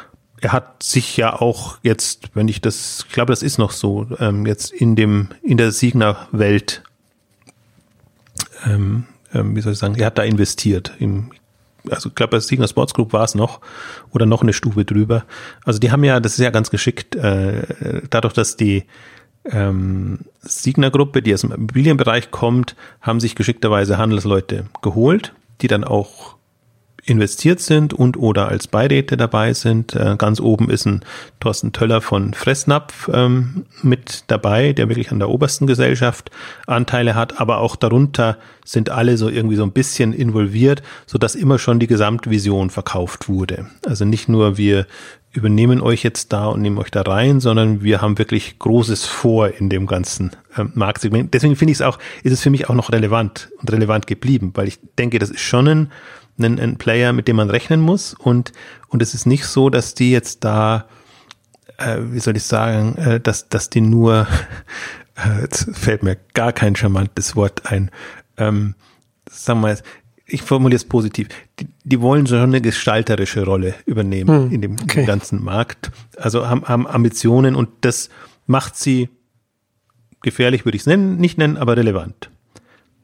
er 0.40 0.52
hat 0.52 0.82
sich 0.82 1.16
ja 1.16 1.34
auch 1.34 1.78
jetzt, 1.82 2.30
wenn 2.34 2.48
ich 2.48 2.60
das, 2.60 3.04
ich 3.08 3.14
glaube, 3.14 3.32
das 3.32 3.42
ist 3.42 3.58
noch 3.58 3.72
so, 3.72 4.06
ähm, 4.20 4.46
jetzt 4.46 4.72
in 4.72 4.94
dem, 4.94 5.28
in 5.42 5.56
der 5.56 5.72
Signer-Welt, 5.72 6.82
ähm, 8.64 9.04
ähm, 9.32 9.56
wie 9.56 9.60
soll 9.60 9.72
ich 9.72 9.78
sagen, 9.78 9.96
er 9.96 10.06
hat 10.06 10.18
da 10.18 10.22
investiert. 10.22 10.92
Im, 10.98 11.32
also 11.90 12.08
ich 12.10 12.14
glaube, 12.14 12.32
bei 12.32 12.40
Signer 12.40 12.68
Sports 12.68 12.94
Group 12.94 13.12
war 13.12 13.24
es 13.24 13.34
noch 13.34 13.60
oder 14.10 14.26
noch 14.26 14.42
eine 14.42 14.52
Stufe 14.52 14.84
drüber. 14.84 15.24
Also 15.64 15.80
die 15.80 15.90
haben 15.90 16.04
ja, 16.04 16.20
das 16.20 16.32
ist 16.32 16.44
ja 16.44 16.50
ganz 16.50 16.70
geschickt, 16.70 17.16
äh, 17.16 18.02
dadurch, 18.10 18.34
dass 18.34 18.56
die 18.56 18.84
ähm, 19.50 20.20
Signer-Gruppe, 20.40 21.22
die 21.22 21.34
aus 21.34 21.42
dem 21.42 21.52
Immobilienbereich 21.52 22.30
kommt, 22.30 22.76
haben 23.00 23.20
sich 23.20 23.34
geschickterweise 23.34 23.98
Handelsleute 23.98 24.66
geholt, 24.82 25.34
die 25.60 25.68
dann 25.68 25.84
auch 25.84 26.38
investiert 27.08 27.60
sind 27.60 27.94
und 27.94 28.16
oder 28.16 28.48
als 28.48 28.68
Beiräte 28.68 29.16
dabei 29.16 29.54
sind. 29.54 29.94
Äh, 29.94 30.16
ganz 30.18 30.40
oben 30.40 30.68
ist 30.70 30.86
ein 30.86 31.00
Thorsten 31.40 31.72
Töller 31.72 32.00
von 32.00 32.34
Fressnapf 32.34 33.08
ähm, 33.12 33.64
mit 33.82 34.24
dabei, 34.26 34.72
der 34.72 34.88
wirklich 34.88 35.10
an 35.10 35.18
der 35.18 35.30
obersten 35.30 35.66
Gesellschaft 35.66 36.30
Anteile 36.66 37.14
hat, 37.14 37.40
aber 37.40 37.58
auch 37.58 37.76
darunter 37.76 38.36
sind 38.64 38.90
alle 38.90 39.16
so 39.16 39.28
irgendwie 39.28 39.56
so 39.56 39.62
ein 39.62 39.72
bisschen 39.72 40.12
involviert, 40.12 40.82
so 41.06 41.16
dass 41.16 41.34
immer 41.34 41.58
schon 41.58 41.78
die 41.78 41.86
Gesamtvision 41.86 42.68
verkauft 42.68 43.28
wurde. 43.28 43.66
Also 43.86 44.04
nicht 44.04 44.28
nur 44.28 44.58
wir 44.58 44.86
übernehmen 45.38 45.80
euch 45.80 46.02
jetzt 46.02 46.32
da 46.32 46.46
und 46.46 46.60
nehmen 46.60 46.78
euch 46.78 46.90
da 46.90 47.02
rein, 47.02 47.40
sondern 47.40 47.82
wir 47.82 48.02
haben 48.02 48.18
wirklich 48.18 48.58
Großes 48.58 49.06
vor 49.06 49.48
in 49.48 49.70
dem 49.70 49.86
ganzen 49.86 50.32
ähm, 50.56 50.72
Marktsegment. 50.74 51.32
Deswegen 51.32 51.56
finde 51.56 51.72
ich 51.72 51.78
es 51.78 51.82
auch, 51.82 51.98
ist 52.22 52.32
es 52.32 52.42
für 52.42 52.50
mich 52.50 52.68
auch 52.68 52.74
noch 52.74 52.92
relevant 52.92 53.50
und 53.60 53.72
relevant 53.72 54.06
geblieben, 54.06 54.52
weil 54.54 54.68
ich 54.68 54.78
denke, 54.98 55.18
das 55.18 55.30
ist 55.30 55.40
schon 55.40 55.68
ein 55.68 55.92
einen, 56.38 56.58
einen 56.60 56.76
Player, 56.76 57.12
mit 57.12 57.28
dem 57.28 57.36
man 57.36 57.50
rechnen 57.50 57.80
muss. 57.80 58.14
Und, 58.14 58.52
und 58.88 59.02
es 59.02 59.14
ist 59.14 59.26
nicht 59.26 59.44
so, 59.44 59.70
dass 59.70 59.94
die 59.94 60.10
jetzt 60.10 60.44
da, 60.44 60.86
äh, 61.78 61.98
wie 62.00 62.20
soll 62.20 62.36
ich 62.36 62.44
sagen, 62.44 62.96
äh, 62.96 63.20
dass, 63.20 63.48
dass 63.48 63.70
die 63.70 63.80
nur, 63.80 64.26
äh, 65.16 65.40
jetzt 65.42 65.68
fällt 65.76 66.02
mir 66.02 66.16
gar 66.34 66.52
kein 66.52 66.76
charmantes 66.76 67.36
Wort 67.36 67.66
ein, 67.66 67.90
ähm, 68.36 68.74
sagen 69.28 69.60
wir 69.60 69.70
jetzt, 69.70 69.84
ich 70.30 70.42
formuliere 70.42 70.76
es 70.76 70.84
positiv, 70.84 71.28
die, 71.58 71.66
die 71.84 72.00
wollen 72.00 72.26
schon 72.26 72.38
eine 72.38 72.60
gestalterische 72.60 73.44
Rolle 73.44 73.74
übernehmen 73.86 74.44
hm, 74.44 74.52
in 74.52 74.60
dem, 74.60 74.76
okay. 74.82 75.04
ganzen 75.04 75.42
Markt. 75.42 75.90
Also 76.16 76.48
haben, 76.48 76.64
haben 76.66 76.86
Ambitionen 76.86 77.56
und 77.56 77.70
das 77.80 78.10
macht 78.46 78.76
sie 78.76 79.08
gefährlich, 80.22 80.64
würde 80.64 80.76
ich 80.76 80.82
es 80.82 80.86
nennen, 80.86 81.16
nicht 81.16 81.38
nennen, 81.38 81.56
aber 81.56 81.76
relevant. 81.76 82.30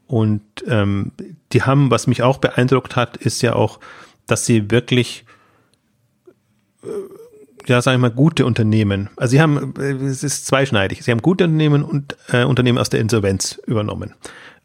Und 0.07 0.43
ähm, 0.67 1.13
die 1.51 1.63
haben, 1.63 1.89
was 1.89 2.05
mich 2.05 2.21
auch 2.21 2.37
beeindruckt 2.37 2.95
hat, 2.95 3.17
ist 3.17 3.41
ja 3.41 3.53
auch, 3.53 3.79
dass 4.27 4.45
sie 4.45 4.69
wirklich, 4.69 5.25
äh, 6.83 6.87
ja, 7.65 7.81
sagen 7.81 8.01
wir 8.01 8.09
mal, 8.09 8.15
gute 8.15 8.45
Unternehmen, 8.45 9.09
also 9.17 9.31
sie 9.31 9.41
haben, 9.41 9.73
äh, 9.79 9.93
es 9.93 10.23
ist 10.23 10.45
zweischneidig, 10.45 11.01
sie 11.01 11.09
haben 11.09 11.23
gute 11.23 11.45
Unternehmen 11.45 11.83
und 11.83 12.15
äh, 12.29 12.43
Unternehmen 12.43 12.77
aus 12.77 12.89
der 12.89 12.99
Insolvenz 12.99 13.59
übernommen. 13.65 14.13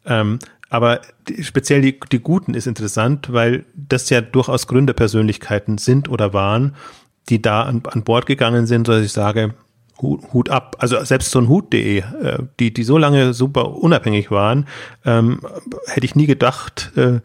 Ähm, 0.05 0.37
aber 0.71 1.01
speziell 1.41 1.81
die, 1.81 1.99
die 1.99 2.19
Guten 2.19 2.53
ist 2.53 2.65
interessant, 2.65 3.31
weil 3.33 3.65
das 3.75 4.09
ja 4.09 4.21
durchaus 4.21 4.67
Gründerpersönlichkeiten 4.67 5.77
sind 5.77 6.07
oder 6.07 6.33
waren, 6.33 6.75
die 7.27 7.41
da 7.41 7.63
an, 7.63 7.83
an 7.85 8.03
Bord 8.03 8.25
gegangen 8.25 8.65
sind, 8.65 8.87
dass 8.87 9.03
ich 9.03 9.11
sage, 9.11 9.53
Hut 10.01 10.49
ab. 10.49 10.77
Also 10.79 11.03
selbst 11.03 11.29
so 11.29 11.39
ein 11.39 11.49
Hut.de, 11.49 11.99
äh, 11.99 12.03
die, 12.59 12.73
die 12.73 12.83
so 12.83 12.97
lange 12.97 13.33
super 13.33 13.75
unabhängig 13.75 14.31
waren, 14.31 14.65
ähm, 15.05 15.41
hätte 15.87 16.05
ich 16.05 16.15
nie 16.15 16.25
gedacht, 16.25 16.93
äh, 16.95 17.19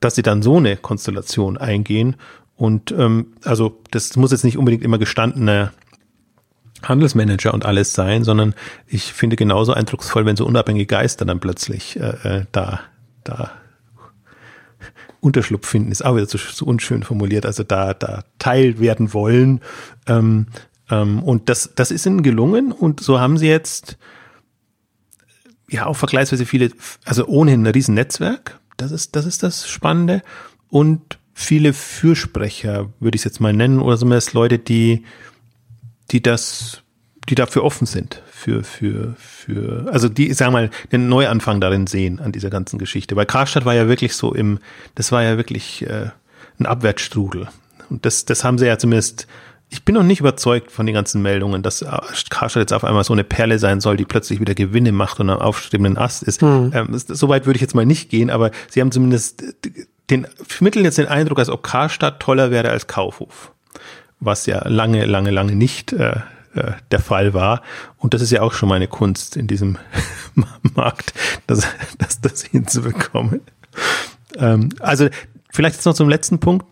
dass 0.00 0.14
sie 0.14 0.22
dann 0.22 0.42
so 0.42 0.56
eine 0.56 0.78
Konstellation 0.78 1.58
eingehen. 1.58 2.16
Und 2.56 2.90
ähm, 2.92 3.34
also 3.44 3.80
das 3.90 4.16
muss 4.16 4.32
jetzt 4.32 4.44
nicht 4.44 4.56
unbedingt 4.56 4.82
immer 4.82 4.98
gestandener 4.98 5.72
Handelsmanager 6.88 7.54
und 7.54 7.64
alles 7.64 7.92
sein, 7.92 8.24
sondern 8.24 8.54
ich 8.86 9.12
finde 9.12 9.36
genauso 9.36 9.72
eindrucksvoll, 9.72 10.26
wenn 10.26 10.36
so 10.36 10.46
unabhängige 10.46 10.86
Geister 10.86 11.24
dann 11.24 11.40
plötzlich 11.40 11.98
äh, 11.98 12.40
äh 12.40 12.44
da, 12.52 12.80
da 13.24 13.52
Unterschlupf 15.20 15.68
finden, 15.68 15.92
ist 15.92 16.04
auch 16.04 16.16
wieder 16.16 16.26
so, 16.26 16.36
so 16.36 16.66
unschön 16.66 17.04
formuliert, 17.04 17.46
also 17.46 17.62
da, 17.62 17.94
da 17.94 18.24
Teil 18.38 18.80
werden 18.80 19.14
wollen. 19.14 19.60
Ähm, 20.08 20.46
ähm, 20.90 21.22
und 21.22 21.48
das, 21.48 21.70
das 21.76 21.92
ist 21.92 22.06
ihnen 22.06 22.22
gelungen. 22.22 22.72
Und 22.72 23.00
so 23.00 23.20
haben 23.20 23.38
sie 23.38 23.46
jetzt 23.46 23.98
ja 25.70 25.86
auch 25.86 25.96
vergleichsweise 25.96 26.44
viele, 26.44 26.70
also 27.04 27.26
ohnehin 27.26 27.62
ein 27.62 27.72
Riesennetzwerk, 27.72 28.58
das 28.76 28.90
ist, 28.90 29.14
das 29.14 29.26
ist 29.26 29.44
das 29.44 29.68
Spannende. 29.68 30.22
Und 30.68 31.18
viele 31.34 31.72
Fürsprecher, 31.72 32.90
würde 32.98 33.14
ich 33.14 33.20
es 33.20 33.24
jetzt 33.24 33.40
mal 33.40 33.52
nennen, 33.52 33.78
oder 33.78 33.96
zumindest 33.96 34.32
Leute, 34.32 34.58
die, 34.58 35.04
die 36.12 36.22
das, 36.22 36.82
die 37.28 37.34
dafür 37.34 37.64
offen 37.64 37.86
sind, 37.86 38.22
für, 38.30 38.62
für, 38.64 39.14
für, 39.18 39.86
also 39.90 40.08
die, 40.08 40.32
sagen 40.32 40.52
wir 40.52 40.62
mal, 40.62 40.70
den 40.90 41.08
Neuanfang 41.08 41.60
darin 41.60 41.86
sehen 41.86 42.20
an 42.20 42.32
dieser 42.32 42.50
ganzen 42.50 42.78
Geschichte. 42.78 43.16
Weil 43.16 43.26
Karstadt 43.26 43.64
war 43.64 43.74
ja 43.74 43.88
wirklich 43.88 44.14
so 44.14 44.34
im, 44.34 44.58
das 44.94 45.12
war 45.12 45.22
ja 45.22 45.36
wirklich 45.36 45.86
äh, 45.86 46.10
ein 46.58 46.66
Abwärtsstrudel. 46.66 47.48
Und 47.90 48.04
das, 48.06 48.24
das 48.24 48.44
haben 48.44 48.58
sie 48.58 48.66
ja 48.66 48.78
zumindest 48.78 49.26
ich 49.72 49.86
bin 49.86 49.94
noch 49.94 50.02
nicht 50.02 50.20
überzeugt 50.20 50.70
von 50.70 50.84
den 50.84 50.94
ganzen 50.94 51.22
Meldungen, 51.22 51.62
dass 51.62 51.82
Karstadt 52.28 52.60
jetzt 52.60 52.74
auf 52.74 52.84
einmal 52.84 53.04
so 53.04 53.14
eine 53.14 53.24
Perle 53.24 53.58
sein 53.58 53.80
soll, 53.80 53.96
die 53.96 54.04
plötzlich 54.04 54.38
wieder 54.38 54.54
Gewinne 54.54 54.92
macht 54.92 55.18
und 55.18 55.30
am 55.30 55.38
aufstrebenden 55.38 55.96
Ast 55.96 56.22
ist. 56.24 56.42
Mhm. 56.42 56.72
Ähm, 56.74 56.88
so 56.92 57.30
weit 57.30 57.46
würde 57.46 57.56
ich 57.56 57.62
jetzt 57.62 57.74
mal 57.74 57.86
nicht 57.86 58.10
gehen, 58.10 58.28
aber 58.28 58.50
sie 58.68 58.82
haben 58.82 58.92
zumindest 58.92 59.42
den, 60.10 60.26
vermitteln 60.46 60.84
jetzt 60.84 60.98
den 60.98 61.08
Eindruck, 61.08 61.38
als 61.38 61.48
ob 61.48 61.62
Karstadt 61.62 62.20
toller 62.20 62.50
wäre 62.50 62.68
als 62.68 62.86
Kaufhof. 62.86 63.52
Was 64.24 64.46
ja 64.46 64.66
lange, 64.68 65.04
lange, 65.04 65.30
lange 65.30 65.56
nicht 65.56 65.92
äh, 65.92 66.20
äh, 66.54 66.72
der 66.92 67.00
Fall 67.00 67.34
war. 67.34 67.62
Und 67.98 68.14
das 68.14 68.22
ist 68.22 68.30
ja 68.30 68.42
auch 68.42 68.52
schon 68.52 68.68
mal 68.68 68.76
eine 68.76 68.86
Kunst 68.86 69.36
in 69.36 69.48
diesem 69.48 69.78
Markt, 70.74 71.12
das, 71.46 71.66
das, 71.98 72.20
das 72.20 72.42
hinzubekommen. 72.42 73.40
Ähm, 74.36 74.68
also 74.78 75.08
vielleicht 75.50 75.76
jetzt 75.76 75.86
noch 75.86 75.94
zum 75.94 76.08
letzten 76.08 76.38
Punkt, 76.38 76.66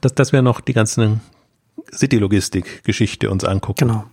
dass, 0.00 0.14
dass 0.14 0.32
wir 0.32 0.42
noch 0.42 0.60
die 0.60 0.74
ganzen 0.74 1.20
City-Logistik-Geschichte 1.94 3.30
uns 3.30 3.44
angucken. 3.44 3.88
Genau 3.88 4.04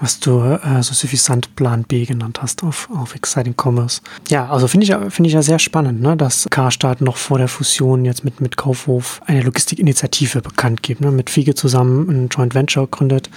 was 0.00 0.18
du 0.20 0.40
äh, 0.40 0.82
so 0.82 0.94
suffisant 0.94 1.54
Plan 1.56 1.84
B 1.84 2.04
genannt 2.04 2.40
hast 2.42 2.62
auf, 2.62 2.88
auf 2.94 3.14
Exciting 3.14 3.54
Commerce. 3.56 4.00
Ja, 4.28 4.48
also 4.48 4.66
finde 4.66 4.86
ich, 4.86 5.12
finde 5.12 5.28
ich 5.28 5.34
ja 5.34 5.42
sehr 5.42 5.58
spannend, 5.58 6.00
ne, 6.00 6.16
dass 6.16 6.48
Karstadt 6.50 7.00
noch 7.00 7.16
vor 7.16 7.38
der 7.38 7.48
Fusion 7.48 8.04
jetzt 8.04 8.24
mit, 8.24 8.40
mit 8.40 8.56
Kaufhof 8.56 9.20
eine 9.26 9.42
Logistikinitiative 9.42 10.40
bekannt 10.40 10.82
gibt, 10.82 11.00
ne, 11.00 11.10
mit 11.10 11.30
Fiege 11.30 11.54
zusammen 11.54 12.08
ein 12.08 12.28
Joint 12.28 12.54
Venture 12.54 12.86
gründet. 12.86 13.30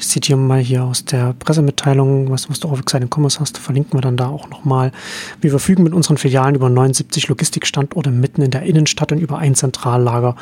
Ich 0.00 0.06
zitiere 0.06 0.38
mal 0.38 0.60
hier 0.60 0.84
aus 0.84 1.04
der 1.04 1.32
Pressemitteilung, 1.32 2.30
was, 2.30 2.48
was 2.48 2.60
du 2.60 2.68
auf 2.68 2.78
Exciting 2.78 3.10
Commerce 3.12 3.40
hast, 3.40 3.58
verlinken 3.58 3.94
wir 3.94 4.00
dann 4.00 4.16
da 4.16 4.28
auch 4.28 4.48
nochmal. 4.48 4.92
Wir 5.40 5.50
verfügen 5.50 5.82
mit 5.82 5.92
unseren 5.92 6.18
Filialen 6.18 6.54
über 6.54 6.68
79 6.68 7.26
Logistikstandorte 7.26 8.12
mitten 8.12 8.42
in 8.42 8.52
der 8.52 8.62
Innenstadt 8.62 9.10
und 9.10 9.18
über 9.18 9.38
ein 9.38 9.56
Zentrallager. 9.56 10.36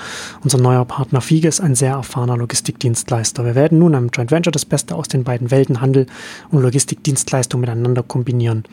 Unser 0.44 0.58
neuer 0.58 0.84
Partner 0.84 1.22
Fiege 1.22 1.48
ist 1.48 1.60
ein 1.60 1.74
sehr 1.74 1.92
erfahrener 1.92 2.36
Logistikdienstleister. 2.36 3.46
Wir 3.46 3.54
werden 3.54 3.78
nun 3.78 3.94
am 3.94 4.10
Joint 4.10 4.30
Venture 4.30 4.52
das 4.52 4.66
Beste 4.66 4.94
aus 4.94 5.08
den 5.08 5.24
beiden 5.24 5.50
Welten 5.50 5.80
Handel 5.80 6.06
und 6.50 6.60
Logistikdienstleistungen 6.60 7.62
miteinander 7.62 8.02
kombinieren. 8.02 8.64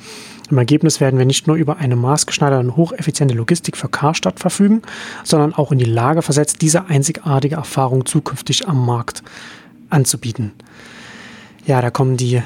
Im 0.51 0.57
Ergebnis 0.57 0.99
werden 0.99 1.17
wir 1.17 1.25
nicht 1.25 1.47
nur 1.47 1.55
über 1.55 1.77
eine 1.77 1.95
maßgeschneiderte 1.95 2.67
und 2.67 2.75
hocheffiziente 2.75 3.33
Logistik 3.33 3.77
für 3.77 3.87
Karstadt 3.87 4.41
verfügen, 4.41 4.81
sondern 5.23 5.53
auch 5.53 5.71
in 5.71 5.79
die 5.79 5.85
Lage 5.85 6.21
versetzt, 6.21 6.61
diese 6.61 6.87
einzigartige 6.87 7.55
Erfahrung 7.55 8.05
zukünftig 8.05 8.67
am 8.67 8.85
Markt 8.85 9.23
anzubieten. 9.93 10.51
Ja, 11.65 11.81
da 11.81 11.89
kommen 11.89 12.17
die 12.17 12.41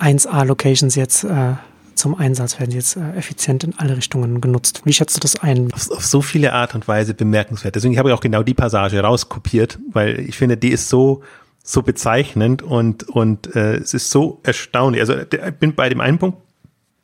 1A-Locations 0.00 0.96
jetzt 0.96 1.24
äh, 1.24 1.54
zum 1.94 2.14
Einsatz, 2.14 2.58
werden 2.58 2.72
jetzt 2.72 2.96
äh, 2.96 3.12
effizient 3.16 3.64
in 3.64 3.74
alle 3.78 3.96
Richtungen 3.96 4.40
genutzt. 4.40 4.82
Wie 4.84 4.92
schätzt 4.92 5.16
du 5.16 5.20
das 5.20 5.36
ein? 5.36 5.72
Auf, 5.72 5.90
auf 5.90 6.06
so 6.06 6.22
viele 6.22 6.52
Art 6.52 6.74
und 6.74 6.88
Weise 6.88 7.14
bemerkenswert. 7.14 7.76
Deswegen 7.76 7.98
habe 7.98 8.08
ich 8.08 8.14
auch 8.14 8.20
genau 8.20 8.42
die 8.42 8.54
Passage 8.54 9.00
rauskopiert, 9.00 9.78
weil 9.92 10.20
ich 10.20 10.36
finde, 10.36 10.56
die 10.56 10.70
ist 10.70 10.88
so 10.88 11.22
so 11.64 11.82
bezeichnend 11.82 12.62
und, 12.62 13.08
und 13.08 13.54
äh, 13.54 13.76
es 13.76 13.94
ist 13.94 14.10
so 14.10 14.40
erstaunlich. 14.42 15.00
Also 15.00 15.16
ich 15.16 15.28
bin 15.60 15.74
bei 15.74 15.88
dem 15.88 16.00
einen 16.00 16.18
Punkt 16.18 16.38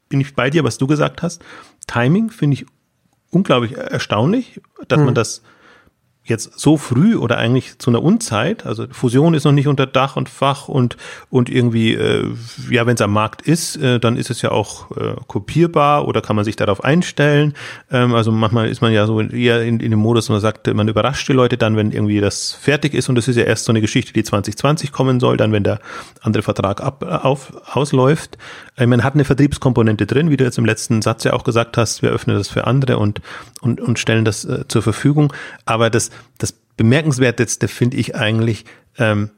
bin 0.08 0.20
ich 0.20 0.34
bei 0.34 0.50
dir, 0.50 0.64
was 0.64 0.78
du 0.78 0.86
gesagt 0.86 1.22
hast. 1.22 1.42
Timing 1.86 2.30
finde 2.30 2.54
ich 2.54 2.66
unglaublich 3.30 3.76
erstaunlich, 3.76 4.60
dass 4.88 4.98
hm. 4.98 5.04
man 5.06 5.14
das 5.14 5.42
jetzt 6.28 6.58
so 6.58 6.76
früh 6.76 7.16
oder 7.16 7.38
eigentlich 7.38 7.78
zu 7.78 7.90
einer 7.90 8.02
Unzeit, 8.02 8.66
also 8.66 8.86
Fusion 8.90 9.34
ist 9.34 9.44
noch 9.44 9.52
nicht 9.52 9.68
unter 9.68 9.86
Dach 9.86 10.16
und 10.16 10.28
Fach 10.28 10.68
und, 10.68 10.96
und 11.30 11.48
irgendwie, 11.50 11.94
äh, 11.94 12.26
ja, 12.70 12.86
wenn 12.86 12.94
es 12.94 13.00
am 13.00 13.12
Markt 13.12 13.42
ist, 13.42 13.76
äh, 13.76 13.98
dann 13.98 14.16
ist 14.16 14.30
es 14.30 14.42
ja 14.42 14.50
auch 14.50 14.90
äh, 14.92 15.14
kopierbar 15.26 16.06
oder 16.06 16.20
kann 16.20 16.36
man 16.36 16.44
sich 16.44 16.56
darauf 16.56 16.84
einstellen. 16.84 17.54
Ähm, 17.90 18.14
also 18.14 18.32
manchmal 18.32 18.68
ist 18.68 18.80
man 18.80 18.92
ja 18.92 19.06
so 19.06 19.20
eher 19.20 19.62
in, 19.62 19.80
in 19.80 19.90
dem 19.90 20.00
Modus, 20.00 20.28
man 20.28 20.40
sagt, 20.40 20.72
man 20.72 20.88
überrascht 20.88 21.28
die 21.28 21.32
Leute 21.32 21.56
dann, 21.56 21.76
wenn 21.76 21.92
irgendwie 21.92 22.20
das 22.20 22.52
fertig 22.52 22.94
ist 22.94 23.08
und 23.08 23.14
das 23.14 23.28
ist 23.28 23.36
ja 23.36 23.44
erst 23.44 23.64
so 23.64 23.72
eine 23.72 23.80
Geschichte, 23.80 24.12
die 24.12 24.22
2020 24.22 24.92
kommen 24.92 25.20
soll, 25.20 25.36
dann 25.36 25.52
wenn 25.52 25.64
der 25.64 25.80
andere 26.20 26.42
Vertrag 26.42 26.80
ab, 26.80 27.02
auf, 27.02 27.52
ausläuft. 27.74 28.38
Äh, 28.76 28.86
man 28.86 29.04
hat 29.04 29.14
eine 29.14 29.24
Vertriebskomponente 29.24 30.06
drin, 30.06 30.30
wie 30.30 30.36
du 30.36 30.44
jetzt 30.44 30.58
im 30.58 30.64
letzten 30.64 31.02
Satz 31.02 31.24
ja 31.24 31.32
auch 31.32 31.44
gesagt 31.44 31.76
hast, 31.76 32.02
wir 32.02 32.10
öffnen 32.10 32.36
das 32.36 32.48
für 32.48 32.66
andere 32.66 32.98
und, 32.98 33.20
und, 33.60 33.80
und 33.80 33.98
stellen 33.98 34.24
das 34.24 34.44
äh, 34.44 34.66
zur 34.68 34.82
Verfügung. 34.82 35.32
Aber 35.64 35.90
das, 35.90 36.10
das 36.38 36.52
Bemerkenswerteste 36.52 37.68
finde 37.68 37.96
ich 37.96 38.14
eigentlich, 38.14 38.64
ähm, 38.98 39.30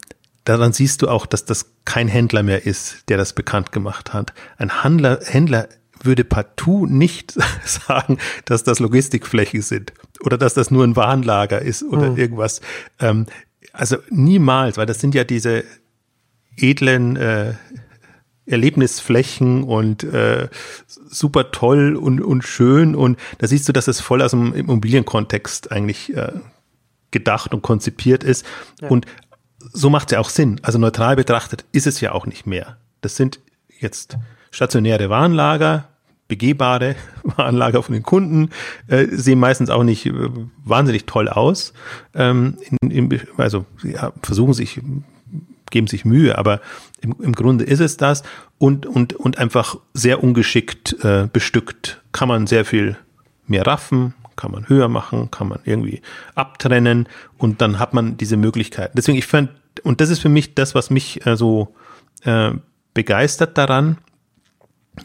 daran 0.45 0.73
siehst 0.73 1.03
du 1.03 1.09
auch, 1.09 1.27
dass 1.27 1.45
das 1.45 1.73
kein 1.85 2.09
Händler 2.09 2.43
mehr 2.43 2.67
ist, 2.67 3.09
der 3.09 3.17
das 3.17 3.33
bekannt 3.33 3.73
gemacht 3.73 4.13
hat. 4.13 4.33
Ein 4.59 4.83
Handler, 4.83 5.21
Händler 5.25 5.69
würde 6.03 6.25
partout 6.25 6.87
nicht 6.87 7.35
sagen, 7.65 8.19
dass 8.45 8.65
das 8.65 8.79
Logistikflächen 8.79 9.63
sind 9.63 9.93
oder 10.25 10.39
dass 10.39 10.55
das 10.55 10.71
nur 10.71 10.85
ein 10.85 10.97
Warenlager 10.97 11.61
ist 11.61 11.83
oder 11.83 12.11
mhm. 12.11 12.17
irgendwas. 12.17 12.61
Ähm, 12.99 13.27
also 13.73 13.97
niemals, 14.11 14.77
weil 14.77 14.87
das 14.87 15.01
sind 15.01 15.15
ja 15.15 15.25
diese 15.25 15.65
edlen 16.57 17.17
äh, 17.17 17.55
Erlebnisflächen 18.47 19.63
und 19.63 20.03
äh, 20.03 20.49
super 20.87 21.53
toll 21.53 21.97
und, 21.97 22.21
und 22.21 22.43
schön. 22.43 22.95
Und 22.95 23.19
da 23.39 23.47
siehst 23.47 23.69
du, 23.69 23.73
dass 23.73 23.87
es 23.89 24.01
voll 24.01 24.23
aus 24.23 24.33
dem 24.33 24.53
Immobilienkontext 24.53 25.71
eigentlich 25.71 26.17
äh, 26.17 26.33
gedacht 27.11 27.55
und 27.55 27.63
konzipiert 27.63 28.25
ist. 28.25 28.45
Ja. 28.81 28.89
Und 28.89 29.07
so 29.73 29.91
macht 29.91 30.09
es 30.09 30.13
ja 30.13 30.21
auch 30.21 30.31
Sinn. 30.31 30.61
Also 30.63 30.79
neutral 30.79 31.17
betrachtet 31.17 31.65
ist 31.73 31.87
es 31.87 32.01
ja 32.01 32.13
auch 32.13 32.27
nicht 32.27 32.47
mehr. 32.47 32.79
Das 33.01 33.17
sind 33.17 33.41
jetzt 33.79 34.17
stationäre 34.51 35.11
Warenlager, 35.11 35.89
begehbare 36.29 36.97
Warenlager 37.23 37.83
von 37.83 37.93
den 37.93 38.03
Kunden, 38.03 38.51
äh, 38.89 39.07
sehen 39.11 39.39
meistens 39.39 39.71
auch 39.71 39.83
nicht 39.83 40.07
äh, 40.07 40.13
wahnsinnig 40.65 41.07
toll 41.07 41.29
aus. 41.29 41.73
Ähm, 42.15 42.59
in, 42.81 43.11
in, 43.11 43.21
also 43.37 43.67
ja, 43.83 44.13
versuchen 44.23 44.55
sich 44.55 44.81
geben 45.71 45.87
sich 45.87 46.05
Mühe, 46.05 46.37
aber 46.37 46.61
im, 47.01 47.15
im 47.21 47.33
Grunde 47.33 47.65
ist 47.65 47.81
es 47.81 47.97
das 47.97 48.23
und, 48.59 48.87
und, 48.87 49.15
und 49.15 49.39
einfach 49.39 49.77
sehr 49.95 50.23
ungeschickt 50.23 50.97
äh, 51.05 51.29
bestückt. 51.33 52.03
Kann 52.13 52.29
man 52.29 52.47
sehr 52.47 52.65
viel 52.65 52.97
mehr 53.47 53.67
raffen, 53.67 54.15
kann 54.41 54.53
man 54.53 54.69
höher 54.69 54.89
machen, 54.89 55.31
kann 55.31 55.49
man 55.49 55.61
irgendwie 55.65 56.01
abtrennen 56.35 57.09
und 57.37 57.61
dann 57.61 57.79
hat 57.79 57.93
man 57.93 58.17
diese 58.17 58.37
Möglichkeiten. 58.37 58.97
Deswegen, 58.97 59.19
ich 59.19 59.27
fand, 59.27 59.51
und 59.83 60.01
das 60.01 60.09
ist 60.09 60.21
für 60.21 60.31
mich 60.31 60.55
das, 60.55 60.75
was 60.75 60.89
mich 60.89 61.27
äh, 61.27 61.37
so 61.37 61.75
äh, 62.23 62.53
begeistert 62.95 63.59
daran, 63.59 63.99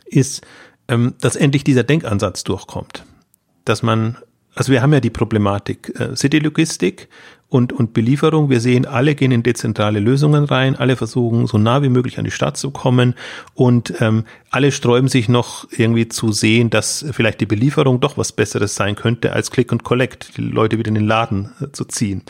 ist, 0.05 0.45
ähm, 0.87 1.15
dass 1.19 1.35
endlich 1.35 1.63
dieser 1.63 1.83
Denkansatz 1.83 2.43
durchkommt. 2.43 3.03
Dass 3.65 3.83
man, 3.83 4.17
also 4.55 4.71
wir 4.71 4.81
haben 4.81 4.93
ja 4.93 4.99
die 4.99 5.09
Problematik 5.09 5.93
äh, 5.99 6.15
City-Logistik, 6.15 7.09
und, 7.55 7.73
und 7.73 7.93
Belieferung. 7.93 8.49
Wir 8.49 8.59
sehen, 8.59 8.85
alle 8.85 9.15
gehen 9.15 9.31
in 9.31 9.43
dezentrale 9.43 9.99
Lösungen 9.99 10.43
rein, 10.45 10.75
alle 10.75 10.95
versuchen 10.95 11.47
so 11.47 11.57
nah 11.57 11.81
wie 11.81 11.89
möglich 11.89 12.17
an 12.17 12.25
die 12.25 12.31
Stadt 12.31 12.57
zu 12.57 12.71
kommen 12.71 13.15
und 13.53 13.93
ähm, 14.01 14.25
alle 14.49 14.71
sträuben 14.71 15.07
sich 15.07 15.29
noch 15.29 15.67
irgendwie 15.71 16.09
zu 16.09 16.31
sehen, 16.31 16.69
dass 16.69 17.05
vielleicht 17.11 17.41
die 17.41 17.45
Belieferung 17.45 17.99
doch 17.99 18.17
was 18.17 18.31
Besseres 18.31 18.75
sein 18.75 18.95
könnte 18.95 19.33
als 19.33 19.51
Click 19.51 19.71
und 19.71 19.83
Collect, 19.83 20.37
die 20.37 20.41
Leute 20.41 20.77
wieder 20.77 20.89
in 20.89 20.95
den 20.95 21.07
Laden 21.07 21.51
äh, 21.61 21.71
zu 21.71 21.85
ziehen. 21.85 22.23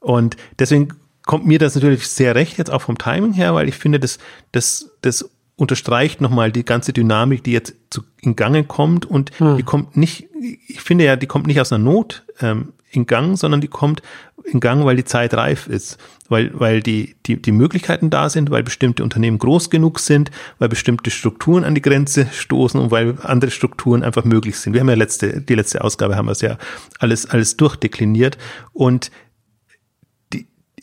Und 0.00 0.36
deswegen 0.58 0.88
kommt 1.24 1.46
mir 1.46 1.58
das 1.58 1.74
natürlich 1.74 2.08
sehr 2.08 2.34
recht 2.34 2.58
jetzt 2.58 2.70
auch 2.70 2.82
vom 2.82 2.98
Timing 2.98 3.32
her, 3.32 3.54
weil 3.54 3.68
ich 3.68 3.76
finde, 3.76 4.00
das, 4.00 4.18
das, 4.52 4.90
das 5.00 5.30
unterstreicht 5.56 6.20
nochmal 6.20 6.50
die 6.50 6.64
ganze 6.64 6.92
Dynamik, 6.92 7.44
die 7.44 7.52
jetzt 7.52 7.74
zu, 7.90 8.02
in 8.20 8.36
Gange 8.36 8.64
kommt 8.64 9.06
und 9.06 9.30
hm. 9.38 9.56
die 9.56 9.62
kommt 9.62 9.96
nicht, 9.96 10.28
ich 10.66 10.80
finde 10.80 11.04
ja, 11.04 11.16
die 11.16 11.26
kommt 11.26 11.46
nicht 11.46 11.60
aus 11.60 11.72
einer 11.72 11.84
Not 11.84 12.24
ähm, 12.40 12.72
in 12.90 13.06
Gang, 13.06 13.36
sondern 13.36 13.60
die 13.60 13.68
kommt 13.68 14.02
in 14.44 14.60
Gang, 14.60 14.84
weil 14.84 14.96
die 14.96 15.04
Zeit 15.04 15.34
reif 15.34 15.68
ist, 15.68 15.98
weil, 16.28 16.50
weil 16.58 16.82
die, 16.82 17.16
die, 17.26 17.40
die 17.40 17.52
Möglichkeiten 17.52 18.10
da 18.10 18.28
sind, 18.28 18.50
weil 18.50 18.62
bestimmte 18.62 19.02
Unternehmen 19.02 19.38
groß 19.38 19.70
genug 19.70 20.00
sind, 20.00 20.30
weil 20.58 20.68
bestimmte 20.68 21.10
Strukturen 21.10 21.64
an 21.64 21.74
die 21.74 21.82
Grenze 21.82 22.28
stoßen 22.30 22.78
und 22.80 22.90
weil 22.90 23.16
andere 23.22 23.50
Strukturen 23.50 24.02
einfach 24.02 24.24
möglich 24.24 24.58
sind. 24.58 24.74
Wir 24.74 24.80
haben 24.80 24.88
ja 24.88 24.96
letzte, 24.96 25.40
die 25.40 25.54
letzte 25.54 25.82
Ausgabe 25.82 26.16
haben 26.16 26.26
wir 26.26 26.32
es 26.32 26.40
ja 26.40 26.58
alles, 26.98 27.26
alles 27.26 27.56
durchdekliniert 27.56 28.38
und 28.72 29.10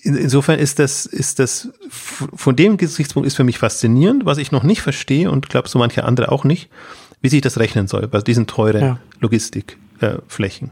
die, 0.04 0.10
insofern 0.10 0.60
ist 0.60 0.80
das, 0.80 1.06
ist 1.06 1.40
das, 1.40 1.70
von 1.90 2.56
dem 2.56 2.78
Gesichtspunkt 2.78 3.28
ist 3.28 3.36
für 3.36 3.44
mich 3.44 3.58
faszinierend, 3.58 4.26
was 4.26 4.38
ich 4.38 4.52
noch 4.52 4.64
nicht 4.64 4.82
verstehe 4.82 5.30
und 5.30 5.50
glaube 5.50 5.70
so 5.70 5.80
manche 5.80 6.04
andere 6.04 6.32
auch 6.32 6.44
nicht, 6.44 6.70
wie 7.22 7.30
sich 7.30 7.42
das 7.42 7.58
rechnen 7.60 7.88
soll 7.88 8.08
bei 8.08 8.20
diesen 8.20 8.48
teuren 8.48 8.82
ja. 8.82 9.00
Logistikflächen. 9.20 10.70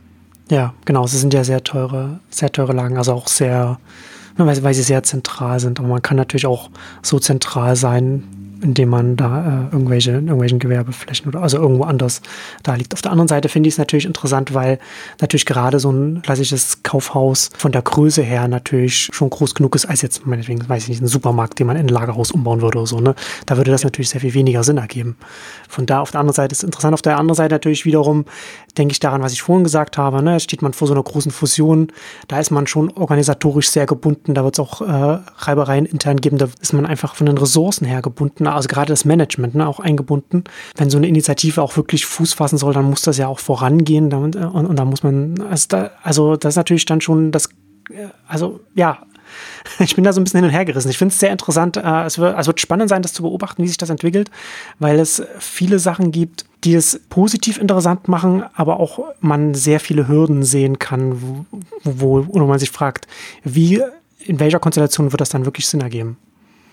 Äh, 0.49 0.55
ja, 0.55 0.73
genau. 0.85 1.05
Sie 1.07 1.17
sind 1.17 1.33
ja 1.33 1.43
sehr 1.43 1.63
teure, 1.63 2.19
sehr 2.29 2.51
teure 2.51 2.73
Lagen, 2.73 2.97
also 2.97 3.13
auch 3.13 3.27
sehr, 3.27 3.79
weil, 4.37 4.63
weil 4.63 4.73
sie 4.73 4.81
sehr 4.81 5.03
zentral 5.03 5.59
sind. 5.59 5.79
Aber 5.79 5.87
man 5.87 6.01
kann 6.01 6.17
natürlich 6.17 6.47
auch 6.47 6.69
so 7.03 7.19
zentral 7.19 7.75
sein, 7.75 8.23
indem 8.61 8.89
man 8.89 9.15
da 9.15 9.67
äh, 9.69 9.73
irgendwelche, 9.73 10.11
irgendwelchen 10.11 10.59
Gewerbeflächen 10.59 11.27
oder 11.27 11.41
also 11.41 11.57
irgendwo 11.57 11.83
anders 11.83 12.21
da 12.63 12.75
liegt. 12.75 12.93
Auf 12.93 13.01
der 13.01 13.11
anderen 13.11 13.27
Seite 13.27 13.49
finde 13.49 13.67
ich 13.67 13.75
es 13.75 13.77
natürlich 13.77 14.05
interessant, 14.05 14.53
weil 14.53 14.79
natürlich 15.21 15.45
gerade 15.45 15.79
so 15.79 15.91
ein 15.91 16.21
klassisches 16.21 16.83
Kaufhaus 16.83 17.49
von 17.57 17.71
der 17.71 17.81
Größe 17.81 18.21
her 18.21 18.47
natürlich 18.47 19.09
schon 19.11 19.29
groß 19.29 19.55
genug 19.55 19.75
ist, 19.75 19.85
als 19.85 20.01
jetzt, 20.01 20.25
meinetwegen, 20.25 20.67
weiß 20.67 20.83
ich 20.83 20.89
nicht, 20.89 21.01
ein 21.01 21.07
Supermarkt, 21.07 21.59
den 21.59 21.67
man 21.67 21.77
in 21.77 21.85
ein 21.85 21.89
Lagerhaus 21.89 22.31
umbauen 22.31 22.61
würde 22.61 22.79
oder 22.79 22.87
so. 22.87 22.99
Ne? 22.99 23.15
Da 23.45 23.57
würde 23.57 23.71
das 23.71 23.83
natürlich 23.83 24.09
sehr 24.09 24.21
viel 24.21 24.33
weniger 24.33 24.63
Sinn 24.63 24.77
ergeben. 24.77 25.15
Von 25.67 25.85
da 25.85 26.01
auf 26.01 26.11
der 26.11 26.19
anderen 26.19 26.35
Seite 26.35 26.53
ist 26.53 26.59
es 26.59 26.63
interessant. 26.63 26.93
Auf 26.93 27.01
der 27.01 27.17
anderen 27.17 27.35
Seite 27.35 27.55
natürlich 27.55 27.85
wiederum 27.85 28.25
denke 28.77 28.91
ich 28.91 28.99
daran, 28.99 29.21
was 29.21 29.33
ich 29.33 29.41
vorhin 29.41 29.63
gesagt 29.63 29.97
habe. 29.97 30.21
Ne? 30.21 30.39
Steht 30.39 30.61
man 30.61 30.73
vor 30.73 30.87
so 30.87 30.93
einer 30.93 31.03
großen 31.03 31.31
Fusion, 31.31 31.91
da 32.27 32.39
ist 32.39 32.51
man 32.51 32.67
schon 32.67 32.91
organisatorisch 32.91 33.69
sehr 33.69 33.85
gebunden. 33.85 34.33
Da 34.33 34.43
wird 34.43 34.55
es 34.55 34.59
auch 34.59 34.81
äh, 34.81 35.19
Reibereien 35.37 35.85
intern 35.85 36.17
geben. 36.17 36.37
Da 36.37 36.47
ist 36.59 36.73
man 36.73 36.85
einfach 36.85 37.15
von 37.15 37.25
den 37.25 37.37
Ressourcen 37.37 37.85
her 37.85 38.01
gebunden 38.01 38.47
also 38.55 38.67
gerade 38.67 38.91
das 38.91 39.05
Management 39.05 39.55
ne, 39.55 39.67
auch 39.67 39.79
eingebunden. 39.79 40.43
Wenn 40.75 40.89
so 40.89 40.97
eine 40.97 41.07
Initiative 41.07 41.61
auch 41.61 41.77
wirklich 41.77 42.05
Fuß 42.05 42.33
fassen 42.33 42.57
soll, 42.57 42.73
dann 42.73 42.89
muss 42.89 43.01
das 43.01 43.17
ja 43.17 43.27
auch 43.27 43.39
vorangehen 43.39 44.13
und, 44.13 44.35
und, 44.35 44.65
und 44.65 44.75
da 44.75 44.85
muss 44.85 45.03
man, 45.03 45.41
also, 45.41 45.67
da, 45.69 45.91
also 46.03 46.35
das 46.35 46.53
ist 46.53 46.57
natürlich 46.57 46.85
dann 46.85 47.01
schon 47.01 47.31
das, 47.31 47.47
äh, 47.89 48.07
also 48.27 48.59
ja, 48.75 48.99
ich 49.79 49.95
bin 49.95 50.03
da 50.03 50.13
so 50.13 50.19
ein 50.19 50.23
bisschen 50.23 50.39
hin 50.39 50.49
und 50.49 50.53
her 50.53 50.65
gerissen. 50.65 50.89
Ich 50.89 50.97
finde 50.97 51.13
es 51.13 51.19
sehr 51.19 51.31
interessant. 51.31 51.77
Äh, 51.77 52.05
es 52.05 52.17
wird, 52.17 52.37
es 52.37 52.47
wird 52.47 52.59
spannend 52.59 52.89
sein, 52.89 53.01
das 53.01 53.13
zu 53.13 53.23
beobachten, 53.23 53.63
wie 53.63 53.67
sich 53.67 53.77
das 53.77 53.89
entwickelt, 53.89 54.29
weil 54.79 54.99
es 54.99 55.23
viele 55.39 55.79
Sachen 55.79 56.11
gibt, 56.11 56.45
die 56.63 56.75
es 56.75 57.01
positiv 57.09 57.57
interessant 57.57 58.07
machen, 58.07 58.43
aber 58.53 58.79
auch 58.79 58.99
man 59.21 59.53
sehr 59.53 59.79
viele 59.79 60.07
Hürden 60.07 60.43
sehen 60.43 60.79
kann, 60.79 61.45
wo, 61.83 62.25
wo 62.27 62.39
man 62.45 62.59
sich 62.59 62.71
fragt, 62.71 63.07
wie, 63.43 63.81
in 64.19 64.39
welcher 64.39 64.59
Konstellation 64.59 65.11
wird 65.11 65.21
das 65.21 65.29
dann 65.29 65.45
wirklich 65.45 65.67
Sinn 65.67 65.81
ergeben? 65.81 66.17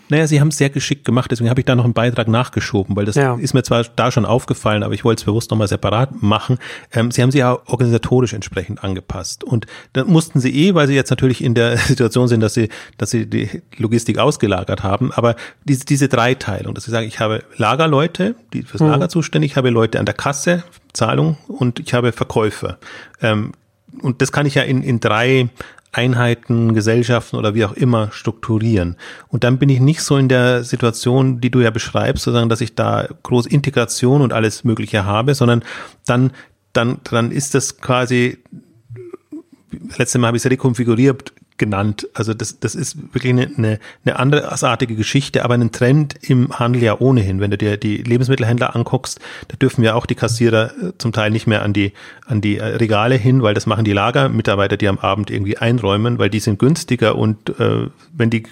Naja, 0.09 0.27
sie 0.27 0.41
haben 0.41 0.49
es 0.49 0.59
sehr 0.59 0.71
geschickt 0.71 1.05
gemacht, 1.05 1.31
deswegen 1.31 1.51
habe 1.51 1.61
ich 1.61 1.65
da 1.65 1.75
noch 1.75 1.85
einen 1.85 1.95
Beitrag 1.95 2.29
nachgeschoben, 2.29 2.95
weil 2.97 3.05
das 3.05 3.17
ja. 3.17 3.35
ist 3.37 3.55
mir 3.55 3.63
zwar 3.63 3.85
da 3.85 4.11
schon 4.11 4.25
aufgefallen, 4.25 4.83
aber 4.83 4.95
ich 4.95 5.05
wollte 5.05 5.21
es 5.21 5.25
bewusst 5.25 5.51
nochmal 5.51 5.69
separat 5.69 6.23
machen. 6.23 6.59
Ähm, 6.93 7.11
sie 7.11 7.23
haben 7.23 7.31
sie 7.31 7.39
ja 7.39 7.59
organisatorisch 7.67 8.33
entsprechend 8.33 8.85
angepasst. 8.85 9.45
Und 9.45 9.67
dann 9.93 10.09
mussten 10.09 10.41
sie 10.41 10.69
eh, 10.69 10.75
weil 10.75 10.87
sie 10.87 10.95
jetzt 10.95 11.11
natürlich 11.11 11.43
in 11.43 11.55
der 11.55 11.77
Situation 11.77 12.29
sind, 12.29 12.41
dass 12.41 12.55
sie, 12.55 12.69
dass 12.99 13.11
sie 13.11 13.27
die 13.27 13.63
Logistik 13.77 14.19
ausgelagert 14.19 14.83
haben, 14.83 15.13
aber 15.13 15.37
diese, 15.65 15.85
diese 15.85 16.09
Dreiteilung, 16.09 16.75
dass 16.75 16.85
sie 16.85 16.91
sagen, 16.91 17.07
ich 17.07 17.21
habe 17.21 17.43
Lagerleute, 17.57 18.37
die 18.53 18.63
fürs 18.63 18.83
mhm. 18.83 18.91
Lager 18.91 19.09
zuständig, 19.09 19.53
ich 19.53 19.57
habe 19.57 19.71
Leute 19.71 19.99
an 19.99 20.07
der 20.07 20.15
Kasse, 20.15 20.65
Zahlung 20.93 21.37
und 21.49 21.81
ich 21.81 21.95
habe 21.95 22.13
Verkäufer. 22.13 22.79
Ähm, 23.21 23.53
und 24.03 24.23
das 24.23 24.33
kann 24.33 24.47
ich 24.47 24.55
ja 24.55 24.63
in, 24.63 24.83
in 24.83 25.01
drei 25.01 25.49
Einheiten, 25.97 26.75
Gesellschaften 26.75 27.37
oder 27.37 27.55
wie 27.55 27.65
auch 27.65 27.73
immer 27.73 28.13
strukturieren. 28.13 28.97
Und 29.29 29.45
dann 29.45 29.59
bin 29.59 29.69
ich 29.69 29.81
nicht 29.81 30.03
so 30.03 30.17
in 30.17 30.29
der 30.29 30.63
Situation, 30.63 31.41
die 31.41 31.51
du 31.51 31.61
ja 31.61 31.71
beschreibst, 31.71 32.25
sozusagen, 32.25 32.51
dass 32.51 32.61
ich 32.61 32.75
da 32.75 33.09
groß 33.23 33.47
Integration 33.47 34.21
und 34.21 34.33
alles 34.33 34.65
Mögliche 34.65 35.05
habe, 35.05 35.35
sondern 35.35 35.65
dann, 36.05 36.33
dann, 36.73 36.99
dann 37.05 37.31
ist 37.31 37.55
das 37.55 37.79
quasi, 37.79 38.39
letztes 39.97 40.21
Mal 40.21 40.29
habe 40.29 40.37
ich 40.37 40.45
es 40.45 40.51
rekonfiguriert, 40.51 41.33
genannt. 41.59 42.09
Also 42.15 42.35
das, 42.35 42.61
das 42.61 42.75
ist 42.75 43.15
wirklich 43.15 43.33
eine, 43.33 43.51
eine, 43.57 43.79
eine 44.05 44.19
andersartige 44.19 44.95
Geschichte, 44.95 45.45
aber 45.45 45.55
ein 45.55 45.73
Trend 45.73 46.15
im 46.23 46.59
Handel 46.59 46.83
ja 46.83 46.99
ohnehin. 46.99 47.41
Wenn 47.41 47.51
du 47.51 47.59
dir 47.59 47.77
die 47.77 47.99
Lebensmittelhändler 47.99 48.75
anguckst, 48.75 49.21
da 49.49 49.57
dürfen 49.57 49.83
ja 49.83 49.95
auch 49.95 50.07
die 50.07 50.15
Kassierer 50.15 50.71
äh, 50.71 50.93
zum 50.99 51.13
Teil 51.13 51.31
nicht 51.31 51.47
mehr 51.47 51.63
an 51.63 51.73
die, 51.73 51.93
an 52.27 52.41
die 52.41 52.59
äh, 52.59 52.65
Regale 52.77 53.17
hin, 53.17 53.43
weil 53.43 53.55
das 53.55 53.67
machen 53.67 53.85
die 53.85 53.93
Lagermitarbeiter, 53.93 54.77
die 54.77 54.89
am 54.89 54.99
Abend 54.99 55.31
irgendwie 55.31 55.57
einräumen, 55.57 56.19
weil 56.19 56.31
die 56.31 56.41
sind 56.41 56.59
günstiger 56.59 57.17
und 57.17 57.59
äh, 57.59 57.89
wenn 58.13 58.31
die 58.31 58.45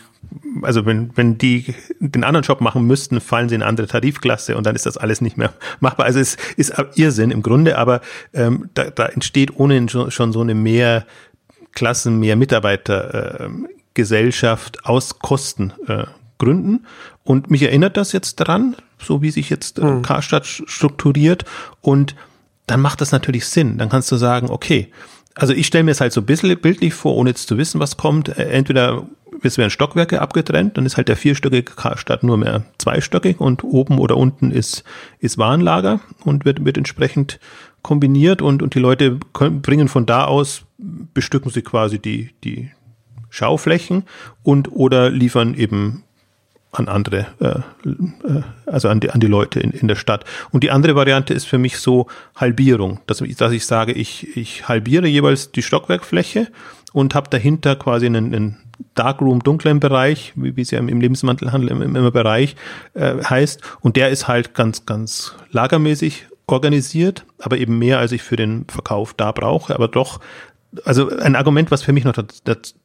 also 0.63 0.87
wenn, 0.87 1.11
wenn 1.17 1.39
die 1.39 1.75
den 2.01 2.25
anderen 2.25 2.45
Job 2.45 2.61
machen 2.61 2.87
müssten, 2.87 3.21
fallen 3.21 3.49
sie 3.49 3.55
in 3.55 3.63
andere 3.63 3.87
Tarifklasse 3.87 4.57
und 4.57 4.65
dann 4.67 4.75
ist 4.75 4.87
das 4.87 4.97
alles 4.97 5.21
nicht 5.21 5.37
mehr 5.37 5.53
machbar. 5.81 6.07
Also 6.07 6.21
es 6.21 6.37
ist 6.57 6.73
Irrsinn 6.95 7.31
im 7.31 7.43
Grunde, 7.43 7.79
aber 7.79 8.01
ähm, 8.33 8.71
da, 8.75 8.85
da 8.85 9.07
entsteht 9.07 9.59
ohnehin 9.59 9.89
schon, 9.89 10.11
schon 10.11 10.33
so 10.33 10.41
eine 10.41 10.55
mehr 10.55 11.05
Klassen, 11.75 12.21
mehr 12.21 12.37
Mitarbeitergesellschaft 12.37 14.77
äh, 14.77 14.81
aus 14.85 15.19
Kostengründen. 15.19 16.77
Äh, 16.77 16.81
und 17.25 17.51
mich 17.51 17.63
erinnert 17.63 17.97
das 17.97 18.13
jetzt 18.13 18.37
dran, 18.37 18.77
so 18.99 19.23
wie 19.23 19.31
sich 19.31 19.51
jetzt 19.51 19.79
äh, 19.79 19.85
mhm. 19.85 20.03
Karstadt 20.03 20.47
strukturiert. 20.47 21.45
Und 21.81 22.15
dann 22.67 22.81
macht 22.81 23.01
das 23.01 23.13
natürlich 23.13 23.47
Sinn. 23.47 23.79
Dann 23.79 23.89
kannst 23.89 24.11
du 24.13 24.17
sagen, 24.17 24.51
okay, 24.51 24.91
also 25.35 25.53
ich 25.53 25.67
stelle 25.67 25.85
mir 25.85 25.91
es 25.91 26.01
halt 26.01 26.13
so 26.13 26.21
ein 26.21 26.27
bisschen 26.27 26.59
bildlich 26.61 26.95
vor, 26.95 27.17
ohne 27.17 27.31
jetzt 27.31 27.49
zu 27.49 27.59
wissen, 27.59 27.81
was 27.81 27.97
kommt. 27.97 28.29
Entweder 28.39 29.07
es 29.43 29.59
werden 29.59 29.71
Stockwerke 29.71 30.21
abgetrennt, 30.21 30.77
dann 30.77 30.87
ist 30.87 30.97
halt 30.97 31.09
der 31.09 31.17
vierstöckige 31.17 31.73
Karstadt 31.73 32.23
nur 32.23 32.37
mehr 32.37 32.65
zweistöckig 32.79 33.41
und 33.41 33.65
oben 33.65 33.99
oder 33.99 34.17
unten 34.17 34.51
ist, 34.51 34.85
ist 35.19 35.39
Warenlager 35.39 36.01
und 36.25 36.45
wird, 36.45 36.65
wird 36.65 36.79
entsprechend 36.79 37.41
kombiniert 37.83 38.43
und, 38.43 38.63
und 38.63 38.75
die 38.75 38.79
Leute 38.79 39.19
können, 39.33 39.61
bringen 39.61 39.89
von 39.89 40.07
da 40.07 40.25
aus, 40.25 40.63
bestücken 40.79 41.51
sie 41.51 41.63
quasi 41.63 41.99
die, 41.99 42.31
die 42.45 42.71
Schauflächen 43.31 44.05
und 44.43 44.73
oder 44.73 45.11
liefern 45.11 45.55
eben 45.55 46.05
an 46.75 46.89
andere, 46.89 47.27
äh, 47.41 47.89
äh, 47.89 48.43
also 48.67 48.89
an 48.89 49.01
die, 49.01 49.11
an 49.11 49.21
die 49.21 49.27
Leute 49.27 49.61
in, 49.61 49.71
in 49.71 49.89
der 49.89 49.95
Stadt. 49.95 50.25
Und 50.51 50.65
die 50.65 50.71
andere 50.71 50.95
Variante 50.95 51.33
ist 51.33 51.47
für 51.47 51.59
mich 51.59 51.79
so 51.79 52.09
Halbierung, 52.37 53.01
dass, 53.07 53.19
dass 53.19 53.53
ich 53.53 53.67
sage, 53.67 53.93
ich, 53.93 54.37
ich 54.37 54.69
halbiere 54.69 55.07
jeweils 55.07 55.53
die 55.53 55.63
Stockwerkfläche 55.63 56.49
und 56.93 57.15
habe 57.15 57.31
dahinter 57.31 57.77
quasi 57.77 58.07
einen, 58.07 58.35
einen 58.35 58.57
Darkroom, 58.95 59.41
dunklen 59.41 59.81
Bereich, 59.81 60.33
wie, 60.37 60.57
wie 60.57 60.63
es 60.63 60.71
ja 60.71 60.79
im, 60.79 61.01
Lebensmittelhandel 61.01 61.71
im, 61.71 61.83
im, 61.83 61.97
im 61.97 62.13
Bereich 62.13 62.57
äh, 62.95 63.23
heißt. 63.23 63.61
Und 63.81 63.97
der 63.97 64.11
ist 64.11 64.29
halt 64.29 64.55
ganz, 64.55 64.85
ganz 64.87 65.35
lagermäßig 65.51 66.27
organisiert, 66.47 67.25
aber 67.39 67.57
eben 67.59 67.79
mehr, 67.79 67.99
als 67.99 68.13
ich 68.13 68.23
für 68.23 68.37
den 68.37 68.67
Verkauf 68.69 69.15
da 69.15 69.33
brauche, 69.33 69.75
aber 69.75 69.89
doch 69.89 70.21
also 70.85 71.11
ein 71.11 71.37
Argument, 71.37 71.71
was 71.71 71.83
für 71.83 71.93
mich 71.93 72.05
noch 72.05 72.17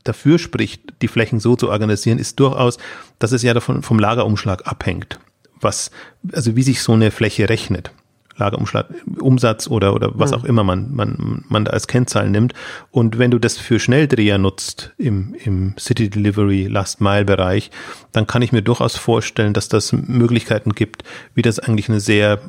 dafür 0.03 0.39
spricht, 0.39 0.81
die 1.01 1.07
Flächen 1.07 1.39
so 1.39 1.55
zu 1.55 1.69
organisieren, 1.69 2.19
ist 2.19 2.39
durchaus, 2.39 2.77
dass 3.17 3.31
es 3.31 3.43
ja 3.43 3.53
davon 3.53 3.81
vom 3.81 3.99
Lagerumschlag 3.99 4.67
abhängt. 4.67 5.19
Was, 5.61 5.91
also 6.31 6.55
wie 6.55 6.63
sich 6.63 6.81
so 6.81 6.93
eine 6.93 7.11
Fläche 7.11 7.49
rechnet. 7.49 7.91
Umsatz 9.19 9.67
oder, 9.67 9.93
oder 9.93 10.11
was 10.13 10.33
auch 10.33 10.43
immer 10.43 10.63
man, 10.63 10.93
man, 10.93 11.43
man 11.47 11.65
da 11.65 11.71
als 11.71 11.87
Kennzahl 11.87 12.29
nimmt. 12.29 12.53
Und 12.91 13.19
wenn 13.19 13.31
du 13.31 13.39
das 13.39 13.57
für 13.57 13.79
Schnelldreher 13.79 14.37
nutzt 14.37 14.93
im, 14.97 15.35
im 15.43 15.75
City 15.77 16.09
Delivery 16.09 16.67
Last 16.67 17.01
Mile 17.01 17.25
Bereich, 17.25 17.71
dann 18.11 18.27
kann 18.27 18.41
ich 18.41 18.51
mir 18.51 18.61
durchaus 18.61 18.95
vorstellen, 18.95 19.53
dass 19.53 19.69
das 19.69 19.93
Möglichkeiten 19.93 20.73
gibt, 20.73 21.03
wie 21.35 21.41
das 21.41 21.59
eigentlich 21.59 21.89
eine 21.89 21.99
sehr 21.99 22.39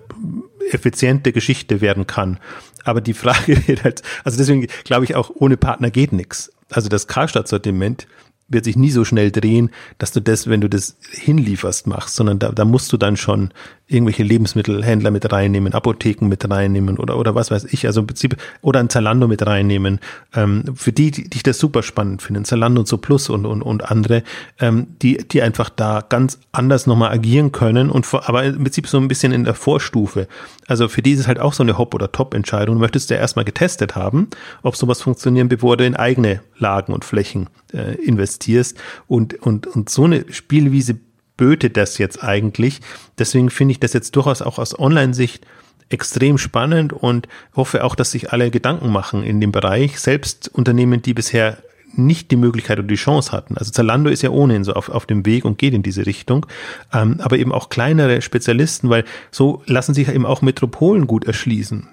effiziente 0.70 1.32
Geschichte 1.32 1.80
werden 1.80 2.07
kann. 2.07 2.38
Aber 2.84 3.01
die 3.01 3.14
Frage 3.14 3.57
wird 3.66 3.84
halt, 3.84 4.03
also 4.24 4.38
deswegen 4.38 4.66
glaube 4.84 5.05
ich 5.05 5.14
auch, 5.14 5.30
ohne 5.34 5.57
Partner 5.57 5.91
geht 5.91 6.12
nichts. 6.12 6.53
Also 6.70 6.88
das 6.88 7.07
Karstadt-Sortiment 7.07 8.07
wird 8.51 8.64
sich 8.64 8.76
nie 8.76 8.91
so 8.91 9.05
schnell 9.05 9.30
drehen, 9.30 9.70
dass 9.99 10.12
du 10.12 10.20
das, 10.20 10.49
wenn 10.49 10.61
du 10.61 10.68
das 10.68 10.97
hinlieferst, 11.11 11.86
machst, 11.86 12.16
sondern 12.16 12.38
da, 12.38 12.51
da 12.51 12.64
musst 12.64 12.93
du 12.93 12.97
dann 12.97 13.16
schon 13.16 13.53
irgendwelche 13.91 14.22
Lebensmittelhändler 14.22 15.11
mit 15.11 15.30
reinnehmen, 15.30 15.74
Apotheken 15.74 16.28
mit 16.28 16.49
reinnehmen 16.49 16.99
oder, 16.99 17.18
oder 17.18 17.34
was 17.34 17.51
weiß 17.51 17.64
ich, 17.64 17.86
also 17.86 18.01
im 18.01 18.07
Prinzip, 18.07 18.36
oder 18.62 18.80
ein 18.80 18.88
Zalando 18.88 19.26
mit 19.26 19.45
reinnehmen. 19.45 19.99
Ähm, 20.34 20.64
für 20.74 20.93
die, 20.93 21.11
die, 21.11 21.28
die 21.28 21.36
ich 21.38 21.43
das 21.43 21.59
super 21.59 21.82
spannend 21.82 22.22
finde, 22.22 22.43
Zalando 22.45 22.80
und 22.80 22.86
so 22.86 22.99
Plus 22.99 23.28
und, 23.28 23.47
und, 23.47 23.62
und 23.62 23.91
andere, 23.91 24.22
ähm, 24.61 24.86
die, 25.03 25.18
die 25.18 25.43
einfach 25.43 25.68
da 25.70 26.05
ganz 26.09 26.38
anders 26.53 26.86
nochmal 26.86 27.11
agieren 27.11 27.51
können 27.53 27.91
und 27.91 28.07
vor, 28.07 28.28
aber 28.28 28.45
im 28.45 28.62
Prinzip 28.62 28.86
so 28.86 28.99
ein 28.99 29.09
bisschen 29.09 29.32
in 29.32 29.45
der 29.45 29.55
Vorstufe. 29.55 30.28
Also 30.68 30.88
für 30.88 31.03
die 31.03 31.12
ist 31.12 31.20
es 31.20 31.26
halt 31.26 31.41
auch 31.41 31.53
so 31.53 31.64
eine 31.64 31.76
Hop- 31.78 31.95
oder 31.95 32.12
Top-Entscheidung. 32.12 32.76
Du 32.76 32.80
möchtest 32.80 33.11
ja 33.11 33.16
erstmal 33.16 33.45
getestet 33.45 33.97
haben, 33.97 34.28
ob 34.62 34.76
sowas 34.76 35.03
funktionieren, 35.03 35.49
bevor 35.49 35.76
du 35.76 35.84
in 35.84 35.97
eigene 35.97 36.41
Lagen 36.59 36.93
und 36.93 37.05
Flächen 37.05 37.49
äh, 37.72 37.97
investierst. 37.97 38.78
Und, 39.09 39.34
und, 39.43 39.66
und 39.66 39.91
so 39.91 40.05
eine 40.05 40.24
Spielwiese 40.30 40.99
böte 41.41 41.70
das 41.70 41.97
jetzt 41.97 42.22
eigentlich. 42.22 42.82
Deswegen 43.18 43.49
finde 43.49 43.72
ich 43.72 43.80
das 43.80 43.95
jetzt 43.95 44.14
durchaus 44.14 44.43
auch 44.43 44.59
aus 44.59 44.78
Online-Sicht 44.78 45.47
extrem 45.88 46.36
spannend 46.36 46.93
und 46.93 47.28
hoffe 47.57 47.82
auch, 47.82 47.95
dass 47.95 48.11
sich 48.11 48.30
alle 48.30 48.51
Gedanken 48.51 48.93
machen 48.93 49.24
in 49.24 49.41
dem 49.41 49.51
Bereich. 49.51 49.99
Selbst 49.99 50.51
Unternehmen, 50.53 51.01
die 51.01 51.14
bisher 51.14 51.57
nicht 51.95 52.30
die 52.30 52.36
Möglichkeit 52.36 52.78
oder 52.78 52.86
die 52.86 52.95
Chance 52.95 53.32
hatten. 53.32 53.57
Also 53.57 53.72
Zalando 53.72 54.11
ist 54.11 54.20
ja 54.20 54.28
ohnehin 54.28 54.64
so 54.64 54.74
auf, 54.74 54.91
auf 54.91 55.07
dem 55.07 55.24
Weg 55.24 55.47
und 55.47 55.57
geht 55.57 55.72
in 55.72 55.82
diese 55.82 56.05
Richtung. 56.05 56.45
Ähm, 56.93 57.16
aber 57.20 57.38
eben 57.38 57.53
auch 57.53 57.70
kleinere 57.70 58.20
Spezialisten, 58.20 58.91
weil 58.91 59.05
so 59.30 59.62
lassen 59.64 59.95
sich 59.95 60.09
eben 60.09 60.26
auch 60.26 60.43
Metropolen 60.43 61.07
gut 61.07 61.24
erschließen. 61.24 61.88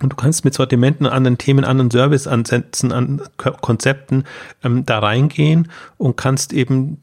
Und 0.00 0.12
du 0.12 0.16
kannst 0.16 0.44
mit 0.44 0.54
Sortimenten, 0.54 1.06
anderen 1.06 1.36
Themen, 1.36 1.64
anderen 1.64 1.90
Serviceansätzen, 1.90 2.92
an 2.92 3.22
Konzepten 3.36 4.22
ähm, 4.62 4.86
da 4.86 5.00
reingehen 5.00 5.68
und 5.96 6.16
kannst 6.16 6.52
eben 6.52 6.98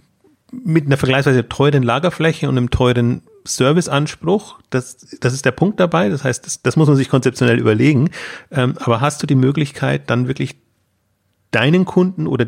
mit 0.51 0.85
einer 0.85 0.97
vergleichsweise 0.97 1.47
teuren 1.47 1.83
Lagerfläche 1.83 2.47
und 2.47 2.57
einem 2.57 2.69
teuren 2.69 3.23
Serviceanspruch, 3.47 4.59
das, 4.69 4.97
das 5.21 5.33
ist 5.33 5.45
der 5.45 5.51
Punkt 5.51 5.79
dabei. 5.79 6.09
Das 6.09 6.23
heißt, 6.23 6.45
das, 6.45 6.61
das 6.61 6.75
muss 6.75 6.87
man 6.87 6.97
sich 6.97 7.09
konzeptionell 7.09 7.59
überlegen. 7.59 8.09
Ähm, 8.51 8.75
aber 8.79 9.01
hast 9.01 9.21
du 9.21 9.27
die 9.27 9.35
Möglichkeit, 9.35 10.09
dann 10.09 10.27
wirklich 10.27 10.55
deinen 11.51 11.85
Kunden 11.85 12.27
oder 12.27 12.47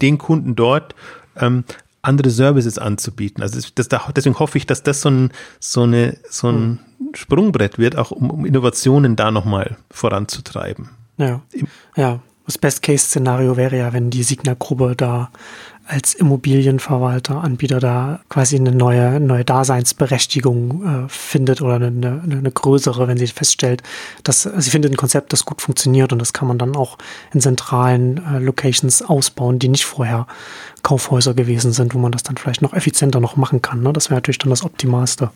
den 0.00 0.18
Kunden 0.18 0.54
dort 0.54 0.94
ähm, 1.36 1.64
andere 2.02 2.30
Services 2.30 2.78
anzubieten? 2.78 3.42
Also 3.42 3.60
das, 3.74 3.88
das, 3.88 4.00
deswegen 4.14 4.38
hoffe 4.38 4.58
ich, 4.58 4.66
dass 4.66 4.82
das 4.82 5.00
so 5.00 5.10
ein, 5.10 5.32
so 5.58 5.82
eine, 5.82 6.16
so 6.28 6.48
ein 6.48 6.78
Sprungbrett 7.14 7.78
wird, 7.78 7.96
auch 7.96 8.10
um, 8.10 8.30
um 8.30 8.46
Innovationen 8.46 9.16
da 9.16 9.30
nochmal 9.30 9.76
voranzutreiben. 9.90 10.90
Ja, 11.16 11.42
ja. 11.96 12.20
Das 12.46 12.56
Best-Case-Szenario 12.56 13.58
wäre 13.58 13.76
ja, 13.76 13.92
wenn 13.92 14.08
die 14.08 14.22
Signa-Gruppe 14.22 14.94
da 14.96 15.30
als 15.88 16.14
Immobilienverwalter, 16.14 17.42
Anbieter 17.42 17.80
da 17.80 18.20
quasi 18.28 18.56
eine 18.56 18.72
neue, 18.72 19.20
neue 19.20 19.44
Daseinsberechtigung 19.44 21.06
äh, 21.06 21.08
findet 21.08 21.62
oder 21.62 21.76
eine, 21.76 21.86
eine, 21.86 22.20
eine 22.22 22.50
größere, 22.50 23.08
wenn 23.08 23.16
sie 23.16 23.26
feststellt, 23.26 23.82
dass 24.22 24.42
sie 24.42 24.70
findet 24.70 24.92
ein 24.92 24.96
Konzept, 24.96 25.32
das 25.32 25.46
gut 25.46 25.62
funktioniert 25.62 26.12
und 26.12 26.18
das 26.18 26.32
kann 26.34 26.46
man 26.46 26.58
dann 26.58 26.76
auch 26.76 26.98
in 27.32 27.40
zentralen 27.40 28.18
äh, 28.18 28.38
Locations 28.38 29.02
ausbauen, 29.02 29.58
die 29.58 29.68
nicht 29.68 29.86
vorher 29.86 30.26
Kaufhäuser 30.82 31.32
gewesen 31.32 31.72
sind, 31.72 31.94
wo 31.94 31.98
man 31.98 32.12
das 32.12 32.22
dann 32.22 32.36
vielleicht 32.36 32.62
noch 32.62 32.74
effizienter 32.74 33.20
noch 33.20 33.36
machen 33.36 33.62
kann. 33.62 33.82
Ne? 33.82 33.92
Das 33.92 34.10
wäre 34.10 34.16
natürlich 34.16 34.38
dann 34.38 34.50
das 34.50 34.64
Optimalste. 34.64 35.30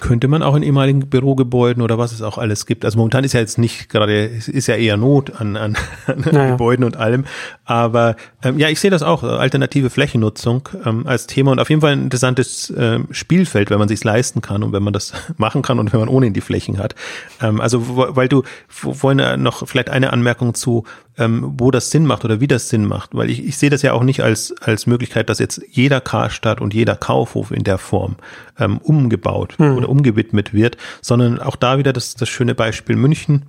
Könnte 0.00 0.28
man 0.28 0.42
auch 0.42 0.54
in 0.54 0.62
ehemaligen 0.62 1.08
Bürogebäuden 1.08 1.82
oder 1.82 1.98
was 1.98 2.12
es 2.12 2.22
auch 2.22 2.38
alles 2.38 2.66
gibt. 2.66 2.84
Also 2.84 2.98
momentan 2.98 3.24
ist 3.24 3.32
ja 3.32 3.40
jetzt 3.40 3.58
nicht 3.58 3.88
gerade, 3.88 4.26
ist 4.26 4.66
ja 4.66 4.76
eher 4.76 4.96
Not 4.96 5.40
an, 5.40 5.56
an, 5.56 5.76
an 6.06 6.24
naja. 6.30 6.50
Gebäuden 6.50 6.84
und 6.84 6.96
allem. 6.96 7.24
Aber 7.64 8.16
ähm, 8.42 8.58
ja, 8.58 8.68
ich 8.68 8.78
sehe 8.80 8.90
das 8.90 9.02
auch, 9.02 9.22
alternative 9.22 9.90
Flächennutzung 9.90 10.68
ähm, 10.84 11.06
als 11.06 11.26
Thema 11.26 11.52
und 11.52 11.60
auf 11.60 11.70
jeden 11.70 11.80
Fall 11.80 11.92
ein 11.92 12.04
interessantes 12.04 12.72
ähm, 12.76 13.08
Spielfeld, 13.10 13.70
wenn 13.70 13.78
man 13.78 13.88
sich 13.88 14.02
leisten 14.04 14.42
kann 14.42 14.62
und 14.62 14.72
wenn 14.72 14.82
man 14.82 14.92
das 14.92 15.12
machen 15.36 15.62
kann 15.62 15.78
und 15.78 15.92
wenn 15.92 16.00
man 16.00 16.08
ohnehin 16.08 16.34
die 16.34 16.40
Flächen 16.40 16.78
hat. 16.78 16.94
Ähm, 17.40 17.60
also 17.60 17.82
weil 18.16 18.28
du 18.28 18.42
vorhin 18.68 19.42
noch 19.42 19.66
vielleicht 19.66 19.90
eine 19.90 20.12
Anmerkung 20.12 20.54
zu 20.54 20.84
ähm, 21.18 21.54
wo 21.58 21.70
das 21.70 21.90
Sinn 21.90 22.06
macht 22.06 22.24
oder 22.24 22.40
wie 22.40 22.48
das 22.48 22.68
Sinn 22.68 22.84
macht. 22.84 23.14
Weil 23.14 23.30
ich, 23.30 23.44
ich 23.44 23.56
sehe 23.56 23.70
das 23.70 23.82
ja 23.82 23.92
auch 23.92 24.02
nicht 24.02 24.22
als, 24.22 24.54
als 24.60 24.86
Möglichkeit, 24.86 25.28
dass 25.28 25.38
jetzt 25.38 25.60
jeder 25.70 26.00
Karstadt 26.00 26.60
und 26.60 26.74
jeder 26.74 26.96
Kaufhof 26.96 27.50
in 27.50 27.64
der 27.64 27.78
Form 27.78 28.16
ähm, 28.58 28.78
umgebaut 28.78 29.54
hm. 29.58 29.76
oder 29.76 29.88
umgewidmet 29.88 30.52
wird, 30.52 30.76
sondern 31.00 31.40
auch 31.40 31.56
da 31.56 31.78
wieder 31.78 31.92
das, 31.92 32.14
das 32.14 32.28
schöne 32.28 32.54
Beispiel 32.54 32.96
München 32.96 33.46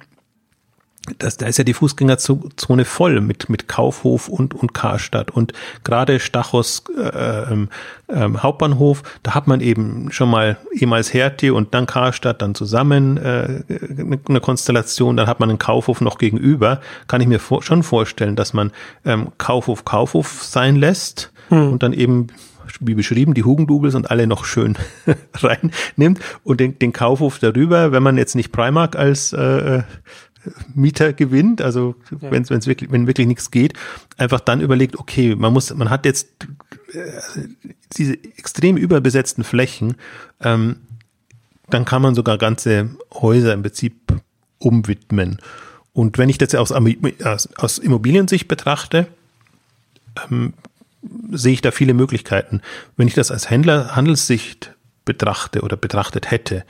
das, 1.17 1.37
da 1.37 1.45
ist 1.45 1.57
ja 1.57 1.63
die 1.63 1.73
Fußgängerzone 1.73 2.85
voll 2.85 3.21
mit, 3.21 3.49
mit 3.49 3.67
Kaufhof 3.67 4.27
und, 4.27 4.53
und 4.53 4.73
Karstadt. 4.73 5.31
Und 5.31 5.53
gerade 5.83 6.19
Stachos 6.19 6.83
äh, 6.97 7.51
ähm, 7.51 7.69
ähm, 8.09 8.43
Hauptbahnhof, 8.43 9.03
da 9.23 9.33
hat 9.33 9.47
man 9.47 9.61
eben 9.61 10.11
schon 10.11 10.29
mal 10.29 10.57
ehemals 10.73 11.13
Hertie 11.13 11.49
und 11.49 11.73
dann 11.73 11.85
Karstadt 11.85 12.41
dann 12.41 12.55
zusammen 12.55 13.17
äh, 13.17 13.63
eine 14.27 14.39
Konstellation. 14.41 15.17
Dann 15.17 15.27
hat 15.27 15.39
man 15.39 15.49
einen 15.49 15.59
Kaufhof 15.59 16.01
noch 16.01 16.17
gegenüber. 16.17 16.81
Kann 17.07 17.21
ich 17.21 17.27
mir 17.27 17.39
vor, 17.39 17.63
schon 17.63 17.83
vorstellen, 17.83 18.35
dass 18.35 18.53
man 18.53 18.71
ähm, 19.05 19.29
Kaufhof 19.37 19.85
Kaufhof 19.85 20.43
sein 20.43 20.75
lässt 20.75 21.31
hm. 21.49 21.71
und 21.73 21.83
dann 21.83 21.93
eben 21.93 22.27
wie 22.79 22.95
beschrieben, 22.95 23.33
die 23.33 23.43
Hugendubels 23.43 23.95
und 23.95 24.11
alle 24.11 24.27
noch 24.27 24.45
schön 24.45 24.77
reinnimmt 25.33 26.19
und 26.43 26.59
den, 26.59 26.77
den 26.79 26.93
Kaufhof 26.93 27.39
darüber, 27.39 27.91
wenn 27.91 28.03
man 28.03 28.17
jetzt 28.17 28.35
nicht 28.35 28.51
Primark 28.51 28.95
als 28.95 29.33
äh, 29.33 29.83
Mieter 30.75 31.13
gewinnt, 31.13 31.61
also 31.61 31.95
ja. 32.21 32.31
wenn 32.31 32.43
es 32.43 32.67
wirklich, 32.67 32.91
wenn 32.91 33.07
wirklich 33.07 33.27
nichts 33.27 33.51
geht, 33.51 33.73
einfach 34.17 34.39
dann 34.39 34.61
überlegt, 34.61 34.97
okay, 34.97 35.35
man 35.35 35.53
muss, 35.53 35.73
man 35.73 35.89
hat 35.89 36.05
jetzt 36.05 36.27
äh, 36.93 36.99
diese 37.93 38.13
extrem 38.13 38.77
überbesetzten 38.77 39.43
Flächen, 39.43 39.95
ähm, 40.41 40.77
dann 41.69 41.85
kann 41.85 42.01
man 42.01 42.15
sogar 42.15 42.37
ganze 42.37 42.89
Häuser 43.13 43.53
im 43.53 43.61
Prinzip 43.61 43.95
umwidmen. 44.59 45.39
Und 45.93 46.17
wenn 46.17 46.29
ich 46.29 46.37
das 46.37 46.53
aus, 46.55 46.71
aus, 46.71 47.49
aus 47.57 47.77
Immobiliensicht 47.79 48.47
betrachte, 48.47 49.07
ähm, 50.29 50.53
sehe 51.31 51.53
ich 51.53 51.61
da 51.61 51.71
viele 51.71 51.93
Möglichkeiten. 51.93 52.61
Wenn 52.95 53.07
ich 53.07 53.13
das 53.13 53.31
als 53.31 53.49
Händler 53.49 53.95
Handelssicht 53.95 54.73
betrachte 55.05 55.61
oder 55.61 55.77
betrachtet 55.77 56.31
hätte, 56.31 56.65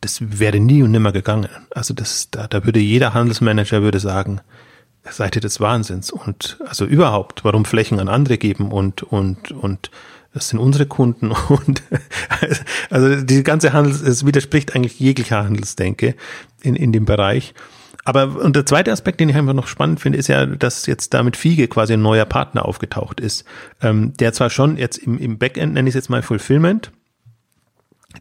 das 0.00 0.40
wäre 0.40 0.60
nie 0.60 0.82
und 0.82 0.90
nimmer 0.90 1.12
gegangen. 1.12 1.48
Also 1.74 1.94
das, 1.94 2.30
da, 2.30 2.46
da 2.46 2.64
würde 2.64 2.80
jeder 2.80 3.14
Handelsmanager 3.14 3.82
würde 3.82 4.00
sagen, 4.00 4.40
Seite 5.08 5.40
des 5.40 5.60
Wahnsinns 5.60 6.10
und 6.10 6.58
also 6.66 6.84
überhaupt, 6.84 7.44
warum 7.44 7.64
Flächen 7.64 8.00
an 8.00 8.08
andere 8.08 8.38
geben 8.38 8.70
und 8.70 9.02
und 9.02 9.50
und 9.50 9.90
das 10.32 10.48
sind 10.48 10.58
unsere 10.58 10.86
Kunden 10.86 11.30
und 11.48 11.82
also 12.90 13.22
die 13.22 13.42
ganze 13.42 13.72
Handel, 13.72 13.92
es 13.92 14.26
widerspricht 14.26 14.76
eigentlich 14.76 15.00
jeglicher 15.00 15.42
Handelsdenke 15.44 16.14
in 16.60 16.76
in 16.76 16.92
dem 16.92 17.06
Bereich. 17.06 17.54
Aber 18.04 18.36
und 18.42 18.56
der 18.56 18.66
zweite 18.66 18.92
Aspekt, 18.92 19.20
den 19.20 19.28
ich 19.28 19.36
einfach 19.36 19.52
noch 19.52 19.66
spannend 19.66 20.00
finde, 20.00 20.18
ist 20.18 20.28
ja, 20.28 20.46
dass 20.46 20.86
jetzt 20.86 21.12
da 21.12 21.22
mit 21.22 21.36
Fiege 21.36 21.68
quasi 21.68 21.94
ein 21.94 22.02
neuer 22.02 22.24
Partner 22.24 22.64
aufgetaucht 22.66 23.20
ist, 23.20 23.44
ähm, 23.82 24.14
der 24.18 24.32
zwar 24.32 24.50
schon 24.50 24.76
jetzt 24.76 24.98
im, 24.98 25.18
im 25.18 25.38
Backend, 25.38 25.74
nenne 25.74 25.88
ich 25.88 25.94
es 25.94 25.96
jetzt 25.96 26.10
mal 26.10 26.22
Fulfillment, 26.22 26.92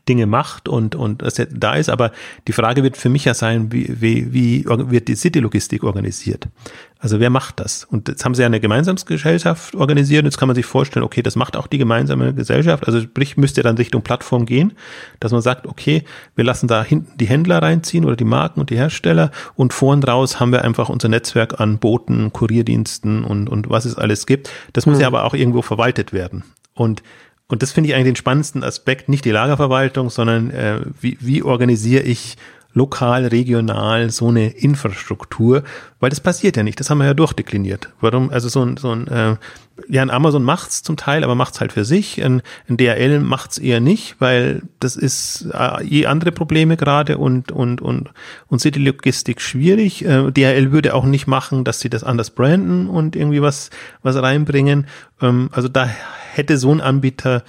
Dinge 0.08 0.28
macht 0.28 0.68
und, 0.70 0.96
und 0.96 1.22
das 1.22 1.42
da 1.52 1.74
ist. 1.76 1.90
Aber 1.90 2.12
die 2.48 2.54
Frage 2.54 2.84
wird 2.84 2.98
für 2.98 3.10
mich 3.10 3.26
ja 3.26 3.34
sein, 3.34 3.72
wie, 3.72 4.02
wie, 4.02 4.34
wie 4.34 4.66
wird 4.66 5.08
die 5.08 5.16
City-Logistik 5.16 5.84
organisiert? 5.84 6.48
Also 7.02 7.20
wer 7.20 7.30
macht 7.30 7.60
das? 7.60 7.86
Und 7.86 8.10
jetzt 8.10 8.26
haben 8.26 8.36
sie 8.36 8.42
ja 8.42 8.46
eine 8.46 8.60
Gemeinsamsgesellschaft 8.60 9.74
organisiert. 9.74 10.26
Jetzt 10.26 10.38
kann 10.38 10.48
man 10.48 10.56
sich 10.56 10.66
vorstellen, 10.66 11.06
okay, 11.06 11.24
das 11.24 11.36
macht 11.36 11.56
auch 11.56 11.68
die 11.68 11.78
gemeinsame 11.78 12.34
Gesellschaft. 12.34 12.86
Also 12.86 13.00
sprich, 13.02 13.38
müsste 13.38 13.64
dann 13.64 13.78
Richtung 13.78 14.02
Plattform 14.02 14.46
gehen, 14.46 14.74
dass 15.20 15.32
man 15.32 15.42
sagt, 15.42 15.66
okay, 15.66 16.04
wir 16.36 16.44
lassen 16.44 16.68
da 16.68 16.84
hinten 16.84 17.18
die 17.18 17.28
Händler 17.28 17.62
reinziehen 17.62 18.04
oder 18.04 18.18
die 18.18 18.26
Marken 18.26 18.60
und 18.60 18.70
die 18.70 18.78
Hersteller 18.78 19.32
und 19.56 19.74
vorn 19.74 20.04
raus 20.04 20.40
haben 20.40 20.52
wir 20.52 20.64
einfach 20.64 20.90
unser 20.90 21.08
Netzwerk 21.08 21.60
an 21.60 21.80
Booten, 21.80 22.34
Kurierdiensten 22.34 23.24
und, 23.24 23.48
und 23.48 23.70
was 23.70 23.86
es 23.86 23.96
alles 23.96 24.26
gibt. 24.26 24.52
Das 24.74 24.86
muss 24.86 24.96
mhm. 24.96 25.02
ja 25.02 25.08
aber 25.08 25.24
auch 25.24 25.34
irgendwo 25.34 25.62
verwaltet 25.62 26.12
werden. 26.12 26.44
Und 26.74 27.02
und 27.50 27.62
das 27.62 27.72
finde 27.72 27.90
ich 27.90 27.96
eigentlich 27.96 28.06
den 28.06 28.16
spannendsten 28.16 28.64
Aspekt, 28.64 29.10
nicht 29.10 29.26
die 29.26 29.32
Lagerverwaltung, 29.32 30.10
sondern 30.10 30.52
äh, 30.52 30.80
wie, 31.02 31.18
wie 31.20 31.44
organisiere 31.44 32.04
ich 32.04 32.38
lokal, 32.74 33.26
regional 33.26 34.12
so 34.12 34.28
eine 34.28 34.50
Infrastruktur, 34.50 35.64
weil 36.00 36.12
das 36.12 36.20
passiert 36.20 36.56
ja 36.56 36.64
nicht, 36.64 36.80
das 36.80 36.90
haben 36.90 37.00
wir 37.00 37.06
ja 37.06 37.16
durchdekliniert. 37.16 37.90
Warum, 38.00 38.30
also 38.30 38.48
so 38.48 38.64
ein, 38.64 38.78
so 38.78 38.92
ein 38.92 39.08
äh, 39.08 39.36
ja, 39.88 40.02
ein 40.02 40.10
Amazon 40.10 40.44
macht's 40.44 40.84
zum 40.84 40.98
Teil, 40.98 41.24
aber 41.24 41.36
macht's 41.36 41.62
halt 41.62 41.72
für 41.74 41.86
sich. 41.86 42.22
Ein, 42.24 42.42
ein 42.68 42.78
DHL 42.78 43.20
macht's 43.20 43.58
eher 43.58 43.80
nicht, 43.80 44.16
weil 44.20 44.62
das 44.80 44.96
ist 44.96 45.48
äh, 45.54 45.84
je 45.84 46.06
andere 46.06 46.32
Probleme 46.32 46.78
gerade 46.78 47.18
und 47.18 47.52
und 47.52 47.82
und 47.82 48.10
und 48.48 48.60
City 48.60 48.80
Logistik 48.80 49.42
schwierig. 49.42 50.06
Äh, 50.06 50.32
DHL 50.32 50.72
würde 50.72 50.94
auch 50.94 51.06
nicht 51.06 51.28
machen, 51.28 51.64
dass 51.64 51.80
sie 51.80 51.90
das 51.90 52.04
anders 52.04 52.32
branden 52.32 52.88
und 52.88 53.16
irgendwie 53.16 53.42
was 53.42 53.70
was 54.04 54.16
reinbringen. 54.16 54.88
Ähm, 55.22 55.50
also 55.52 55.70
da 55.70 55.90
hätte 56.32 56.58
so 56.58 56.72
ein 56.72 56.82
Anbieter 56.82 57.44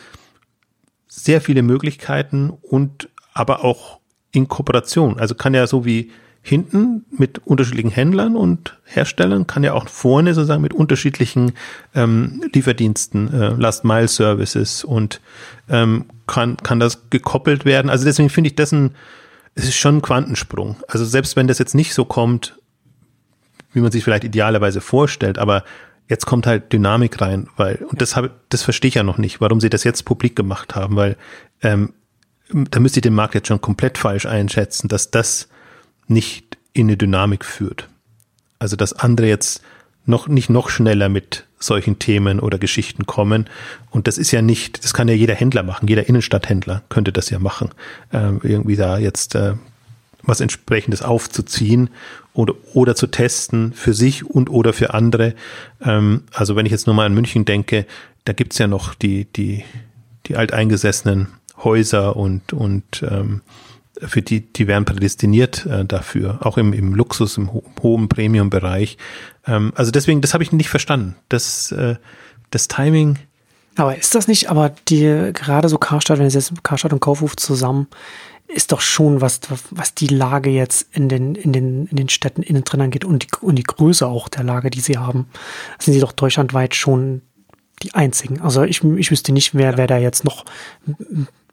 sehr 1.06 1.40
viele 1.40 1.62
Möglichkeiten 1.62 2.50
und 2.50 3.08
aber 3.32 3.64
auch 3.64 4.00
in 4.32 4.48
Kooperation. 4.48 5.18
Also 5.18 5.34
kann 5.34 5.54
ja 5.54 5.66
so 5.66 5.84
wie 5.84 6.10
hinten 6.42 7.04
mit 7.10 7.38
unterschiedlichen 7.46 7.90
Händlern 7.90 8.34
und 8.36 8.78
Herstellern, 8.84 9.46
kann 9.46 9.62
ja 9.62 9.74
auch 9.74 9.88
vorne 9.88 10.32
sozusagen 10.32 10.62
mit 10.62 10.72
unterschiedlichen 10.72 11.52
ähm, 11.94 12.42
Lieferdiensten, 12.54 13.32
äh, 13.32 13.48
Last-Mile-Services 13.50 14.84
und 14.84 15.20
ähm, 15.68 16.06
kann, 16.26 16.56
kann 16.56 16.80
das 16.80 17.10
gekoppelt 17.10 17.64
werden. 17.64 17.90
Also 17.90 18.04
deswegen 18.04 18.30
finde 18.30 18.48
ich 18.48 18.56
das 18.56 18.72
ein, 18.72 18.94
es 19.54 19.64
ist 19.64 19.76
schon 19.76 19.98
ein 19.98 20.02
Quantensprung. 20.02 20.76
Also 20.88 21.04
selbst 21.04 21.36
wenn 21.36 21.46
das 21.46 21.58
jetzt 21.58 21.74
nicht 21.74 21.92
so 21.92 22.04
kommt, 22.06 22.56
wie 23.72 23.80
man 23.80 23.92
sich 23.92 24.02
vielleicht 24.02 24.24
idealerweise 24.24 24.80
vorstellt, 24.80 25.38
aber 25.38 25.64
jetzt 26.10 26.26
kommt 26.26 26.46
halt 26.46 26.72
Dynamik 26.72 27.20
rein, 27.20 27.48
weil, 27.56 27.76
und 27.76 28.02
das 28.02 28.16
habe, 28.16 28.32
das 28.48 28.62
verstehe 28.62 28.88
ich 28.88 28.96
ja 28.96 29.04
noch 29.04 29.16
nicht, 29.16 29.40
warum 29.40 29.60
sie 29.60 29.70
das 29.70 29.84
jetzt 29.84 30.04
publik 30.04 30.34
gemacht 30.34 30.74
haben, 30.74 30.96
weil 30.96 31.16
ähm, 31.62 31.94
da 32.52 32.80
müsste 32.80 32.98
ich 32.98 33.02
den 33.02 33.14
Markt 33.14 33.34
jetzt 33.34 33.46
schon 33.46 33.60
komplett 33.60 33.96
falsch 33.96 34.26
einschätzen, 34.26 34.88
dass 34.88 35.12
das 35.12 35.48
nicht 36.08 36.58
in 36.72 36.88
eine 36.88 36.96
Dynamik 36.96 37.44
führt. 37.44 37.88
Also 38.58 38.74
dass 38.74 38.92
andere 38.92 39.28
jetzt 39.28 39.62
noch 40.04 40.26
nicht 40.26 40.50
noch 40.50 40.68
schneller 40.68 41.08
mit 41.08 41.46
solchen 41.60 42.00
Themen 42.00 42.40
oder 42.40 42.58
Geschichten 42.58 43.06
kommen. 43.06 43.48
Und 43.90 44.08
das 44.08 44.18
ist 44.18 44.32
ja 44.32 44.42
nicht, 44.42 44.82
das 44.82 44.92
kann 44.92 45.06
ja 45.06 45.14
jeder 45.14 45.34
Händler 45.34 45.62
machen, 45.62 45.86
jeder 45.86 46.08
Innenstadthändler 46.08 46.82
könnte 46.88 47.12
das 47.12 47.30
ja 47.30 47.38
machen, 47.38 47.70
äh, 48.12 48.32
irgendwie 48.42 48.76
da 48.76 48.98
jetzt 48.98 49.36
äh, 49.36 49.54
was 50.22 50.40
entsprechendes 50.40 51.02
aufzuziehen 51.02 51.90
oder, 52.32 52.54
oder 52.74 52.94
zu 52.94 53.06
testen 53.06 53.72
für 53.72 53.94
sich 53.94 54.24
und 54.24 54.50
oder 54.50 54.72
für 54.72 54.94
andere. 54.94 55.34
Ähm, 55.82 56.24
also 56.32 56.56
wenn 56.56 56.66
ich 56.66 56.72
jetzt 56.72 56.86
nur 56.86 56.94
mal 56.94 57.06
an 57.06 57.14
München 57.14 57.44
denke, 57.44 57.86
da 58.24 58.32
gibt's 58.32 58.58
ja 58.58 58.66
noch 58.66 58.94
die, 58.94 59.24
die, 59.24 59.64
die 60.26 60.36
alteingesessenen 60.36 61.28
Häuser 61.62 62.16
und, 62.16 62.52
und 62.52 63.02
ähm, 63.02 63.42
für 64.02 64.22
die, 64.22 64.40
die 64.40 64.66
werden 64.66 64.84
prädestiniert 64.84 65.66
äh, 65.66 65.84
dafür, 65.84 66.38
auch 66.40 66.56
im, 66.56 66.72
im 66.72 66.94
Luxus, 66.94 67.36
im 67.36 67.52
ho 67.52 67.62
hohen 67.82 68.08
Premium-Bereich. 68.08 68.96
Ähm, 69.46 69.72
also 69.74 69.90
deswegen, 69.90 70.20
das 70.20 70.32
habe 70.32 70.42
ich 70.42 70.52
nicht 70.52 70.70
verstanden. 70.70 71.16
Das, 71.28 71.72
äh, 71.72 71.96
das 72.50 72.68
Timing. 72.68 73.18
Aber 73.76 73.96
ist 73.96 74.14
das 74.14 74.26
nicht, 74.26 74.50
aber 74.50 74.72
die, 74.88 75.30
gerade 75.32 75.68
so 75.68 75.78
Karstadt, 75.78 76.18
wenn 76.18 76.26
es 76.26 76.34
jetzt 76.34 76.52
Karstadt 76.62 76.92
und 76.92 77.00
Kaufhof 77.00 77.36
zusammen, 77.36 77.88
ist 78.48 78.72
doch 78.72 78.80
schon 78.80 79.20
was, 79.20 79.40
was 79.70 79.94
die 79.94 80.08
Lage 80.08 80.50
jetzt 80.50 80.88
in 80.92 81.08
den, 81.08 81.34
in 81.34 81.52
den, 81.52 81.86
in 81.86 81.96
den 81.96 82.08
Städten 82.08 82.42
innen 82.42 82.64
drin 82.64 82.80
angeht 82.80 83.04
und 83.04 83.22
die, 83.22 83.28
und 83.40 83.56
die 83.56 83.62
Größe 83.62 84.06
auch 84.06 84.28
der 84.28 84.44
Lage, 84.44 84.70
die 84.70 84.80
sie 84.80 84.98
haben, 84.98 85.28
sind 85.78 85.94
sie 85.94 86.00
doch 86.00 86.12
deutschlandweit 86.12 86.74
schon 86.74 87.22
die 87.82 87.94
einzigen. 87.94 88.40
Also 88.40 88.64
ich, 88.64 88.82
ich 88.82 89.10
wüsste 89.10 89.32
nicht, 89.32 89.54
wer, 89.54 89.76
wer 89.78 89.86
da 89.86 89.98
jetzt 89.98 90.24
noch 90.24 90.44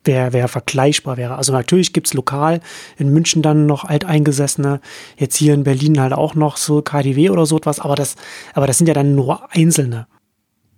wer, 0.07 0.33
wer 0.33 0.47
vergleichbar 0.47 1.17
wäre. 1.17 1.35
Also 1.35 1.51
natürlich 1.51 1.93
gibt's 1.93 2.13
lokal 2.13 2.61
in 2.97 3.09
München 3.13 3.43
dann 3.43 3.67
noch 3.67 3.83
Alteingesessene, 3.83 4.79
jetzt 5.17 5.35
hier 5.35 5.53
in 5.53 5.63
Berlin 5.63 5.99
halt 5.99 6.13
auch 6.13 6.33
noch 6.33 6.57
so 6.57 6.81
KDW 6.81 7.29
oder 7.29 7.45
so 7.45 7.57
etwas, 7.57 7.79
aber 7.79 7.95
das, 7.95 8.15
aber 8.53 8.65
das 8.65 8.77
sind 8.79 8.87
ja 8.87 8.93
dann 8.95 9.13
nur 9.13 9.53
Einzelne. 9.53 10.07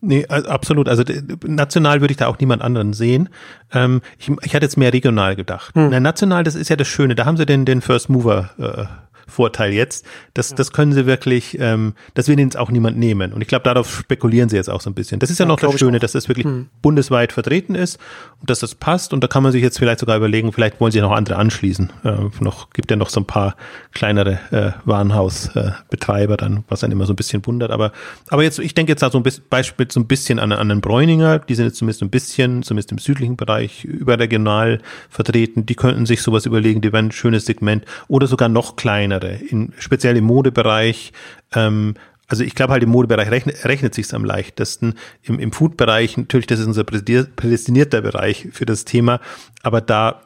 Nee, 0.01 0.25
absolut. 0.27 0.87
Also 0.87 1.03
national 1.45 2.01
würde 2.01 2.11
ich 2.11 2.17
da 2.17 2.27
auch 2.27 2.39
niemand 2.39 2.61
anderen 2.61 2.93
sehen. 2.93 3.29
Ähm, 3.73 4.01
ich, 4.17 4.31
ich 4.43 4.55
hatte 4.55 4.65
jetzt 4.65 4.77
mehr 4.77 4.93
regional 4.93 5.35
gedacht. 5.35 5.75
Hm. 5.75 5.89
Na, 5.89 5.99
national, 5.99 6.43
das 6.43 6.55
ist 6.55 6.69
ja 6.69 6.75
das 6.75 6.87
Schöne. 6.87 7.15
Da 7.15 7.25
haben 7.25 7.37
sie 7.37 7.45
den, 7.45 7.65
den 7.65 7.81
First 7.81 8.09
Mover 8.09 8.51
äh, 8.57 8.85
Vorteil 9.29 9.73
jetzt. 9.73 10.05
Das, 10.33 10.51
ja. 10.51 10.55
das 10.55 10.71
können 10.71 10.93
sie 10.93 11.05
wirklich, 11.05 11.57
ähm, 11.59 11.93
das 12.13 12.27
will 12.27 12.39
ihnen 12.39 12.55
auch 12.55 12.71
niemand 12.71 12.97
nehmen. 12.97 13.33
Und 13.33 13.41
ich 13.41 13.47
glaube, 13.47 13.63
darauf 13.63 13.99
spekulieren 13.99 14.49
sie 14.49 14.55
jetzt 14.55 14.69
auch 14.69 14.81
so 14.81 14.89
ein 14.89 14.93
bisschen. 14.93 15.19
Das 15.19 15.29
ist 15.29 15.39
ja, 15.39 15.45
ja 15.45 15.47
noch 15.47 15.59
das 15.59 15.77
Schöne, 15.79 15.99
dass 15.99 16.13
das 16.13 16.27
wirklich 16.27 16.45
hm. 16.45 16.67
bundesweit 16.81 17.31
vertreten 17.31 17.75
ist 17.75 17.99
und 18.39 18.49
dass 18.49 18.59
das 18.59 18.75
passt. 18.75 19.13
Und 19.13 19.23
da 19.23 19.27
kann 19.27 19.43
man 19.43 19.51
sich 19.51 19.61
jetzt 19.61 19.79
vielleicht 19.79 19.99
sogar 19.99 20.17
überlegen, 20.17 20.51
vielleicht 20.51 20.79
wollen 20.79 20.91
sie 20.91 21.01
noch 21.01 21.11
andere 21.11 21.37
anschließen. 21.37 21.91
Äh, 22.03 22.15
noch, 22.39 22.69
gibt 22.71 22.91
ja 22.91 22.97
noch 22.97 23.09
so 23.09 23.21
ein 23.21 23.25
paar 23.25 23.55
kleinere 23.93 24.39
äh, 24.51 24.71
Warenhausbetreiber 24.85 26.33
äh, 26.33 26.37
dann, 26.37 26.63
was 26.67 26.81
dann 26.81 26.91
immer 26.91 27.05
so 27.05 27.13
ein 27.13 27.15
bisschen 27.15 27.45
wundert. 27.45 27.71
Aber, 27.71 27.91
aber 28.29 28.43
jetzt, 28.43 28.59
ich 28.59 28.73
denke 28.73 28.91
jetzt 28.91 29.01
da 29.01 29.09
so 29.09 29.17
ein 29.17 29.23
bisschen, 29.23 29.43
Beispiel 29.49 29.87
so 29.91 29.99
ein 29.99 30.07
bisschen 30.07 30.39
an, 30.39 30.51
an 30.51 30.69
den 30.69 30.81
Bräuninger. 30.81 31.39
Die 31.39 31.55
sind 31.55 31.65
jetzt 31.65 31.77
zumindest 31.77 32.01
ein 32.01 32.09
bisschen, 32.09 32.63
zumindest 32.63 32.91
im 32.91 32.97
südlichen 32.97 33.37
Bereich 33.37 33.83
überregional 33.85 34.79
vertreten. 35.09 35.65
Die 35.65 35.75
könnten 35.75 36.05
sich 36.05 36.21
sowas 36.21 36.45
überlegen, 36.45 36.81
die 36.81 36.93
wären 36.93 37.07
ein 37.07 37.11
schönes 37.11 37.45
Segment 37.45 37.85
oder 38.07 38.27
sogar 38.27 38.49
noch 38.49 38.75
kleiner 38.75 39.18
kleinere, 39.19 39.35
in, 39.35 39.73
speziell 39.77 40.17
im 40.17 40.25
Modebereich. 40.25 41.13
Ähm, 41.53 41.95
also 42.27 42.43
ich 42.43 42.55
glaube 42.55 42.73
halt 42.73 42.83
im 42.83 42.89
Modebereich 42.89 43.29
rechnet, 43.31 43.65
rechnet 43.65 43.95
sich 43.95 44.13
am 44.13 44.23
leichtesten. 44.23 44.95
Im, 45.23 45.39
im 45.39 45.51
Food-Bereich, 45.51 46.17
natürlich, 46.17 46.47
das 46.47 46.59
ist 46.59 46.67
unser 46.67 46.83
prädestinierter 46.83 48.01
Bereich 48.01 48.47
für 48.51 48.65
das 48.65 48.85
Thema, 48.85 49.19
aber 49.63 49.81
da 49.81 50.21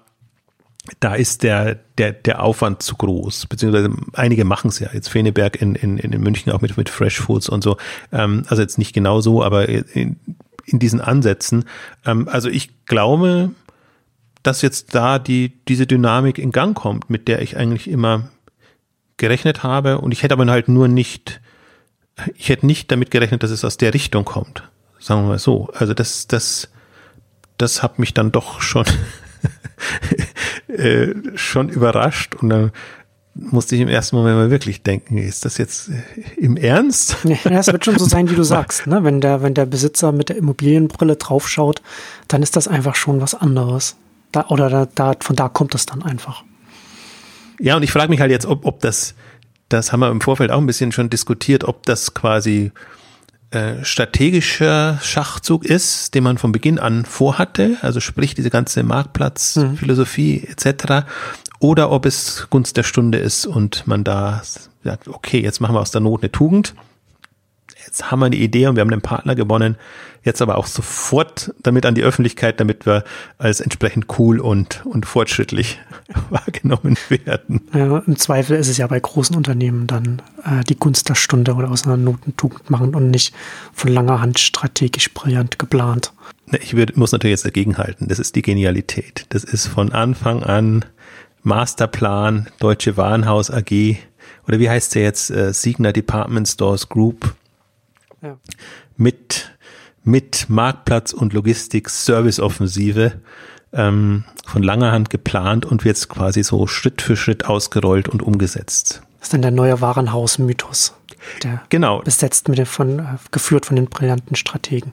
da 1.00 1.16
ist 1.16 1.44
der, 1.44 1.76
der, 1.98 2.12
der 2.12 2.44
Aufwand 2.44 2.84
zu 2.84 2.96
groß, 2.96 3.46
beziehungsweise 3.46 3.90
einige 4.12 4.44
machen 4.44 4.68
es 4.68 4.80
ja. 4.80 4.90
Jetzt 4.92 5.08
Feneberg 5.08 5.56
in, 5.62 5.76
in, 5.76 5.98
in 5.98 6.20
München 6.20 6.52
auch 6.52 6.60
mit, 6.60 6.76
mit 6.76 6.90
Fresh 6.90 7.22
Foods 7.22 7.48
und 7.48 7.64
so. 7.64 7.78
Ähm, 8.12 8.44
also 8.50 8.62
jetzt 8.62 8.78
nicht 8.78 8.92
genau 8.92 9.22
so, 9.22 9.42
aber 9.42 9.70
in, 9.70 10.18
in 10.66 10.80
diesen 10.80 11.00
Ansätzen. 11.00 11.64
Ähm, 12.06 12.28
also 12.28 12.50
ich 12.50 12.86
glaube, 12.86 13.52
dass 14.44 14.62
jetzt 14.62 14.94
da 14.94 15.20
die, 15.20 15.54
diese 15.70 15.88
Dynamik 15.88 16.38
in 16.38 16.52
Gang 16.52 16.76
kommt, 16.76 17.10
mit 17.10 17.30
der 17.30 17.42
ich 17.42 17.56
eigentlich 17.58 17.90
immer 17.90 18.30
gerechnet 19.18 19.64
habe 19.64 20.00
und 20.00 20.12
ich 20.12 20.24
hätte 20.24 20.34
aber 20.34 20.46
halt 20.48 20.68
nur 20.68 20.88
nicht, 20.88 21.42
ich 22.36 22.50
hätte 22.50 22.66
nicht 22.66 22.92
damit 22.92 23.12
gerechnet, 23.12 23.44
dass 23.44 23.52
es 23.52 23.66
aus 23.66 23.78
der 23.78 23.94
Richtung 23.94 24.26
kommt. 24.26 24.64
Sagen 25.00 25.24
wir 25.24 25.30
mal 25.30 25.40
so. 25.40 25.70
Also 25.74 25.94
das, 25.94 26.28
das, 26.28 26.70
das 27.58 27.84
hat 27.84 28.00
mich 28.00 28.14
dann 28.14 28.32
doch 28.32 28.62
schon, 28.62 28.86
äh, 30.68 31.14
schon 31.36 31.70
überrascht 31.70 32.36
und 32.36 32.50
dann 32.50 32.72
musste 33.36 33.76
ich 33.76 33.82
im 33.82 33.88
ersten 33.88 34.16
Moment 34.16 34.38
mal 34.38 34.52
wirklich 34.52 34.84
denken, 34.84 35.18
ist 35.18 35.46
das 35.46 35.58
jetzt 35.58 35.90
äh, 35.90 35.94
im 36.38 36.56
Ernst? 36.56 37.18
Ja, 37.24 37.38
das 37.50 37.68
wird 37.68 37.86
schon 37.86 37.98
so 37.98 38.06
sein, 38.10 38.30
wie 38.30 38.36
du 38.36 38.44
sagst. 38.44 38.88
Ne? 38.88 39.04
Wenn, 39.04 39.22
der, 39.22 39.42
wenn 39.42 39.54
der 39.54 39.66
Besitzer 39.66 40.12
mit 40.12 40.30
der 40.30 40.38
Immobilienbrille 40.38 41.16
draufschaut, 41.16 41.82
dann 42.28 42.44
ist 42.44 42.56
das 42.56 42.68
einfach 42.68 42.96
schon 42.96 43.22
was 43.22 43.36
anderes. 43.36 43.96
Da, 44.32 44.48
oder 44.48 44.70
da, 44.70 44.86
da, 44.86 45.16
von 45.20 45.36
da 45.36 45.50
kommt 45.50 45.76
es 45.76 45.86
dann 45.86 46.04
einfach. 46.04 46.44
Ja, 47.60 47.76
und 47.76 47.84
ich 47.84 47.92
frage 47.92 48.10
mich 48.10 48.20
halt 48.20 48.32
jetzt, 48.32 48.46
ob, 48.46 48.66
ob 48.66 48.80
das, 48.82 49.16
das 49.70 49.92
haben 49.92 50.00
wir 50.00 50.10
im 50.10 50.22
Vorfeld 50.22 50.52
auch 50.52 50.60
ein 50.60 50.66
bisschen 50.66 50.92
schon 50.92 51.10
diskutiert, 51.10 51.64
ob 51.64 51.86
das 51.86 52.14
quasi 52.14 52.72
äh, 53.52 53.84
strategischer 53.84 55.00
Schachzug 55.02 55.66
ist, 55.66 56.16
den 56.16 56.24
man 56.24 56.38
von 56.38 56.52
Beginn 56.52 56.80
an 56.80 57.06
vorhatte, 57.06 57.78
also 57.82 58.00
sprich 58.00 58.34
diese 58.34 58.50
ganze 58.50 58.84
Marktplatzphilosophie 58.84 60.44
mhm. 60.44 60.52
etc., 60.52 61.06
oder 61.60 61.92
ob 61.92 62.06
es 62.06 62.48
Gunst 62.50 62.76
der 62.76 62.84
Stunde 62.84 63.20
ist 63.20 63.46
und 63.46 63.88
man 63.88 64.04
da 64.04 64.42
sagt, 64.84 65.08
okay, 65.08 65.40
jetzt 65.40 65.62
machen 65.62 65.76
wir 65.76 65.80
aus 65.80 65.92
der 65.92 66.02
Not 66.02 66.22
eine 66.22 66.32
Tugend 66.32 66.74
jetzt 67.86 68.12
haben 68.12 68.20
wir 68.20 68.28
eine 68.28 68.36
Idee 68.36 68.68
und 68.68 68.76
wir 68.76 68.82
haben 68.82 68.92
einen 68.92 69.02
Partner 69.02 69.36
gewonnen, 69.36 69.78
jetzt 70.24 70.42
aber 70.42 70.58
auch 70.58 70.68
sofort 70.68 71.54
damit 71.62 71.86
an 71.86 71.96
die 71.96 72.04
Öffentlichkeit, 72.04 72.60
damit 72.60 72.86
wir 72.86 73.04
als 73.38 73.60
entsprechend 73.60 74.06
cool 74.18 74.40
und, 74.40 74.86
und 74.86 75.06
fortschrittlich 75.06 75.80
wahrgenommen 76.30 76.98
werden. 77.10 77.62
Ja, 77.74 78.00
Im 78.00 78.16
Zweifel 78.18 78.58
ist 78.58 78.70
es 78.70 78.78
ja 78.78 78.88
bei 78.88 79.00
großen 79.00 79.36
Unternehmen 79.36 79.88
dann 79.88 80.22
äh, 80.44 80.64
die 80.64 80.78
Gunst 80.78 81.10
der 81.10 81.16
Stunde 81.16 81.54
oder 81.54 81.72
aus 81.72 81.86
einer 81.86 81.98
Notentugend 81.98 82.70
machen 82.70 82.96
und 82.96 83.12
nicht 83.12 83.34
von 83.74 83.92
langer 83.92 84.22
Hand 84.22 84.40
strategisch 84.40 85.14
brillant 85.14 85.60
geplant. 85.60 86.14
Ich 86.62 86.76
würd, 86.76 86.98
muss 86.98 87.12
natürlich 87.12 87.34
jetzt 87.34 87.46
dagegenhalten. 87.46 88.08
Das 88.08 88.20
ist 88.20 88.36
die 88.36 88.42
Genialität. 88.42 89.26
Das 89.30 89.44
ist 89.44 89.68
von 89.68 89.92
Anfang 89.92 90.44
an 90.44 90.86
Masterplan, 91.42 92.48
Deutsche 92.60 92.96
Warenhaus 92.96 93.50
AG 93.50 93.98
oder 94.48 94.60
wie 94.60 94.70
heißt 94.70 94.96
der 94.96 95.04
jetzt? 95.04 95.32
Äh, 95.32 95.54
Signer 95.54 95.94
Department 95.94 96.48
Stores 96.48 96.90
Group 96.90 97.36
mit, 98.98 99.52
mit 100.04 100.50
Marktplatz 100.50 101.14
und 101.14 101.34
Logistik 101.34 101.90
Serviceoffensive 101.90 103.14
ähm, 103.74 104.24
von 104.46 104.64
langer 104.64 104.92
Hand 104.92 105.10
geplant 105.10 105.66
und 105.66 105.84
wird 105.84 105.98
jetzt 105.98 106.10
quasi 106.10 106.44
so 106.44 106.68
Schritt 106.68 107.02
für 107.02 107.16
Schritt 107.16 107.46
ausgerollt 107.46 108.08
und 108.08 108.22
umgesetzt. 108.22 109.02
Das 109.20 109.28
ist 109.28 109.34
dann 109.34 109.42
der 109.42 109.52
neue 109.52 109.82
Warenhaus-Mythos. 109.82 110.94
Der 111.44 111.62
genau. 111.70 112.00
Besetzt 112.02 112.50
mit 112.50 112.58
den 112.58 112.66
von, 112.66 113.00
äh, 113.00 113.04
geführt 113.32 113.66
von 113.66 113.76
den 113.76 113.86
brillanten 113.86 114.36
Strategen 114.36 114.92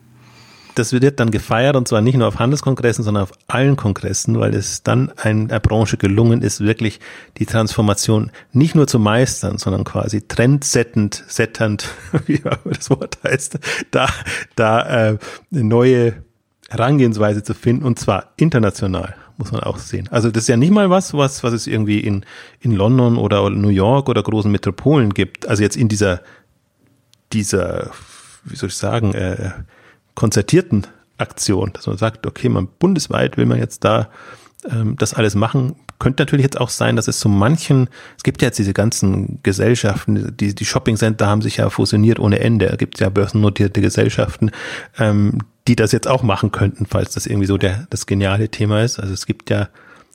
das 0.74 0.92
wird 0.92 1.20
dann 1.20 1.30
gefeiert 1.30 1.76
und 1.76 1.88
zwar 1.88 2.00
nicht 2.00 2.16
nur 2.16 2.28
auf 2.28 2.38
Handelskongressen, 2.38 3.04
sondern 3.04 3.24
auf 3.24 3.32
allen 3.48 3.76
Kongressen, 3.76 4.38
weil 4.38 4.54
es 4.54 4.82
dann 4.82 5.10
einer 5.16 5.60
Branche 5.60 5.96
gelungen 5.96 6.42
ist, 6.42 6.60
wirklich 6.60 7.00
die 7.38 7.46
Transformation 7.46 8.30
nicht 8.52 8.74
nur 8.74 8.86
zu 8.86 8.98
meistern, 8.98 9.58
sondern 9.58 9.84
quasi 9.84 10.26
trendsettend, 10.26 11.24
setternd, 11.26 11.88
wie 12.26 12.42
das 12.64 12.90
Wort 12.90 13.18
heißt, 13.24 13.58
da, 13.90 14.08
da 14.56 15.10
äh, 15.10 15.18
eine 15.52 15.64
neue 15.64 16.22
Herangehensweise 16.68 17.42
zu 17.42 17.54
finden 17.54 17.84
und 17.84 17.98
zwar 17.98 18.32
international 18.36 19.16
muss 19.40 19.52
man 19.52 19.62
auch 19.62 19.78
sehen. 19.78 20.06
Also 20.10 20.30
das 20.30 20.44
ist 20.44 20.48
ja 20.48 20.58
nicht 20.58 20.70
mal 20.70 20.90
was, 20.90 21.14
was, 21.14 21.42
was 21.42 21.54
es 21.54 21.66
irgendwie 21.66 22.00
in, 22.00 22.26
in 22.60 22.72
London 22.72 23.16
oder 23.16 23.48
New 23.48 23.70
York 23.70 24.08
oder 24.10 24.22
großen 24.22 24.52
Metropolen 24.52 25.14
gibt. 25.14 25.48
Also 25.48 25.62
jetzt 25.62 25.76
in 25.76 25.88
dieser, 25.88 26.20
dieser, 27.32 27.90
wie 28.44 28.54
soll 28.54 28.68
ich 28.68 28.76
sagen, 28.76 29.14
äh, 29.14 29.52
konzertierten 30.14 30.86
Aktion, 31.18 31.72
dass 31.72 31.86
man 31.86 31.98
sagt, 31.98 32.26
okay, 32.26 32.48
man 32.48 32.68
bundesweit 32.78 33.36
will 33.36 33.46
man 33.46 33.58
jetzt 33.58 33.84
da 33.84 34.08
ähm, 34.70 34.96
das 34.98 35.14
alles 35.14 35.34
machen. 35.34 35.76
Könnte 35.98 36.22
natürlich 36.22 36.44
jetzt 36.44 36.60
auch 36.60 36.70
sein, 36.70 36.96
dass 36.96 37.08
es 37.08 37.20
so 37.20 37.28
manchen, 37.28 37.88
es 38.16 38.22
gibt 38.22 38.40
ja 38.40 38.48
jetzt 38.48 38.58
diese 38.58 38.72
ganzen 38.72 39.38
Gesellschaften, 39.42 40.34
die, 40.36 40.54
die 40.54 40.64
Shopping-Center 40.64 41.26
haben 41.26 41.42
sich 41.42 41.58
ja 41.58 41.68
fusioniert 41.68 42.18
ohne 42.18 42.40
Ende. 42.40 42.68
Da 42.68 42.76
gibt 42.76 42.94
es 42.94 43.00
ja 43.00 43.10
börsennotierte 43.10 43.80
Gesellschaften, 43.80 44.50
ähm, 44.98 45.38
die 45.68 45.76
das 45.76 45.92
jetzt 45.92 46.08
auch 46.08 46.22
machen 46.22 46.52
könnten, 46.52 46.86
falls 46.86 47.12
das 47.12 47.26
irgendwie 47.26 47.46
so 47.46 47.58
der, 47.58 47.86
das 47.90 48.06
geniale 48.06 48.48
Thema 48.48 48.82
ist. 48.82 48.98
Also 48.98 49.12
es 49.12 49.26
gibt 49.26 49.50
ja 49.50 49.68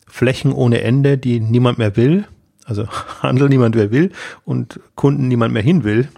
Flächen 0.07 0.51
ohne 0.51 0.81
Ende, 0.81 1.17
die 1.17 1.39
niemand 1.39 1.77
mehr 1.77 1.95
will. 1.95 2.25
Also 2.65 2.87
Handel 3.21 3.49
niemand 3.49 3.75
mehr 3.75 3.91
will 3.91 4.11
und 4.43 4.79
Kunden 4.95 5.27
niemand 5.27 5.53
mehr 5.53 5.63
hin 5.63 5.83
will. 5.83 6.09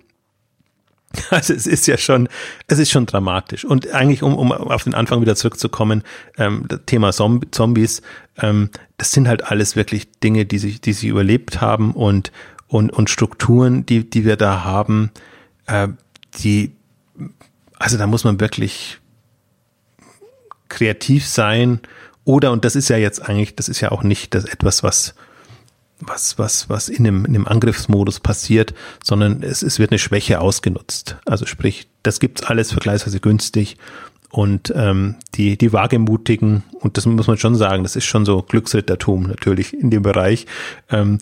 Also 1.29 1.53
es 1.53 1.67
ist 1.67 1.87
ja 1.87 1.97
schon, 1.97 2.27
es 2.67 2.79
ist 2.79 2.91
schon 2.91 3.05
dramatisch. 3.05 3.65
Und 3.65 3.91
eigentlich, 3.91 4.23
um, 4.23 4.35
um 4.35 4.51
auf 4.51 4.83
den 4.83 4.93
Anfang 4.93 5.21
wieder 5.21 5.35
zurückzukommen, 5.35 6.03
ähm, 6.37 6.65
das 6.67 6.81
Thema 6.85 7.11
Zombies, 7.11 8.01
ähm, 8.37 8.69
das 8.97 9.11
sind 9.11 9.27
halt 9.27 9.43
alles 9.45 9.75
wirklich 9.75 10.11
Dinge, 10.19 10.45
die 10.45 10.57
sich, 10.57 10.81
die 10.81 10.93
sie 10.93 11.07
überlebt 11.07 11.61
haben 11.61 11.93
und, 11.93 12.31
und, 12.67 12.91
und 12.91 13.09
Strukturen, 13.09 13.85
die, 13.85 14.09
die 14.09 14.25
wir 14.25 14.35
da 14.35 14.63
haben, 14.63 15.11
äh, 15.67 15.87
die, 16.39 16.73
also 17.79 17.97
da 17.97 18.07
muss 18.07 18.23
man 18.23 18.39
wirklich 18.39 18.99
kreativ 20.69 21.25
sein. 21.25 21.79
Oder, 22.25 22.51
und 22.51 22.65
das 22.65 22.75
ist 22.75 22.89
ja 22.89 22.97
jetzt 22.97 23.21
eigentlich, 23.21 23.55
das 23.55 23.69
ist 23.69 23.81
ja 23.81 23.91
auch 23.91 24.03
nicht 24.03 24.33
das 24.33 24.45
etwas, 24.45 24.83
was 24.83 25.15
was, 25.99 26.37
was, 26.37 26.69
was 26.69 26.89
in 26.89 27.03
dem, 27.03 27.25
in 27.25 27.33
dem 27.33 27.47
Angriffsmodus 27.47 28.19
passiert, 28.19 28.73
sondern 29.03 29.41
es, 29.43 29.63
es 29.63 29.79
wird 29.79 29.91
eine 29.91 29.99
Schwäche 29.99 30.41
ausgenutzt. 30.41 31.17
Also 31.25 31.45
sprich, 31.45 31.87
das 32.03 32.19
gibt's 32.19 32.43
alles 32.43 32.71
vergleichsweise 32.71 33.19
günstig 33.19 33.77
und 34.29 34.73
ähm, 34.75 35.15
die, 35.35 35.57
die 35.57 35.73
Wagemutigen, 35.73 36.63
und 36.79 36.97
das 36.97 37.05
muss 37.05 37.27
man 37.27 37.37
schon 37.37 37.55
sagen, 37.55 37.83
das 37.83 37.95
ist 37.95 38.05
schon 38.05 38.25
so 38.25 38.41
Glücksrittertum 38.41 39.23
natürlich 39.23 39.73
in 39.73 39.89
dem 39.89 40.03
Bereich, 40.03 40.45
ähm, 40.89 41.19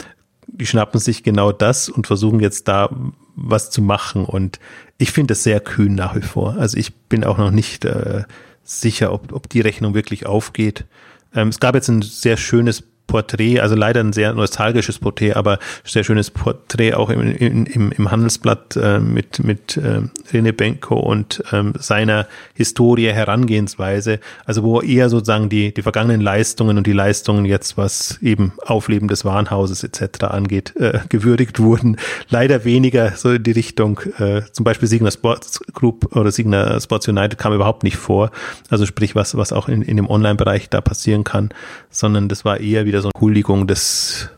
die 0.48 0.66
schnappen 0.66 1.00
sich 1.00 1.24
genau 1.24 1.52
das 1.52 1.90
und 1.90 2.08
versuchen 2.08 2.40
jetzt 2.40 2.68
da 2.68 2.90
was 3.36 3.72
zu 3.72 3.82
machen. 3.82 4.26
Und 4.26 4.60
ich 4.98 5.12
finde 5.12 5.34
das 5.34 5.44
sehr 5.44 5.60
kühn 5.60 5.94
nach 5.94 6.16
wie 6.16 6.22
vor. 6.22 6.56
Also 6.58 6.78
ich 6.78 6.94
bin 6.94 7.24
auch 7.24 7.38
noch 7.38 7.52
nicht 7.52 7.86
äh, 7.86 8.24
sicher, 8.64 9.12
ob, 9.12 9.34
ob 9.34 9.50
die 9.50 9.62
Rechnung 9.62 9.94
wirklich 9.94 10.26
aufgeht. 10.26 10.86
Ähm, 11.34 11.50
es 11.50 11.60
gab 11.60 11.76
jetzt 11.76 11.90
ein 11.90 12.02
sehr 12.02 12.38
schönes 12.38 12.84
Porträt, 13.08 13.60
also 13.60 13.76
leider 13.76 14.00
ein 14.02 14.14
sehr 14.14 14.34
nostalgisches 14.34 15.00
Porträt, 15.00 15.34
aber 15.34 15.60
sehr 15.84 16.04
schönes 16.04 16.32
Porträt 16.32 16.94
auch 16.94 17.10
im, 17.10 17.22
im, 17.22 17.92
im 17.92 18.12
Handelsblatt 18.12 18.76
äh, 18.76 19.00
mit, 19.00 19.44
mit 19.44 19.78
äh, 19.78 20.02
René 20.32 20.52
Benko 20.52 21.00
und 21.00 21.44
ähm, 21.52 21.74
seiner 21.78 22.28
Historie, 22.54 23.12
Herangehensweise, 23.12 24.20
also 24.46 24.64
wo 24.64 24.82
eher 24.82 25.10
sozusagen 25.10 25.50
die, 25.50 25.74
die 25.74 25.82
vergangenen 25.82 26.22
Leistungen 26.22 26.78
und 26.78 26.88
die 26.88 26.94
Leistungen 26.94 27.46
jetzt, 27.46 27.78
was 27.78 28.18
eben 28.22 28.54
Aufleben 28.66 29.08
des 29.08 29.24
Warenhauses 29.26 29.84
etc. 29.84 30.26
angeht, 30.26 30.76
äh, 30.76 31.00
gewürdigt 31.10 31.60
wurden. 31.60 31.98
Leider 32.30 32.66
weniger 32.66 33.12
so 33.12 33.32
in 33.32 33.44
die 33.44 33.52
Richtung, 33.52 34.00
äh, 34.18 34.42
zum 34.52 34.64
Beispiel 34.64 34.88
Signer 34.88 35.12
Sports 35.12 35.62
Group 35.74 36.16
oder 36.16 36.32
Signer 36.32 36.80
Sports 36.82 37.08
United 37.08 37.38
kam 37.38 37.54
überhaupt 37.54 37.84
nicht 37.84 37.98
vor, 37.98 38.32
also 38.70 38.86
sprich 38.86 39.16
was, 39.16 39.38
was 39.38 39.54
auch 39.54 39.70
in, 39.70 39.82
in 39.82 39.98
dem 39.98 40.10
Online-Bereich 40.10 40.70
da 40.70 40.82
passieren 40.82 41.24
kann, 41.24 41.50
sondern 41.90 42.28
das 42.28 42.46
war 42.46 42.60
eher 42.60 42.86
wieder 42.86 42.95
wieder 42.96 43.02
so 43.02 43.12
eine 43.14 43.22
Huldigung 43.22 43.68
des 43.68 44.30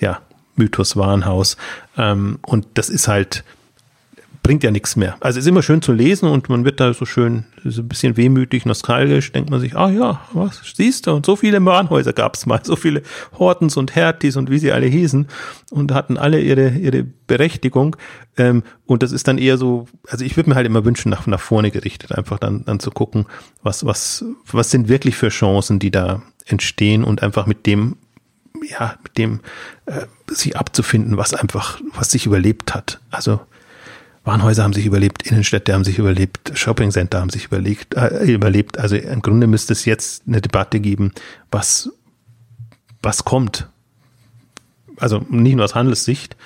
ja, 0.00 0.20
Mythos 0.56 0.96
Warenhaus. 0.96 1.56
Ähm, 1.96 2.40
und 2.44 2.66
das 2.74 2.88
ist 2.88 3.06
halt, 3.06 3.44
bringt 4.42 4.64
ja 4.64 4.72
nichts 4.72 4.96
mehr. 4.96 5.16
Also 5.20 5.38
es 5.38 5.44
ist 5.44 5.48
immer 5.48 5.62
schön 5.62 5.80
zu 5.80 5.92
lesen 5.92 6.28
und 6.28 6.48
man 6.48 6.64
wird 6.64 6.80
da 6.80 6.92
so 6.92 7.04
schön, 7.04 7.44
so 7.64 7.82
ein 7.82 7.88
bisschen 7.88 8.16
wehmütig, 8.16 8.66
nostalgisch, 8.66 9.30
denkt 9.30 9.48
man 9.48 9.60
sich, 9.60 9.76
ah 9.76 9.90
ja, 9.90 10.22
was 10.32 10.60
siehst 10.74 11.06
du? 11.06 11.12
Und 11.12 11.24
so 11.24 11.36
viele 11.36 11.64
Warenhäuser 11.64 12.12
gab 12.12 12.34
es 12.34 12.46
mal, 12.46 12.60
so 12.64 12.74
viele 12.74 13.02
Hortens 13.38 13.76
und 13.76 13.94
Hertis 13.94 14.36
und 14.36 14.50
wie 14.50 14.58
sie 14.58 14.72
alle 14.72 14.86
hießen 14.86 15.28
und 15.70 15.92
hatten 15.92 16.16
alle 16.16 16.40
ihre, 16.40 16.70
ihre 16.70 17.04
Berechtigung. 17.28 17.94
Ähm, 18.36 18.64
und 18.86 19.04
das 19.04 19.12
ist 19.12 19.28
dann 19.28 19.38
eher 19.38 19.56
so, 19.56 19.86
also 20.08 20.24
ich 20.24 20.36
würde 20.36 20.50
mir 20.50 20.56
halt 20.56 20.66
immer 20.66 20.84
wünschen, 20.84 21.10
nach, 21.10 21.28
nach 21.28 21.40
vorne 21.40 21.70
gerichtet, 21.70 22.10
einfach 22.10 22.40
dann, 22.40 22.64
dann 22.64 22.80
zu 22.80 22.90
gucken, 22.90 23.26
was, 23.62 23.86
was, 23.86 24.24
was 24.50 24.72
sind 24.72 24.88
wirklich 24.88 25.14
für 25.14 25.28
Chancen, 25.28 25.78
die 25.78 25.92
da 25.92 26.22
entstehen 26.46 27.04
und 27.04 27.22
einfach 27.22 27.46
mit 27.46 27.66
dem, 27.66 27.96
ja, 28.68 28.96
mit 29.02 29.18
dem 29.18 29.40
äh, 29.86 30.06
sich 30.28 30.56
abzufinden, 30.56 31.16
was 31.16 31.34
einfach, 31.34 31.80
was 31.94 32.10
sich 32.10 32.26
überlebt 32.26 32.74
hat. 32.74 33.00
Also 33.10 33.40
Warenhäuser 34.24 34.62
haben 34.62 34.74
sich 34.74 34.86
überlebt, 34.86 35.26
Innenstädte 35.26 35.72
haben 35.72 35.84
sich 35.84 35.98
überlebt, 35.98 36.52
Shoppingcenter 36.54 37.20
haben 37.20 37.30
sich 37.30 37.46
überlegt, 37.46 37.94
äh, 37.94 38.24
überlebt. 38.24 38.78
Also 38.78 38.96
im 38.96 39.22
Grunde 39.22 39.46
müsste 39.46 39.72
es 39.72 39.84
jetzt 39.84 40.24
eine 40.26 40.40
Debatte 40.40 40.80
geben, 40.80 41.12
was, 41.50 41.90
was 43.02 43.24
kommt. 43.24 43.68
Also 44.98 45.24
nicht 45.30 45.56
nur 45.56 45.64
aus 45.64 45.74
Handelssicht, 45.74 46.36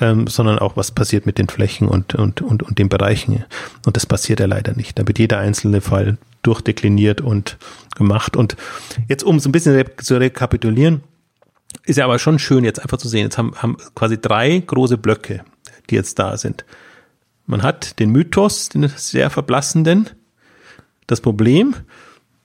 ähm, 0.00 0.26
sondern 0.28 0.58
auch, 0.58 0.76
was 0.76 0.92
passiert 0.92 1.26
mit 1.26 1.38
den 1.38 1.48
Flächen 1.48 1.88
und, 1.88 2.14
und, 2.14 2.42
und, 2.42 2.62
und 2.62 2.78
den 2.78 2.88
Bereichen. 2.88 3.44
Und 3.84 3.96
das 3.96 4.06
passiert 4.06 4.40
ja 4.40 4.46
leider 4.46 4.74
nicht. 4.74 4.98
Da 4.98 5.06
wird 5.06 5.18
jeder 5.18 5.38
einzelne 5.38 5.80
Fall 5.80 6.18
durchdekliniert 6.46 7.20
und 7.20 7.58
gemacht. 7.96 8.36
Und 8.36 8.56
jetzt, 9.08 9.24
um 9.24 9.40
so 9.40 9.48
ein 9.48 9.52
bisschen 9.52 9.84
zu 9.98 10.16
rekapitulieren, 10.20 11.02
ist 11.84 11.96
ja 11.96 12.04
aber 12.04 12.18
schon 12.18 12.38
schön, 12.38 12.64
jetzt 12.64 12.80
einfach 12.80 12.98
zu 12.98 13.08
sehen. 13.08 13.24
Jetzt 13.24 13.38
haben, 13.38 13.54
haben 13.56 13.76
quasi 13.94 14.20
drei 14.20 14.58
große 14.58 14.98
Blöcke, 14.98 15.44
die 15.90 15.94
jetzt 15.94 16.18
da 16.18 16.36
sind. 16.36 16.64
Man 17.46 17.62
hat 17.62 17.98
den 18.00 18.10
Mythos, 18.10 18.68
den 18.68 18.88
sehr 18.88 19.30
verblassenden. 19.30 20.10
Das 21.06 21.20
Problem, 21.20 21.76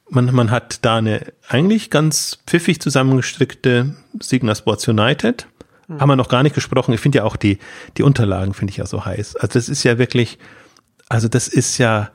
man, 0.09 0.33
man 0.33 0.51
hat 0.51 0.85
da 0.85 0.97
eine 0.97 1.33
eigentlich 1.47 1.89
ganz 1.89 2.39
pfiffig 2.45 2.79
zusammengestrickte 2.81 3.95
Signa 4.19 4.53
Sports 4.53 4.87
United. 4.87 5.47
Mhm. 5.87 6.01
Haben 6.01 6.09
wir 6.09 6.15
noch 6.15 6.29
gar 6.29 6.43
nicht 6.43 6.53
gesprochen. 6.53 6.93
Ich 6.93 6.99
finde 6.99 7.19
ja 7.19 7.23
auch 7.23 7.35
die, 7.35 7.57
die 7.97 8.03
Unterlagen 8.03 8.53
finde 8.53 8.71
ich 8.71 8.77
ja 8.77 8.85
so 8.85 9.05
heiß. 9.05 9.37
Also 9.37 9.53
das 9.53 9.69
ist 9.69 9.83
ja 9.83 9.97
wirklich, 9.97 10.37
also 11.09 11.27
das 11.27 11.47
ist 11.47 11.77
ja, 11.79 12.11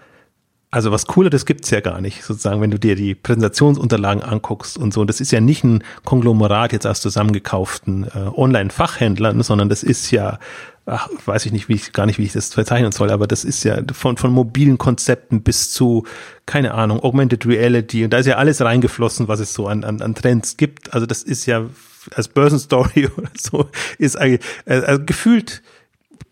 also 0.71 0.93
was 0.93 1.07
Cooleres 1.07 1.47
gibt's 1.47 1.71
ja 1.71 1.81
gar 1.81 2.01
nicht, 2.01 2.23
sozusagen, 2.23 2.61
wenn 2.61 2.71
du 2.71 2.79
dir 2.79 2.97
die 2.97 3.15
Präsentationsunterlagen 3.15 4.23
anguckst 4.23 4.77
und 4.77 4.93
so. 4.93 5.01
Und 5.01 5.07
das 5.07 5.21
ist 5.21 5.31
ja 5.31 5.41
nicht 5.41 5.65
ein 5.65 5.85
Konglomerat 6.05 6.73
jetzt 6.73 6.87
aus 6.87 7.01
zusammengekauften 7.01 8.05
äh, 8.05 8.31
Online-Fachhändlern, 8.35 9.43
sondern 9.43 9.69
das 9.69 9.83
ist 9.83 10.11
ja 10.11 10.39
ach, 10.87 11.09
weiß 11.27 11.47
ich 11.47 11.53
nicht, 11.53 11.69
wie 11.69 11.75
ich, 11.75 11.93
gar 11.93 12.07
nicht, 12.07 12.19
wie 12.19 12.25
ich 12.25 12.33
das 12.33 12.55
verzeichnen 12.55 12.93
soll, 12.93 13.11
aber 13.11 13.27
das 13.27 13.45
ist 13.45 13.65
ja 13.65 13.79
von, 13.93 14.17
von 14.17 14.31
mobilen 14.31 14.79
Konzepten 14.79 15.43
bis 15.43 15.73
zu, 15.73 16.05
keine 16.47 16.75
Ahnung, 16.75 17.01
Augmented 17.01 17.45
Reality 17.45 18.05
und 18.05 18.13
da 18.13 18.19
ist 18.19 18.27
ja 18.27 18.37
alles 18.37 18.61
reingeflossen, 18.61 19.27
was 19.29 19.41
es 19.41 19.53
so 19.53 19.67
an, 19.67 19.85
an, 19.85 20.01
an 20.01 20.15
Trends 20.15 20.57
gibt. 20.57 20.95
Also 20.95 21.07
das 21.07 21.23
ist 21.23 21.47
ja 21.47 21.67
als 22.15 22.29
Börsenstory 22.29 23.09
oder 23.17 23.31
so, 23.37 23.69
ist 23.99 24.17
eigentlich, 24.17 24.43
äh, 24.65 24.81
also 24.81 25.05
gefühlt, 25.05 25.63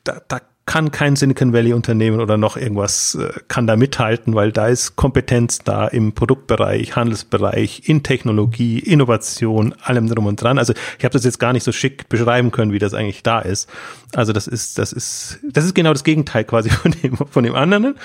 da, 0.05 0.21
da 0.29 0.41
kann 0.67 0.91
kein 0.91 1.15
Silicon 1.15 1.53
Valley 1.53 1.75
Unternehmen 1.75 2.21
oder 2.21 2.39
noch 2.39 2.57
irgendwas 2.57 3.17
äh, 3.17 3.33
kann 3.49 3.67
da 3.67 3.77
mithalten, 3.77 4.35
weil 4.35 4.51
da 4.51 4.69
ist 4.69 4.97
Kompetenz 4.97 5.59
da 5.59 5.87
im 5.87 6.13
Produktbereich, 6.13 6.97
Handelsbereich, 6.97 7.83
in 7.87 8.03
Technologie, 8.03 8.79
Innovation, 8.79 9.75
allem 9.83 10.09
drum 10.09 10.27
und 10.27 10.41
dran. 10.41 10.59
Also 10.59 10.73
ich 10.99 11.05
habe 11.05 11.13
das 11.13 11.25
jetzt 11.25 11.39
gar 11.39 11.53
nicht 11.53 11.65
so 11.65 11.73
schick 11.73 12.09
beschreiben 12.09 12.51
können, 12.51 12.73
wie 12.73 12.79
das 12.79 12.95
eigentlich 12.95 13.23
da 13.23 13.41
ist. 13.41 13.69
Also 14.15 14.33
das 14.33 14.47
ist 14.47 14.79
das 14.79 14.93
ist 14.93 15.41
das 15.43 15.67
ist 15.67 15.75
genau 15.75 15.93
das 15.93 16.05
Gegenteil 16.05 16.45
quasi 16.45 16.71
von 16.71 16.93
dem 16.93 17.17
von 17.17 17.45
dem 17.45 17.55
anderen. 17.55 17.97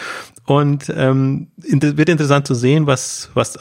Und 0.45 0.91
ähm, 0.95 1.47
wird 1.57 2.09
interessant 2.09 2.45
zu 2.45 2.55
sehen, 2.55 2.87
was 2.87 3.29
was 3.35 3.57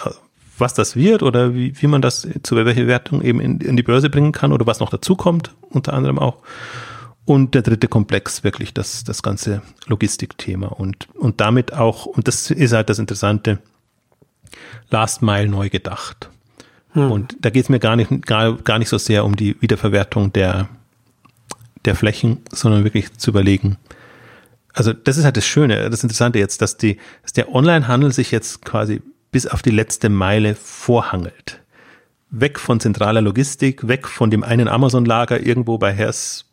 was 0.58 0.74
das 0.74 0.96
wird 0.96 1.22
oder 1.22 1.54
wie, 1.54 1.72
wie 1.80 1.86
man 1.86 2.02
das 2.02 2.26
zu 2.42 2.56
welcher 2.56 2.88
Wertung 2.88 3.22
eben 3.22 3.40
in, 3.40 3.60
in 3.60 3.76
die 3.76 3.82
Börse 3.84 4.10
bringen 4.10 4.32
kann 4.32 4.52
oder 4.52 4.66
was 4.66 4.80
noch 4.80 4.90
dazu 4.90 5.14
kommt, 5.14 5.54
unter 5.70 5.94
anderem 5.94 6.18
auch. 6.18 6.38
Und 7.28 7.54
der 7.54 7.60
dritte 7.60 7.88
Komplex 7.88 8.42
wirklich 8.42 8.72
das, 8.72 9.04
das 9.04 9.22
ganze 9.22 9.60
Logistikthema 9.84 10.68
und, 10.68 11.08
und 11.14 11.42
damit 11.42 11.74
auch, 11.74 12.06
und 12.06 12.26
das 12.26 12.50
ist 12.50 12.72
halt 12.72 12.88
das 12.88 12.98
Interessante, 12.98 13.58
Last 14.88 15.20
Mile 15.20 15.46
neu 15.46 15.68
gedacht. 15.68 16.30
Hm. 16.92 17.12
Und 17.12 17.36
da 17.42 17.50
geht 17.50 17.64
es 17.64 17.68
mir 17.68 17.80
gar 17.80 17.96
nicht, 17.96 18.24
gar, 18.24 18.56
gar 18.56 18.78
nicht 18.78 18.88
so 18.88 18.96
sehr 18.96 19.26
um 19.26 19.36
die 19.36 19.60
Wiederverwertung 19.60 20.32
der, 20.32 20.70
der 21.84 21.94
Flächen, 21.94 22.38
sondern 22.50 22.84
wirklich 22.84 23.12
zu 23.18 23.30
überlegen, 23.30 23.76
also 24.72 24.94
das 24.94 25.18
ist 25.18 25.24
halt 25.24 25.36
das 25.36 25.46
Schöne, 25.46 25.90
das 25.90 26.02
Interessante 26.02 26.38
jetzt, 26.38 26.62
dass 26.62 26.78
die, 26.78 26.96
dass 27.20 27.34
der 27.34 27.54
Onlinehandel 27.54 28.10
sich 28.10 28.30
jetzt 28.30 28.64
quasi 28.64 29.02
bis 29.32 29.46
auf 29.46 29.60
die 29.60 29.70
letzte 29.70 30.08
Meile 30.08 30.54
vorhangelt. 30.54 31.60
Weg 32.30 32.58
von 32.58 32.80
zentraler 32.80 33.20
Logistik, 33.20 33.86
weg 33.86 34.08
von 34.08 34.30
dem 34.30 34.42
einen 34.42 34.66
Amazon-Lager 34.68 35.44
irgendwo 35.44 35.76
bei 35.76 35.92
Hers 35.92 36.47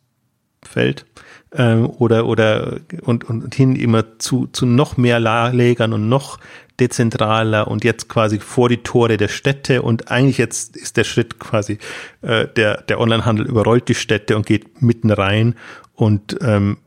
fällt 0.68 1.06
ähm, 1.54 1.90
oder 1.98 2.26
oder 2.26 2.80
und, 3.02 3.24
und 3.24 3.54
hin 3.56 3.76
immer 3.76 4.20
zu, 4.20 4.48
zu 4.48 4.66
noch 4.66 4.98
mehr 4.98 5.20
Lägern 5.20 5.94
und 5.94 6.10
noch 6.10 6.40
dezentraler 6.80 7.68
und 7.68 7.84
jetzt 7.84 8.10
quasi 8.10 8.40
vor 8.40 8.70
die 8.70 8.78
Tore 8.84 9.18
der 9.18 9.30
Städte 9.30 9.82
und 9.82 10.12
eigentlich 10.12 10.38
jetzt 10.38 10.76
ist 10.76 10.98
der 10.98 11.06
Schritt 11.06 11.40
quasi 11.40 11.78
äh, 12.22 12.48
der 12.56 12.82
der 12.82 13.00
Onlinehandel 13.00 13.48
überrollt 13.48 13.88
die 13.88 13.96
Städte 13.96 14.36
und 14.36 14.46
geht 14.46 14.82
mitten 14.82 15.12
rein 15.12 15.56
und 15.94 16.38
ähm, 16.42 16.78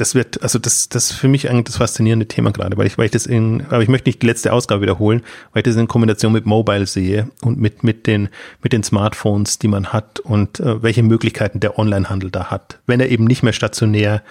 das 0.00 0.14
wird, 0.14 0.42
also 0.42 0.58
das, 0.58 0.88
das 0.88 1.10
ist 1.10 1.16
für 1.18 1.28
mich 1.28 1.50
eigentlich 1.50 1.64
das 1.64 1.76
faszinierende 1.76 2.26
Thema 2.26 2.52
gerade, 2.52 2.76
weil 2.76 2.86
ich, 2.86 2.96
weil 2.96 3.06
ich 3.06 3.10
das 3.10 3.26
in, 3.26 3.66
aber 3.66 3.82
ich 3.82 3.88
möchte 3.88 4.08
nicht 4.08 4.22
die 4.22 4.26
letzte 4.26 4.52
Ausgabe 4.52 4.82
wiederholen, 4.82 5.22
weil 5.52 5.60
ich 5.60 5.64
das 5.64 5.76
in 5.76 5.88
Kombination 5.88 6.32
mit 6.32 6.46
Mobile 6.46 6.86
sehe 6.86 7.30
und 7.42 7.58
mit, 7.58 7.84
mit 7.84 8.06
den, 8.06 8.28
mit 8.62 8.72
den 8.72 8.82
Smartphones, 8.82 9.58
die 9.58 9.68
man 9.68 9.92
hat 9.92 10.18
und 10.20 10.60
äh, 10.60 10.82
welche 10.82 11.02
Möglichkeiten 11.02 11.60
der 11.60 11.78
Onlinehandel 11.78 12.30
da 12.30 12.50
hat, 12.50 12.78
wenn 12.86 13.00
er 13.00 13.10
eben 13.10 13.24
nicht 13.24 13.42
mehr 13.42 13.52
stationär 13.52 14.22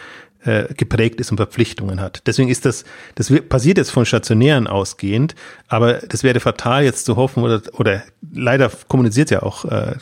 äh, 0.44 0.74
geprägt 0.74 1.20
ist 1.20 1.32
und 1.32 1.38
Verpflichtungen 1.38 2.00
hat. 2.00 2.22
Deswegen 2.26 2.50
ist 2.50 2.66
das, 2.66 2.86
das 3.16 3.32
passiert 3.50 3.78
jetzt 3.78 3.92
von 3.92 4.06
stationären 4.06 4.68
ausgehend, 4.68 5.36
aber 5.68 5.96
das 5.96 6.24
wäre 6.24 6.40
fatal 6.40 6.84
jetzt 6.84 7.06
zu 7.06 7.16
hoffen 7.16 7.44
oder, 7.44 7.62
oder 7.74 8.04
leider 8.32 8.72
kommuniziert 8.88 9.32
ja 9.32 9.44
auch 9.44 9.66
äh, 9.66 9.96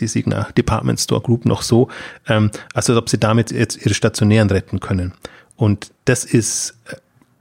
die 0.00 0.08
Signa 0.08 0.48
Department 0.56 0.98
Store 1.00 1.20
Group 1.20 1.44
noch 1.44 1.62
so, 1.62 1.88
ähm, 2.26 2.50
als 2.74 2.90
ob 2.90 3.08
sie 3.08 3.18
damit 3.18 3.50
jetzt 3.52 3.84
ihre 3.84 3.94
stationären 3.94 4.50
retten 4.50 4.80
können. 4.80 5.12
Und 5.56 5.92
das 6.04 6.24
ist, 6.24 6.74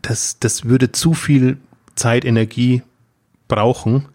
das, 0.02 0.40
das 0.40 0.66
würde 0.66 0.92
zu 0.92 1.14
viel 1.14 1.58
Zeit, 1.96 2.26
Energie 2.26 2.84
brauchen. 3.48 4.08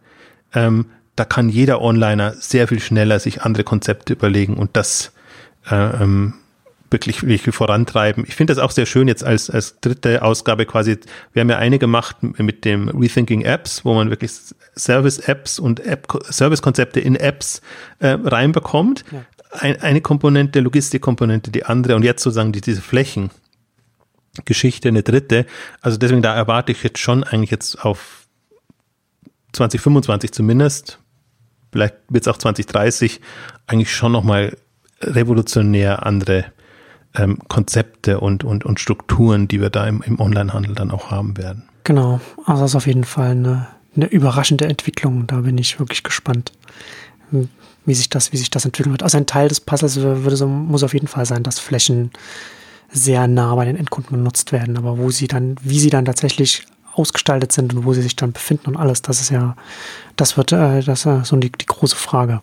Ähm, 0.55 0.87
da 1.17 1.25
kann 1.25 1.49
jeder 1.49 1.83
Onliner 1.83 2.33
sehr 2.35 2.69
viel 2.69 2.81
schneller 2.81 3.19
sich 3.21 3.43
andere 3.43 3.65
Konzepte 3.65 4.15
überlegen 4.15 4.55
und 4.55 4.71
das 4.77 5.13
äh, 5.71 6.03
ähm, 6.03 6.35
wirklich, 6.91 7.23
wirklich 7.23 7.55
vorantreiben. 7.55 8.25
Ich 8.27 8.35
finde 8.35 8.55
das 8.55 8.63
auch 8.63 8.71
sehr 8.71 8.87
schön 8.87 9.09
jetzt 9.09 9.25
als, 9.25 9.49
als 9.49 9.81
dritte 9.81 10.23
Ausgabe 10.23 10.67
quasi. 10.67 10.99
Wir 11.33 11.41
haben 11.41 11.51
ja 11.51 11.59
eine 11.59 11.79
gemacht 11.79 12.17
mit 12.23 12.65
dem 12.65 12.89
Rethinking 12.89 13.43
Apps, 13.43 13.85
wo 13.85 13.95
man 13.95 14.11
wirklich 14.11 14.33
Service-Apps 14.77 15.59
und 15.59 15.81
App, 15.81 16.09
Service-Konzepte 16.31 17.01
in 17.01 17.17
Apps 17.17 17.63
äh, 18.01 18.19
reinbekommt. 18.23 19.05
Ja. 19.13 19.25
Ein, 19.53 19.81
eine 19.81 20.01
Komponente, 20.01 20.61
Logistikkomponente, 20.61 21.51
die 21.51 21.65
andere 21.65 21.97
und 21.97 22.03
jetzt 22.03 22.23
sozusagen 22.23 22.53
die, 22.53 22.61
diese 22.61 22.83
Flächen. 22.83 23.31
Geschichte 24.45 24.89
eine 24.89 25.03
dritte. 25.03 25.47
Also 25.81 25.99
deswegen 25.99 26.23
da 26.23 26.35
erwarte 26.35 26.73
ich 26.73 26.83
jetzt 26.83 26.99
schon 26.99 27.25
eigentlich 27.25 27.51
jetzt 27.51 27.85
auf 27.85 28.27
2025 29.53 30.31
zumindest, 30.31 31.01
vielleicht 31.73 31.97
wird 32.09 32.25
es 32.25 32.29
auch 32.29 32.39
2030, 32.39 33.21
eigentlich 33.67 33.93
schon 33.93 34.13
nochmal 34.13 34.57
revolutionär 35.01 36.07
andere 36.07 36.53
ähm, 37.15 37.39
Konzepte 37.49 38.21
und, 38.21 38.45
und, 38.45 38.65
und 38.65 38.81
Strukturen, 38.81 39.49
die 39.49 39.61
wir 39.61 39.71
da 39.71 39.87
im, 39.87 40.03
im 40.03 40.21
Onlinehandel 40.21 40.75
dann 40.75 40.91
auch 40.91 41.11
haben 41.11 41.37
werden. 41.37 41.65
Genau, 41.85 42.21
also 42.47 42.63
das 42.63 42.73
ist 42.73 42.77
auf 42.77 42.87
jeden 42.87 43.05
Fall 43.05 43.31
eine, 43.31 43.69
eine 43.97 44.07
überraschende 44.07 44.67
Entwicklung. 44.67 45.27
Da 45.27 45.37
bin 45.37 45.59
ich 45.59 45.79
wirklich 45.79 46.03
gespannt, 46.03 46.53
wie 47.31 47.95
sich 47.95 48.11
das, 48.11 48.33
wie 48.33 48.37
sich 48.37 48.51
das 48.51 48.65
entwickeln 48.65 48.93
wird. 48.93 49.03
Also 49.03 49.19
ein 49.19 49.27
Teil 49.27 49.49
des 49.49 49.61
Puzzles 49.61 49.97
würde 49.97 50.37
so, 50.37 50.47
muss 50.47 50.83
auf 50.83 50.95
jeden 50.95 51.09
Fall 51.09 51.27
sein, 51.27 51.43
dass 51.43 51.59
Flächen 51.59 52.11
sehr 52.93 53.27
nah 53.29 53.55
bei 53.55 53.65
den 53.65 53.77
Endkunden 53.77 54.17
genutzt 54.17 54.53
werden, 54.53 54.77
aber 54.77 54.99
wo 54.99 55.11
sie 55.11 55.29
dann, 55.29 55.57
wie 55.63 55.79
sie 55.79 55.91
dann 55.91 56.05
tatsächlich 56.05 56.67
ausgestaltet 56.93 57.53
sind 57.53 57.73
und 57.73 57.85
wo 57.85 57.93
sie 57.95 58.03
sich 58.03 58.17
dann 58.17 58.33
befinden 58.33 58.71
und 58.71 58.77
alles, 58.77 59.03
das 59.03 59.21
ist 59.21 59.31
ja, 59.31 59.57
das 60.17 60.37
wird, 60.37 60.53
äh, 60.53 60.83
das 60.83 61.07
ist 61.07 61.29
so 61.29 61.37
die, 61.37 61.53
die 61.53 61.67
große 61.67 61.97
Frage. 61.97 62.41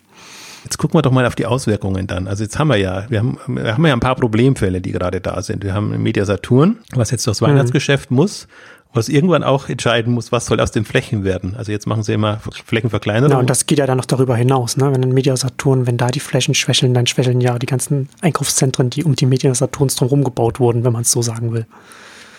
Jetzt 0.68 0.80
gucken 0.80 0.97
wir 0.97 1.01
doch 1.01 1.13
mal 1.13 1.26
auf 1.26 1.36
die 1.36 1.45
Auswirkungen 1.45 2.07
dann. 2.07 2.28
Also 2.28 2.43
jetzt 2.43 2.59
haben 2.59 2.68
wir 2.68 2.76
ja, 2.76 3.05
wir 3.07 3.20
haben, 3.20 3.38
wir 3.47 3.74
haben 3.74 3.86
ja 3.86 3.93
ein 3.93 4.01
paar 4.01 4.15
Problemfälle, 4.15 4.82
die 4.82 4.91
gerade 4.91 5.22
da 5.22 5.41
sind. 5.41 5.63
Wir 5.63 5.74
haben 5.74 6.03
Media 6.03 6.26
Saturn, 6.26 6.80
was 6.93 7.09
jetzt 7.09 7.26
durchs 7.26 7.39
mhm. 7.39 7.45
Weihnachtsgeschäft 7.45 8.11
muss, 8.11 8.49
was 8.93 9.07
irgendwann 9.07 9.43
auch 9.43 9.70
entscheiden 9.70 10.13
muss, 10.13 10.34
was 10.34 10.45
soll 10.45 10.59
aus 10.59 10.72
den 10.72 10.84
Flächen 10.84 11.24
werden. 11.24 11.55
Also 11.55 11.72
jetzt 11.72 11.88
machen 11.88 12.03
sie 12.03 12.11
immer 12.11 12.41
Flächenverkleinerung. 12.65 13.32
Ja, 13.32 13.39
und 13.39 13.49
das 13.49 13.65
geht 13.65 13.80
ja 13.80 13.86
dann 13.86 13.95
noch 13.95 14.03
darüber 14.03 14.36
hinaus, 14.36 14.76
ne? 14.76 14.91
Wenn 14.91 15.01
ein 15.05 15.13
Media 15.13 15.38
Saturn, 15.38 15.88
wenn 15.88 15.95
da 15.95 16.07
die 16.07 16.20
Flächen 16.20 16.53
schwächeln, 16.53 16.93
dann 16.93 17.07
schwächeln 17.07 17.39
ja 17.39 17.57
die 17.57 17.65
ganzen 17.65 18.09
Einkaufszentren, 18.20 18.89
die 18.89 19.05
um 19.05 19.15
die 19.15 19.26
Media 19.26 19.55
Saturns 19.55 19.95
drumherum 19.95 20.26
gebaut 20.26 20.59
wurden, 20.59 20.84
wenn 20.84 20.91
man 20.91 21.03
es 21.03 21.11
so 21.13 21.22
sagen 21.22 21.53
will. 21.53 21.65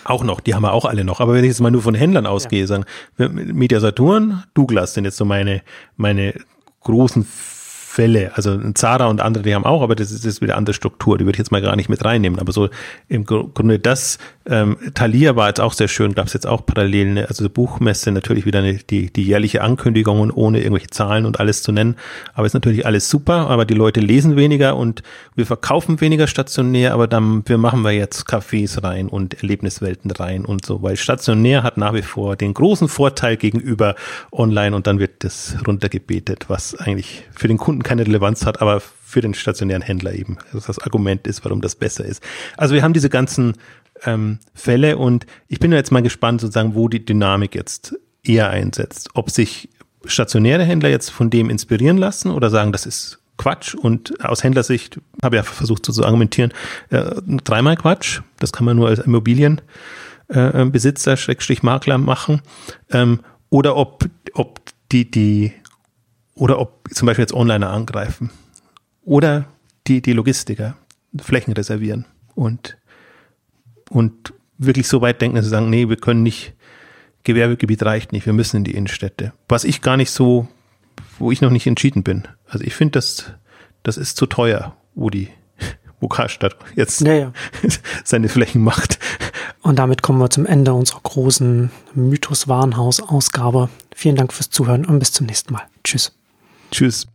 Auch 0.03 0.23
noch, 0.23 0.39
die 0.39 0.53
haben 0.53 0.61
wir 0.61 0.73
auch 0.73 0.85
alle 0.85 1.03
noch. 1.03 1.19
Aber 1.19 1.33
wenn 1.33 1.43
ich 1.43 1.49
jetzt 1.49 1.61
mal 1.61 1.71
nur 1.71 1.81
von 1.81 1.95
Händlern 1.95 2.27
ausgehe, 2.27 2.61
ja. 2.61 2.67
sagen, 2.67 2.85
Media 3.17 3.79
Saturn, 3.79 4.43
Douglas 4.53 4.93
sind 4.93 5.05
jetzt 5.05 5.17
so 5.17 5.25
meine, 5.25 5.63
meine 5.97 6.35
großen 6.81 7.25
Fälle, 7.91 8.31
also 8.35 8.55
Zara 8.75 9.07
und 9.07 9.19
andere, 9.19 9.43
die 9.43 9.55
haben 9.55 9.65
auch, 9.65 9.81
aber 9.81 9.95
das 9.95 10.11
ist, 10.11 10.23
das 10.23 10.35
ist 10.35 10.41
wieder 10.41 10.57
andere 10.57 10.75
Struktur, 10.75 11.17
die 11.17 11.25
würde 11.25 11.37
ich 11.37 11.39
jetzt 11.39 11.51
mal 11.51 11.59
gar 11.59 11.75
nicht 11.75 11.89
mit 11.89 12.05
reinnehmen. 12.05 12.37
Aber 12.37 12.51
so 12.51 12.69
im 13.07 13.25
Grunde 13.25 13.79
das, 13.79 14.19
ähm, 14.45 14.77
Thalia 14.93 15.35
war 15.35 15.47
jetzt 15.47 15.59
auch 15.59 15.73
sehr 15.73 15.87
schön, 15.87 16.13
gab 16.13 16.27
es 16.27 16.33
jetzt 16.33 16.45
auch 16.45 16.67
Parallelen, 16.67 17.15
ne? 17.15 17.25
also 17.27 17.49
Buchmesse 17.49 18.11
natürlich 18.11 18.45
wieder 18.45 18.59
eine, 18.59 18.75
die, 18.75 19.11
die 19.11 19.23
jährliche 19.23 19.63
Ankündigung 19.63 20.29
ohne 20.29 20.59
irgendwelche 20.59 20.91
Zahlen 20.91 21.25
und 21.25 21.39
alles 21.39 21.63
zu 21.63 21.71
nennen. 21.71 21.95
Aber 22.35 22.45
ist 22.45 22.53
natürlich 22.53 22.85
alles 22.85 23.09
super, 23.09 23.49
aber 23.49 23.65
die 23.65 23.73
Leute 23.73 24.01
lesen 24.01 24.35
weniger 24.35 24.77
und 24.77 25.01
wir 25.35 25.47
verkaufen 25.47 25.99
weniger 25.99 26.27
stationär, 26.27 26.93
aber 26.93 27.07
dann 27.07 27.41
wir 27.47 27.57
machen 27.57 27.81
wir 27.81 27.91
jetzt 27.91 28.29
Cafés 28.29 28.83
rein 28.83 29.07
und 29.07 29.41
Erlebniswelten 29.41 30.11
rein 30.11 30.45
und 30.45 30.63
so, 30.63 30.83
weil 30.83 30.95
stationär 30.95 31.63
hat 31.63 31.77
nach 31.77 31.95
wie 31.95 32.03
vor 32.03 32.35
den 32.35 32.53
großen 32.53 32.87
Vorteil 32.87 33.35
gegenüber 33.35 33.95
online 34.31 34.75
und 34.75 34.85
dann 34.85 34.99
wird 34.99 35.23
das 35.23 35.55
runtergebetet, 35.65 36.45
was 36.49 36.75
eigentlich 36.75 37.23
für 37.31 37.47
den 37.47 37.57
Kunden 37.79 37.83
keine 37.83 38.05
Relevanz 38.05 38.45
hat, 38.45 38.61
aber 38.61 38.81
für 38.81 39.21
den 39.21 39.33
stationären 39.33 39.81
Händler 39.81 40.13
eben 40.13 40.37
also 40.53 40.67
das 40.67 40.77
Argument 40.79 41.25
ist, 41.27 41.45
warum 41.45 41.61
das 41.61 41.75
besser 41.75 42.03
ist. 42.05 42.21
Also 42.57 42.75
wir 42.75 42.83
haben 42.83 42.93
diese 42.93 43.09
ganzen 43.09 43.53
ähm, 44.03 44.39
Fälle 44.53 44.97
und 44.97 45.25
ich 45.47 45.59
bin 45.59 45.71
jetzt 45.71 45.91
mal 45.91 46.01
gespannt, 46.01 46.41
sozusagen, 46.41 46.75
wo 46.75 46.89
die 46.89 47.03
Dynamik 47.03 47.55
jetzt 47.55 47.95
eher 48.23 48.49
einsetzt. 48.49 49.09
Ob 49.13 49.31
sich 49.31 49.69
stationäre 50.05 50.63
Händler 50.63 50.89
jetzt 50.89 51.09
von 51.09 51.29
dem 51.29 51.49
inspirieren 51.49 51.97
lassen 51.97 52.31
oder 52.31 52.49
sagen, 52.49 52.71
das 52.71 52.85
ist 52.85 53.19
Quatsch 53.37 53.75
und 53.75 54.23
aus 54.23 54.43
Händlersicht 54.43 54.99
habe 55.23 55.37
ich 55.37 55.39
ja 55.39 55.43
versucht 55.43 55.85
so 55.85 55.93
zu 55.93 56.05
argumentieren, 56.05 56.53
äh, 56.89 57.03
dreimal 57.43 57.77
Quatsch, 57.77 58.21
das 58.39 58.51
kann 58.51 58.65
man 58.65 58.75
nur 58.75 58.89
als 58.89 58.99
Immobilienbesitzer, 58.99 61.13
äh, 61.13 61.17
Schrägstrich 61.17 61.63
Makler 61.63 61.97
machen, 61.97 62.41
ähm, 62.91 63.21
oder 63.49 63.77
ob, 63.77 64.05
ob 64.33 64.59
die, 64.91 65.09
die 65.09 65.53
oder 66.39 66.59
ob 66.59 66.87
zum 66.91 67.05
Beispiel 67.05 67.23
jetzt 67.23 67.33
Onliner 67.33 67.69
angreifen. 67.69 68.31
Oder 69.03 69.45
die, 69.87 70.01
die 70.01 70.13
Logistiker 70.13 70.75
Flächen 71.19 71.53
reservieren 71.53 72.05
und, 72.35 72.77
und 73.89 74.33
wirklich 74.57 74.87
so 74.87 75.01
weit 75.01 75.21
denken, 75.21 75.35
dass 75.35 75.45
sie 75.45 75.51
sagen, 75.51 75.69
nee, 75.69 75.89
wir 75.89 75.97
können 75.97 76.23
nicht, 76.23 76.53
Gewerbegebiet 77.23 77.83
reicht 77.83 78.11
nicht, 78.11 78.25
wir 78.25 78.33
müssen 78.33 78.57
in 78.57 78.63
die 78.63 78.75
Innenstädte. 78.75 79.33
Was 79.47 79.63
ich 79.63 79.81
gar 79.81 79.97
nicht 79.97 80.11
so, 80.11 80.47
wo 81.17 81.31
ich 81.31 81.41
noch 81.41 81.49
nicht 81.49 81.67
entschieden 81.67 82.03
bin. 82.03 82.27
Also 82.47 82.63
ich 82.63 82.75
finde, 82.75 82.93
das, 82.93 83.33
das 83.83 83.97
ist 83.97 84.17
zu 84.17 84.25
teuer 84.25 84.75
wo 84.99 85.09
die, 85.09 85.29
wo 85.99 86.07
Karstadt 86.07 86.55
jetzt 86.75 87.01
Ja, 87.01 87.13
ja. 87.13 87.33
seine 88.03 88.29
Flächen 88.29 88.61
macht. 88.61 88.99
Und 89.61 89.79
damit 89.79 90.01
kommen 90.01 90.19
wir 90.19 90.29
zum 90.29 90.45
Ende 90.45 90.73
unserer 90.73 91.01
großen 91.01 91.71
Mythos 91.93 92.47
Warenhaus 92.47 93.01
Ausgabe. 93.01 93.69
Vielen 93.93 94.15
Dank 94.15 94.33
fürs 94.33 94.49
Zuhören 94.49 94.85
und 94.85 94.99
bis 94.99 95.11
zum 95.11 95.25
nächsten 95.25 95.53
Mal. 95.53 95.63
Tschüss. 95.83 96.18
Tschüss. 96.71 97.09